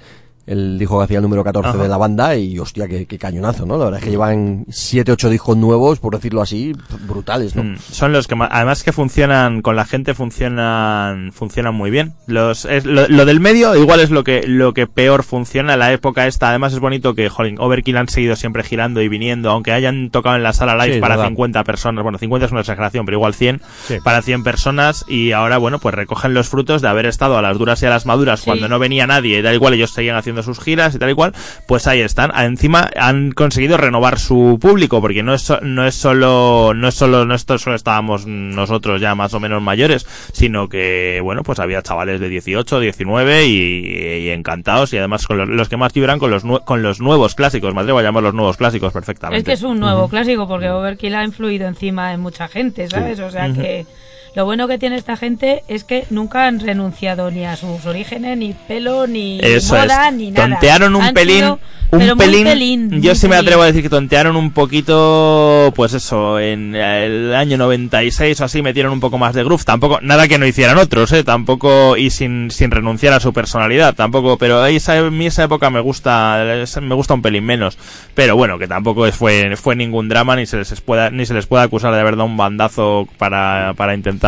[0.51, 1.78] El disco que hacía el número 14 Ajá.
[1.82, 3.78] de la banda y hostia, qué, qué cañonazo, ¿no?
[3.78, 6.72] La verdad es que llevan 7, 8 discos nuevos, por decirlo así,
[7.06, 7.62] brutales, ¿no?
[7.64, 12.14] Mm, Son los que además que funcionan con la gente funcionan funcionan muy bien.
[12.27, 15.78] Los es- lo, lo del medio igual es lo que lo que peor funciona en
[15.78, 16.48] la época esta.
[16.51, 20.36] Además es bonito que jolín, Overkill han seguido siempre girando y viniendo, aunque hayan tocado
[20.36, 21.28] en la sala live Sí, para verdad.
[21.28, 22.02] 50 personas.
[22.02, 23.98] Bueno, 50 es una exageración, pero igual 100 Sí.
[24.02, 27.56] para 100 personas y ahora bueno, pues recogen los frutos de haber estado a las
[27.59, 28.47] duras y a las maduras Sí.
[28.47, 31.15] cuando no venía nadie y tal igual ellos seguían haciendo sus giras y tal y
[31.15, 31.33] cual,
[31.67, 32.31] pues ahí están.
[32.37, 37.25] Encima han conseguido renovar su público porque no es no es solo no es solo
[37.25, 41.83] no esto solo estábamos nosotros ya más o menos mayores, sino que bueno, pues había
[41.83, 46.19] chavales de 18, 19 y, y encantados y además con los, los que más vibran
[46.19, 49.39] con los con los nuevos clásicos, me atrevo a llamar los nuevos clásicos perfectamente.
[49.39, 53.21] Es que es un nuevo clásico porque Overkill ha influido encima en mucha gente, ¿sabes?
[53.21, 53.87] O sea que
[54.35, 58.36] lo bueno que tiene esta gente es que nunca han renunciado ni a sus orígenes,
[58.39, 60.15] ni pelo, ni Eso moda, es.
[60.15, 60.48] ni nada.
[60.51, 61.36] Tontearon un Han pelín.
[61.39, 61.59] sido-
[61.93, 66.39] un pelín, pelín, Yo sí me atrevo a decir que tontearon un poquito, pues eso,
[66.39, 69.65] en el año 96 o así metieron un poco más de groove.
[69.65, 73.97] Tampoco, nada que no hicieran otros, eh, tampoco, y sin, sin renunciar a su personalidad,
[73.97, 76.44] tampoco, pero esa, a mí esa época me gusta,
[76.81, 77.77] me gusta un pelín menos.
[78.15, 81.47] Pero bueno, que tampoco fue, fue ningún drama, ni se les pueda, ni se les
[81.47, 84.20] puede acusar de haber dado un bandazo para, para intentar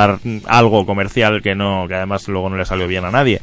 [0.47, 3.41] algo comercial que no, que además luego no le salió bien a nadie.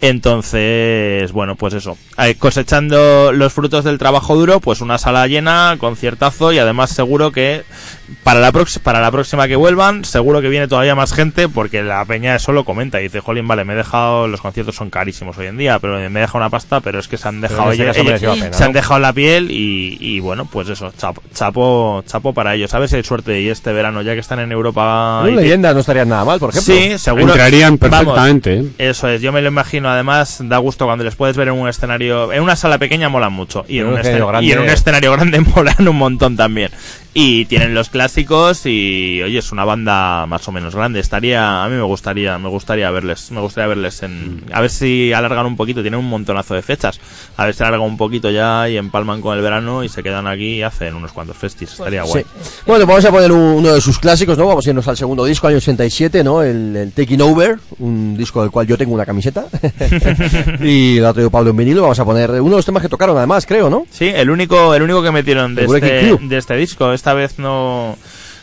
[0.00, 1.96] Entonces, bueno, pues eso.
[2.18, 7.32] Eh, Cosechando los frutos del trabajo duro, pues una sala llena, conciertazo y además seguro
[7.32, 7.62] que
[8.22, 8.52] para la,
[8.82, 12.52] para la próxima que vuelvan, seguro que viene todavía más gente porque la peña eso
[12.52, 15.56] lo comenta y dice, jolín, vale, me he dejado, los conciertos son carísimos hoy en
[15.56, 17.96] día, pero me he dejado una pasta, pero es que se han dejado, este ellos-
[17.96, 18.74] ellos- pena, se han ¿no?
[18.74, 22.72] dejado la piel y, y bueno, pues eso, chapo, chapo, chapo para ellos.
[22.74, 25.20] A ver si hay suerte y este verano, ya que están en Europa...
[25.22, 26.74] Una y que- leyenda no estaría nada mal, por ejemplo.
[26.74, 27.28] Sí, seguro.
[27.32, 28.54] Entrarían perfectamente.
[28.60, 28.64] ¿eh?
[28.78, 31.68] eso es, yo me lo imagino, además da gusto cuando les puedes ver en un
[31.68, 34.46] escenario, en una sala pequeña molan mucho y en, En un un, escenario escen- grande-
[34.46, 36.70] y en un escenario grande molan un montón también.
[37.18, 41.00] Y tienen los clásicos y oye, es una banda más o menos grande.
[41.00, 45.14] Estaría, a mí me gustaría, me gustaría verles, me gustaría verles en, a ver si
[45.14, 47.00] alargan un poquito, tienen un montonazo de fechas.
[47.38, 50.26] A ver si alargan un poquito ya y empalman con el verano y se quedan
[50.26, 51.72] aquí y hacen unos cuantos festis.
[51.72, 52.10] Estaría Sí.
[52.10, 52.24] guay.
[52.66, 54.46] Bueno, vamos a poner un- uno de sus clásicos, ¿no?
[54.46, 56.42] Vamos a irnos al segundo disco, año 87, ¿no?
[56.42, 59.46] El, el Taking Over, un disco del cual yo tengo una camiseta.
[60.62, 61.80] y lo ha traído Pablo en vinilo.
[61.80, 63.86] Vamos a poner uno de los temas que tocaron, además, creo, ¿no?
[63.90, 66.92] Sí, el único, el único que metieron de El este, de este disco.
[67.06, 67.96] Esta vez no,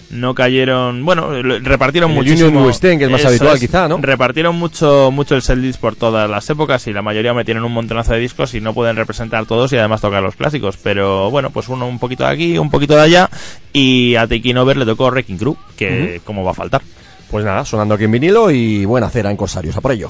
[0.09, 2.61] no cayeron, bueno, repartieron El muchísimo.
[2.61, 3.97] Union que es más Eso habitual, quizá, ¿no?
[3.97, 8.13] Repartieron mucho, mucho el setlist por todas las épocas y la mayoría metieron un montonazo
[8.13, 10.77] de discos y no pueden representar todos y además tocar los clásicos.
[10.81, 13.29] Pero bueno, pues uno un poquito de aquí, un poquito de allá
[13.73, 16.81] y a Taking Over le tocó Wrecking Crew, que como va a faltar.
[17.29, 20.09] Pues nada, sonando aquí en vinilo y buena cera en Corsarios, a por ello.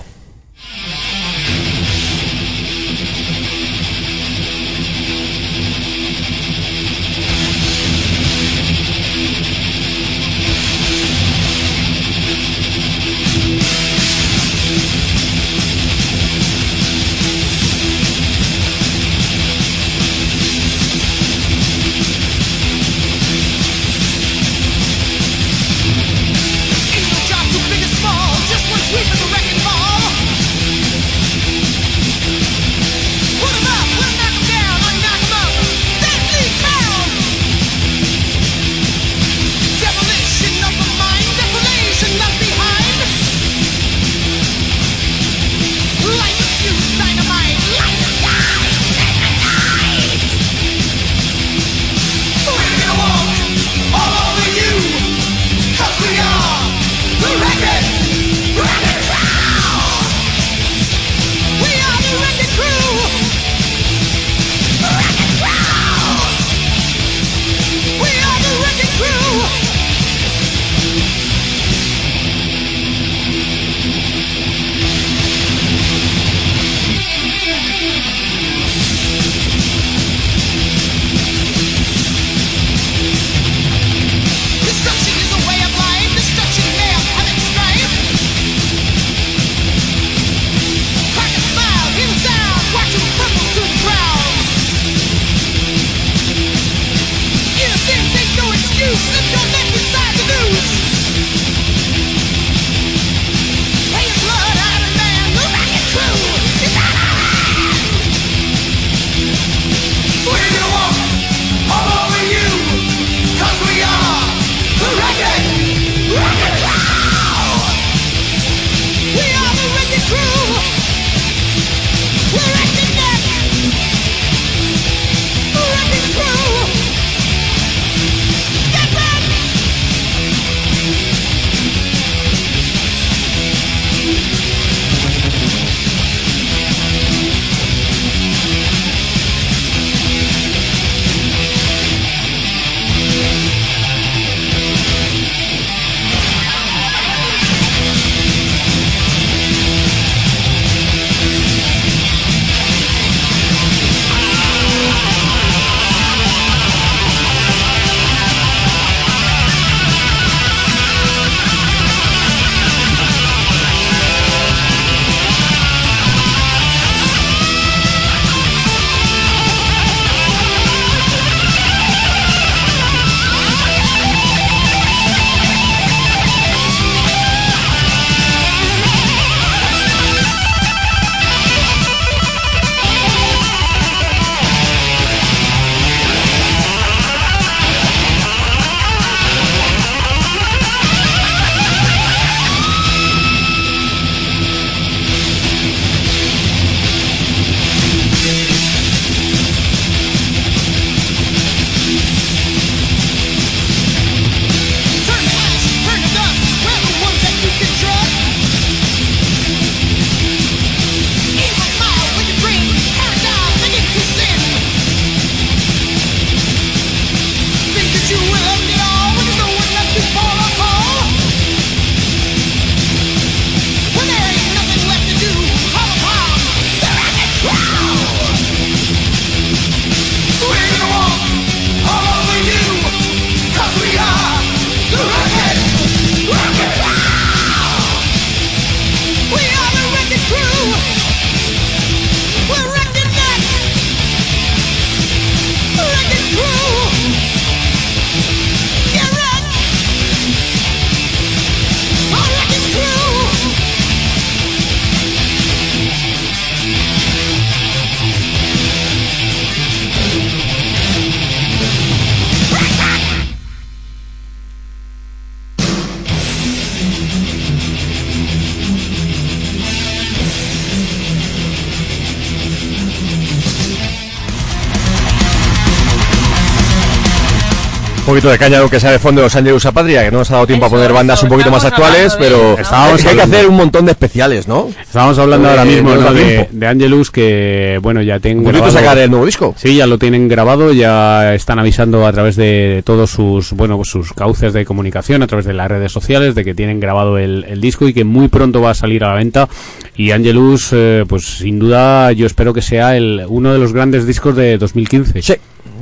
[278.14, 280.30] Poquito de caña, aunque sea de fondo de Los Ángeles a Patria, que no nos
[280.32, 282.58] ha dado tiempo Eso, a poner eso, bandas un poquito más actuales, pero.
[282.60, 284.70] Estábamos hay que hacer un montón de especiales, ¿no?
[284.82, 286.02] Estábamos hablando Eh, ahora mismo no ¿no?
[286.02, 289.56] da de, Angelus que, bueno, ya Bonito grabado- sacar el nuevo disco.
[289.58, 294.14] Sí, ya lo tienen grabado, ya están avisando a través de todos sus, bueno, sus
[294.14, 297.62] cauces de comunicación, a través de las redes sociales, de que tienen grabado el, el
[297.62, 299.50] disco y que muy pronto va a salir a la venta.
[299.96, 304.06] Y Angelus, eh, pues sin duda, yo espero que sea el, uno de los grandes
[304.08, 305.22] discos de 2015.
[305.22, 305.34] Sí.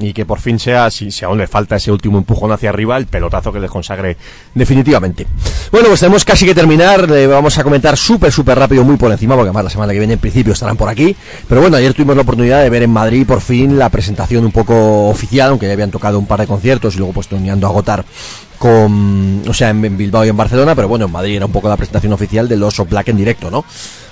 [0.02, 2.98] Y que por fin sea, si, si aún le falta ese último empujón hacia arriba,
[2.98, 4.18] el pelotazo que les consagre
[4.53, 5.28] definitivamente.
[5.72, 7.10] Bueno, pues tenemos casi que terminar.
[7.10, 9.99] Le vamos a comentar súper, súper rápido, muy por encima, porque además la semana que
[9.99, 11.15] viene en principio estarán por aquí.
[11.48, 14.52] Pero bueno, ayer tuvimos la oportunidad de ver en Madrid por fin la presentación un
[14.52, 17.69] poco oficial, aunque ya habían tocado un par de conciertos y luego pues terminando a
[17.69, 18.03] agotar
[18.61, 21.68] con, o sea, en, Bilbao y en Barcelona, pero bueno, en Madrid era un poco
[21.68, 23.65] la presentación oficial del Oso Black en directo, ¿no?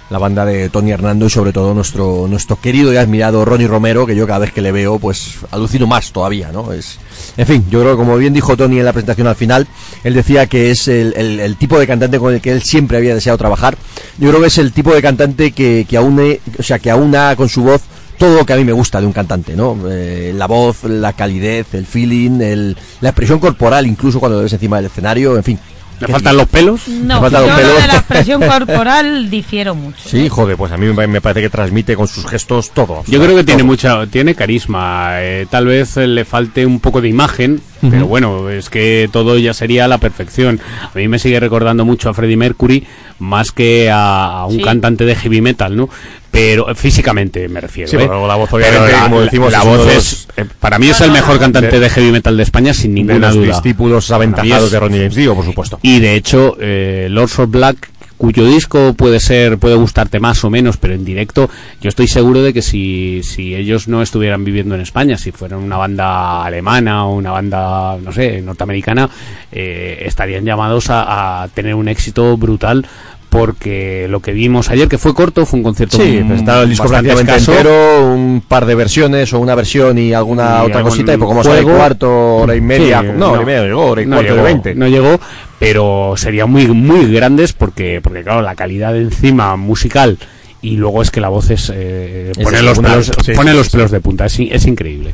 [0.10, 4.08] La banda de Tony Hernando y sobre todo nuestro, nuestro querido y admirado Ronnie Romero,
[4.08, 6.74] que yo cada vez que le veo, pues alucino más todavía, ¿no?
[6.74, 6.98] Es,
[7.38, 9.68] en fin, yo creo que como bien dijo Tony en la presentación al final,
[10.04, 13.14] él decía que es el, el- tipo de cantante con el que él siempre había
[13.14, 13.78] deseado trabajar.
[14.18, 17.36] Yo creo que es el tipo de cantante que, que aúne, o sea, que aúna
[17.36, 17.82] con su voz
[18.18, 19.78] todo lo que a mí me gusta de un cantante, ¿no?
[19.90, 24.54] Eh, la voz, la calidez, el feeling, el, la expresión corporal, incluso cuando lo ves
[24.54, 25.60] encima del escenario, en fin.
[26.00, 26.88] ¿Le faltan los pelos?
[26.88, 27.82] No, Me falta yo los lo pelos.
[27.82, 29.98] de la expresión corporal difiero mucho.
[30.06, 33.04] Sí, joder, pues a mí me parece que transmite con sus gestos todo.
[33.08, 33.68] Yo creo que tiene Todo.
[33.68, 35.22] mucha, tiene carisma.
[35.22, 39.54] eh, tal vez le falte un poco de imagen, pero bueno, es que todo ya
[39.54, 40.60] sería la perfección.
[40.94, 42.86] A mí me sigue recordando mucho a Freddie Mercury
[43.20, 44.62] más que a, a un Sí.
[44.64, 45.90] cantante de heavy metal, ¿no?
[46.32, 47.90] Pero eh, físicamente me refiero.
[47.90, 48.00] Sí, ¿eh?
[48.00, 50.78] pero la voz, Pero obviamente, la, como decimos, la voz de es, los- eh, para
[50.80, 53.36] mí es el mejor cantante de- de heavy metal de España sin de ninguna los
[53.36, 53.48] duda.
[53.48, 55.80] discípulos aventajados es- de Ronnie James Dio, por supuesto.
[55.82, 57.90] y de hecho, eh, Lords of Black,
[58.20, 62.44] cuyo disco puede ser, puede gustarte más o menos, pero en directo, yo estoy seguro
[62.44, 67.06] de que si, si ellos no estuvieran viviendo en España, si fueran una banda alemana
[67.06, 69.10] o una banda, no sé, norteamericana,
[69.54, 72.86] eh, estarían llamados a, a tener un éxito brutal.
[73.30, 76.70] Porque lo que vimos ayer, que fue corto, fue un concierto Sí, mm, está el
[76.70, 81.14] disco prácticamente entero, un par de versiones o una versión y alguna Y otra cosita,
[81.14, 81.76] y poco más juego.
[81.76, 83.02] cuarto, hora y media.
[83.02, 84.76] Sí, no, hora y media, llegó, hora y no cuarto llegó, de 20.
[84.76, 85.20] No llegó,
[85.60, 90.18] pero serían muy, muy grandes porque, porque claro, la calidad de encima musical
[90.62, 93.58] y luego es que la voz es, eh, Es pone, los pelos, Sí, pone sí,
[93.58, 95.14] los pelos de punta, es, es increíble.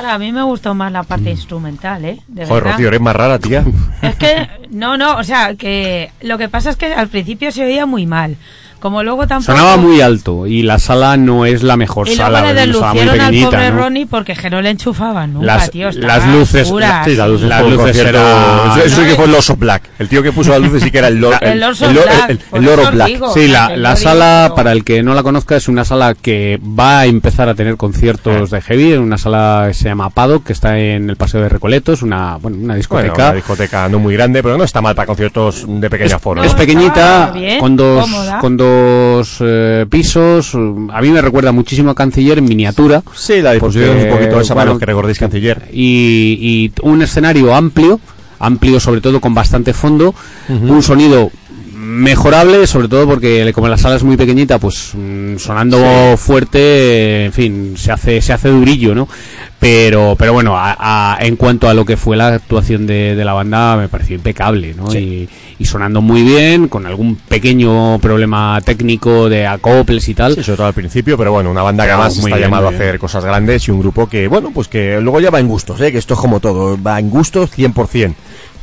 [0.00, 2.20] Claro, a mí me gustó más la parte instrumental, ¿eh?
[2.26, 2.72] De Joder, verdad.
[2.72, 3.64] Rocío, eres más rara, tía.
[4.02, 7.64] Es que, no, no, o sea, que lo que pasa es que al principio se
[7.64, 8.36] oía muy mal.
[8.84, 9.56] Como luego tampoco...
[9.56, 13.08] Sonaba muy alto y la sala no es la mejor Y luego sala, muy deslucieron
[13.18, 13.48] al pequeñita.
[13.50, 13.78] pobre ¿no?
[13.78, 15.88] Ronnie porque que no le enchufaban nunca, Las- tío.
[15.88, 16.68] estaba las luces-.
[16.68, 16.74] Sí,
[17.16, 19.84] las luces, Las fue un luces concierto- era- Eso, sí que fue el Oso Black.
[19.98, 22.38] El tío que puso las luces sí que era el, Lord, El Lord- Black, el-
[22.40, 23.08] por el Loro eso os Black.
[23.08, 23.32] digo.
[23.32, 26.98] Sí, la, sala, digo- para el que no la conozca, es una sala que va
[27.00, 30.52] a empezar a tener conciertos de heavy, en una sala que se llama Paddock, que
[30.52, 33.14] está en el Paseo de Recoletos, una, bueno, una Bueno, discoteca.
[33.28, 36.44] una discoteca no muy grande, pero no está mal para conciertos de pequeña forma.
[36.44, 38.38] Es No, pequeñita, bien, con dos, cómoda.
[38.40, 38.73] con dos
[39.40, 40.54] eh, pisos.
[40.54, 43.02] A mí me recuerda muchísimo a Canciller en miniatura.
[43.14, 45.68] Sí, la disposición Porque, es un poquito esa para bueno, los que recordéis Canciller.
[45.72, 48.00] Y, y un escenario amplio,
[48.38, 50.14] amplio sobre todo con bastante fondo,
[50.48, 51.30] un sonido
[51.94, 55.78] mejorable, sobre todo porque como la sala es muy pequeñita, pues mm, sonando
[56.16, 59.08] fuerte, en fin, se hace se hace durillo, ¿no?
[59.58, 60.76] Pero pero bueno, a-
[61.14, 64.14] a- en cuanto a lo que fue la actuación de, de la banda, me pareció
[64.16, 64.94] impecable, ¿no?
[64.94, 70.34] Y, y sonando muy bien, con algún pequeño problema técnico de acoples y tal.
[70.34, 72.66] Sí, sobre todo al principio, pero bueno, una banda que Pero además está bien, llamado
[72.66, 75.48] a hacer cosas grandes y un grupo que, bueno, pues que luego ya va en
[75.48, 75.92] gustos, ¿eh?
[75.92, 78.14] que esto es como todo, va en gustos 100%.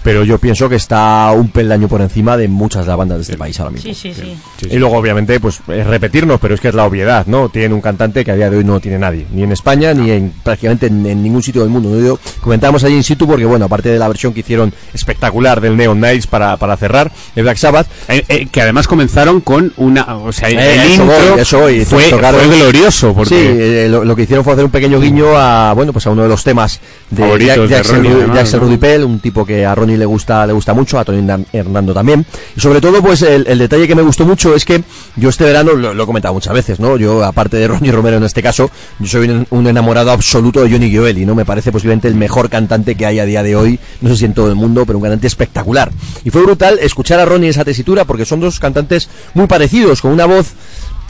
[0.03, 3.21] Pero yo pienso que está un peldaño por encima de muchas de las bandas de
[3.23, 3.93] este país ahora mismo.
[3.93, 4.13] Sí, sí,
[4.59, 4.67] sí.
[4.71, 7.49] Y luego, obviamente, pues es repetirnos, pero es que es la obviedad, ¿no?
[7.49, 10.09] Tienen un cantante que a día de hoy no tiene nadie, ni en España, ni
[10.11, 11.89] en prácticamente en, en ningún sitio del mundo.
[11.89, 11.99] ¿no?
[12.03, 15.77] Yo- comentábamos allí in situ porque, bueno, aparte de la versión que hicieron espectacular del
[15.77, 20.15] Neon Nights para, para cerrar, el Black Sabbath, Eh, eh, que además comenzaron con una
[20.17, 23.35] o sea Eh, el eso intro voy, eso voy, fue, tocaron- fue glorioso porque Sí,
[23.39, 26.23] eh, lo, lo que hicieron fue hacer un pequeño guiño a bueno pues a uno
[26.23, 26.79] de los temas
[27.09, 28.59] de Favoritos Jack- de Jackson Ronnie, Jackson
[29.01, 29.07] ¿no?
[29.07, 32.25] Un tipo que a Ronnie le gusta le gusta mucho, a Tony Hernan- Hernando también.
[32.55, 34.83] Y sobre todo pues el, detalle que me gustó mucho es que
[35.15, 36.97] yo este verano lo, he comentado muchas veces, ¿no?
[36.97, 38.69] Yo aparte de Ronnie Romero en este caso,
[38.99, 41.35] yo soy un, un enamorado absoluto de Johnny Gioeli, ¿no?
[41.35, 44.25] Me parece posiblemente el mejor cantante que hay a día de hoy, no sé si
[44.25, 45.91] en todo el mundo, pero un cantante espectacular.
[46.23, 50.01] Y fue brutal escuchar a Ronnie en esa tesitura porque son dos cantantes muy parecidos,
[50.01, 50.53] con una voz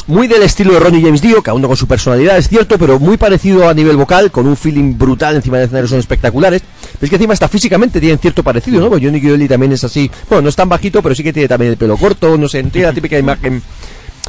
[0.08, 3.00] muy del estilo de Ronnie James Dio, cada uno con su personalidad, es cierto, pero
[3.00, 6.62] muy parecido a nivel vocal, con un feeling brutal encima del escenario, son espectaculares.
[6.62, 8.90] Pero es que encima hasta físicamente tienen cierto parecido, ¿no?
[8.90, 11.72] Johnny Gioeli también es así, bueno, no es tan bajito, pero sí que tiene también
[11.72, 13.62] el pelo corto, no sé, tiene la típica imagen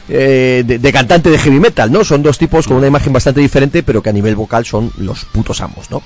[0.08, 2.02] eh, de, de cantante de heavy metal, ¿no?
[2.04, 5.24] Son dos tipos con una imagen bastante diferente, pero que a nivel vocal son los
[5.26, 6.02] putos amos, ¿no?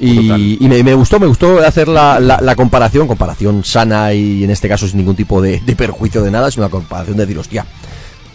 [0.00, 4.44] Y, y me, me gustó, me gustó hacer la, la- la comparación, comparación sana y
[4.44, 7.26] en este caso sin ningún tipo de, de perjuicio de nada, es una comparación de
[7.26, 7.64] decir, hostia,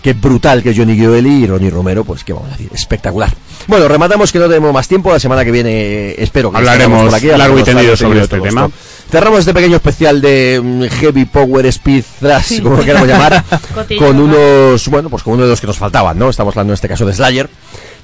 [0.03, 3.33] qué brutal que es Johnny Gioeli y Ronnie Romero, pues qué vamos a decir, espectacular.
[3.67, 7.05] Bueno, rematamos que no tenemos más tiempo, la semana que viene eh, espero que Hablaremos
[7.05, 8.69] estemos por aquí, largo y hablaremos tendido largo y sobre este tema.
[9.09, 13.43] Cerramos este pequeño especial de mm, Heavy Power Speed Thrash, como lo queramos llamar,
[13.97, 14.25] con ¿no?
[14.25, 16.29] unos, bueno, pues con uno de los que nos faltaban, ¿no?
[16.29, 17.49] Estamos hablando en este caso de Slayer.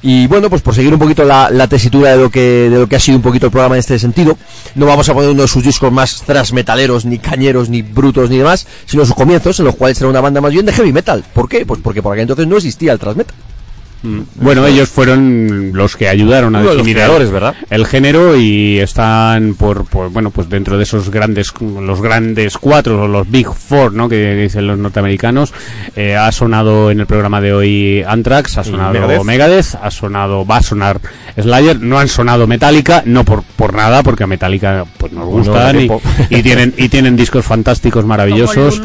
[0.02, 2.96] Y bueno, pues por seguir un poquito la, tesitura de lo que de lo que
[2.96, 4.38] ha sido un poquito el programa en este sentido,
[4.76, 8.30] no vamos a poner uno de sus discos más thrash metaleros, ni cañeros, ni brutos,
[8.30, 10.94] ni demás, sino sus comienzos, en los cuales era una banda más bien de heavy
[10.94, 11.24] metal.
[11.34, 11.66] ¿Por qué?
[11.66, 13.36] Pues porque por aquel entonces no existía el thrash metal.
[13.36, 13.59] Mm.
[14.02, 17.56] Bueno, ellos fueron los que ayudaron a definir ¿verdad?
[17.70, 23.04] el género y están por, por, bueno, pues dentro de esos grandes, los grandes cuatro,
[23.04, 24.08] o los Big Four, ¿no?
[24.08, 25.54] Que dicen los norteamericanos.
[25.96, 29.24] Eh, ha sonado en el programa de hoy Anthrax, ha sonado Megadeth.
[29.24, 29.76] Megadeth.
[29.82, 31.00] ha sonado, va a sonar
[31.38, 35.32] Slayer, no han sonado Metallica, no por, por nada, porque a Metallica pues nos no
[35.32, 35.90] gustan y,
[36.30, 38.82] y tienen, y tienen discos fantásticos, maravillosos.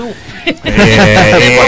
[0.46, 0.58] Lulu.
[0.64, 1.58] Eh,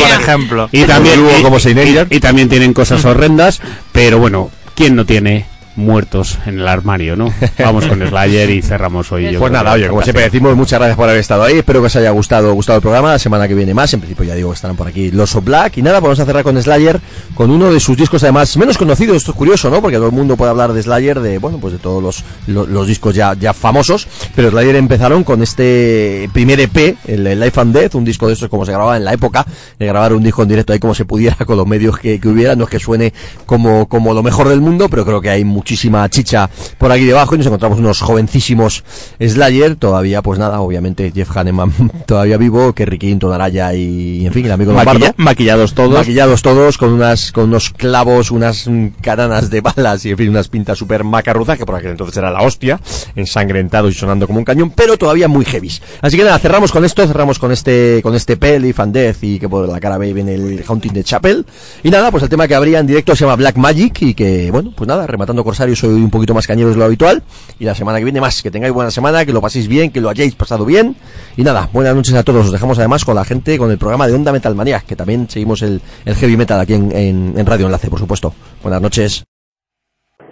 [0.00, 0.68] por, ejemplo.
[0.72, 2.06] y también, Luego y- como Seinator.
[2.10, 3.60] y- y también tienen cosas horrendas,
[3.92, 5.46] pero bueno, ¿quién no tiene
[5.76, 7.32] muertos en el armario, no?
[7.58, 9.32] Vamos con Slayer y cerramos hoy.
[9.32, 11.58] yo Pues nada, oye, como siempre decimos, muchas gracias por haber estado ahí.
[11.58, 13.12] Espero que os haya gustado, gustado el programa.
[13.12, 13.92] La semana que viene más.
[13.94, 15.78] En principio, ya digo, que estarán por aquí los Black.
[15.78, 17.00] Y nada, vamos a cerrar con Slayer,
[17.34, 19.14] con uno de sus discos, además, menos conocido.
[19.14, 19.80] Esto es curioso, ¿no?
[19.80, 22.66] Porque todo el mundo puede hablar de Slayer, de, bueno, pues de todos los, lo-
[22.66, 24.06] los, discos ya, ya famosos.
[24.36, 28.34] Pero Slayer empezaron con este primer EP, el, el Life and Death, un disco de
[28.34, 29.46] estos como se grababa en la época,
[29.78, 32.28] de grabar un disco en directo ahí como se pudiera, con los medios que, que
[32.28, 32.54] hubiera.
[32.56, 33.12] No es que suene
[33.46, 37.36] como, como lo mejor del mundo, pero creo que hay muchísima chicha por aquí debajo
[37.36, 38.82] y nos encontramos unos jovencísimos
[39.20, 41.72] Slayer, todavía pues nada, obviamente Jeff Hanneman
[42.06, 44.72] todavía vivo, Kerry King, Araya y en fin, el amigo.
[44.72, 45.94] Maquilla- maquillados todos.
[45.94, 48.68] Maquillados todos con unas con unos clavos, unas
[49.00, 52.32] caranas de balas y en fin, unas pintas súper macarruzas que por aquel entonces era
[52.32, 52.80] la hostia,
[53.14, 55.80] ensangrentados y sonando como un cañón, pero todavía muy heavies.
[56.00, 59.38] Así que nada, cerramos con esto, cerramos con este con este Pelly, Fan Death y
[59.38, 61.46] que por la cara B viene el Haunting de Chapel.
[61.84, 64.50] Y nada, pues el tema que habría en directo se llama Black Magic y que
[64.50, 67.22] bueno, pues nada, rematando Corsario soy un poquito más cañero de lo habitual
[67.58, 70.00] y la semana que viene más, que tengáis buena semana, que lo paséis bien, que
[70.00, 70.96] lo hayáis pasado bien
[71.36, 72.46] y nada, buenas noches a todos.
[72.46, 75.28] Os dejamos además con la gente con el programa de Onda Metal Manía, que también
[75.28, 78.32] seguimos el, el heavy metal aquí en, en, en Radio Enlace, por supuesto.
[78.62, 79.24] Buenas noches.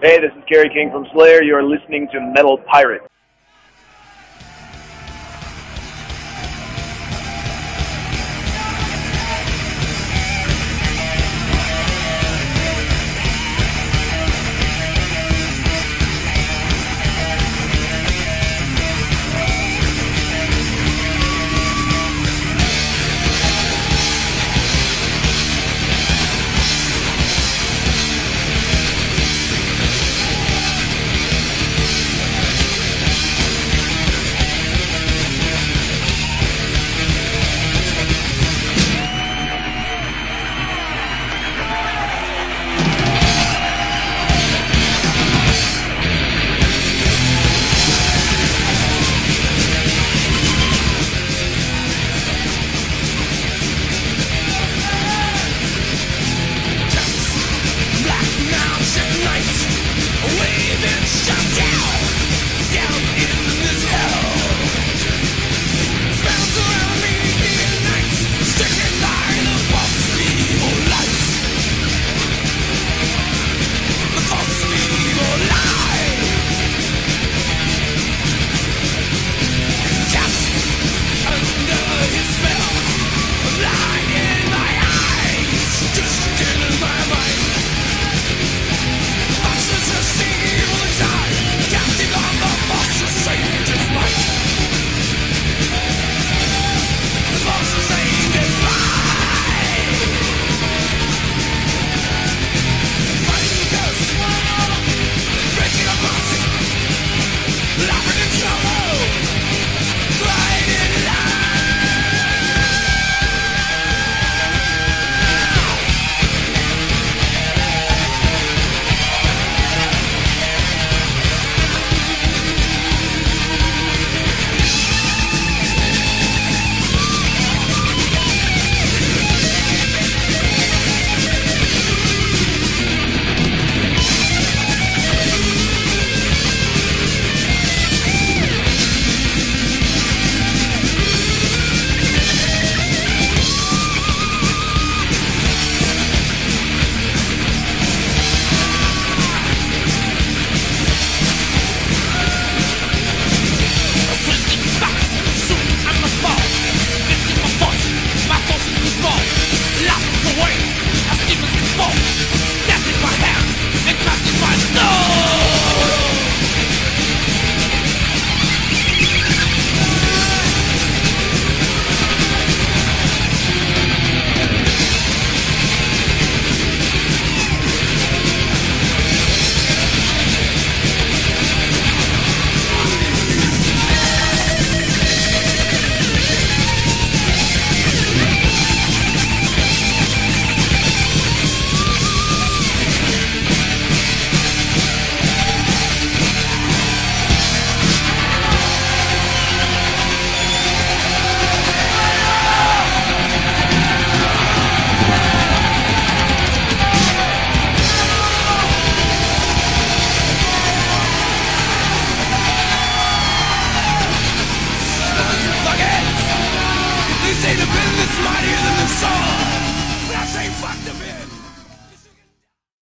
[0.01, 1.42] Hey, this is Gary King from Slayer.
[1.42, 3.02] You are listening to Metal Pirate.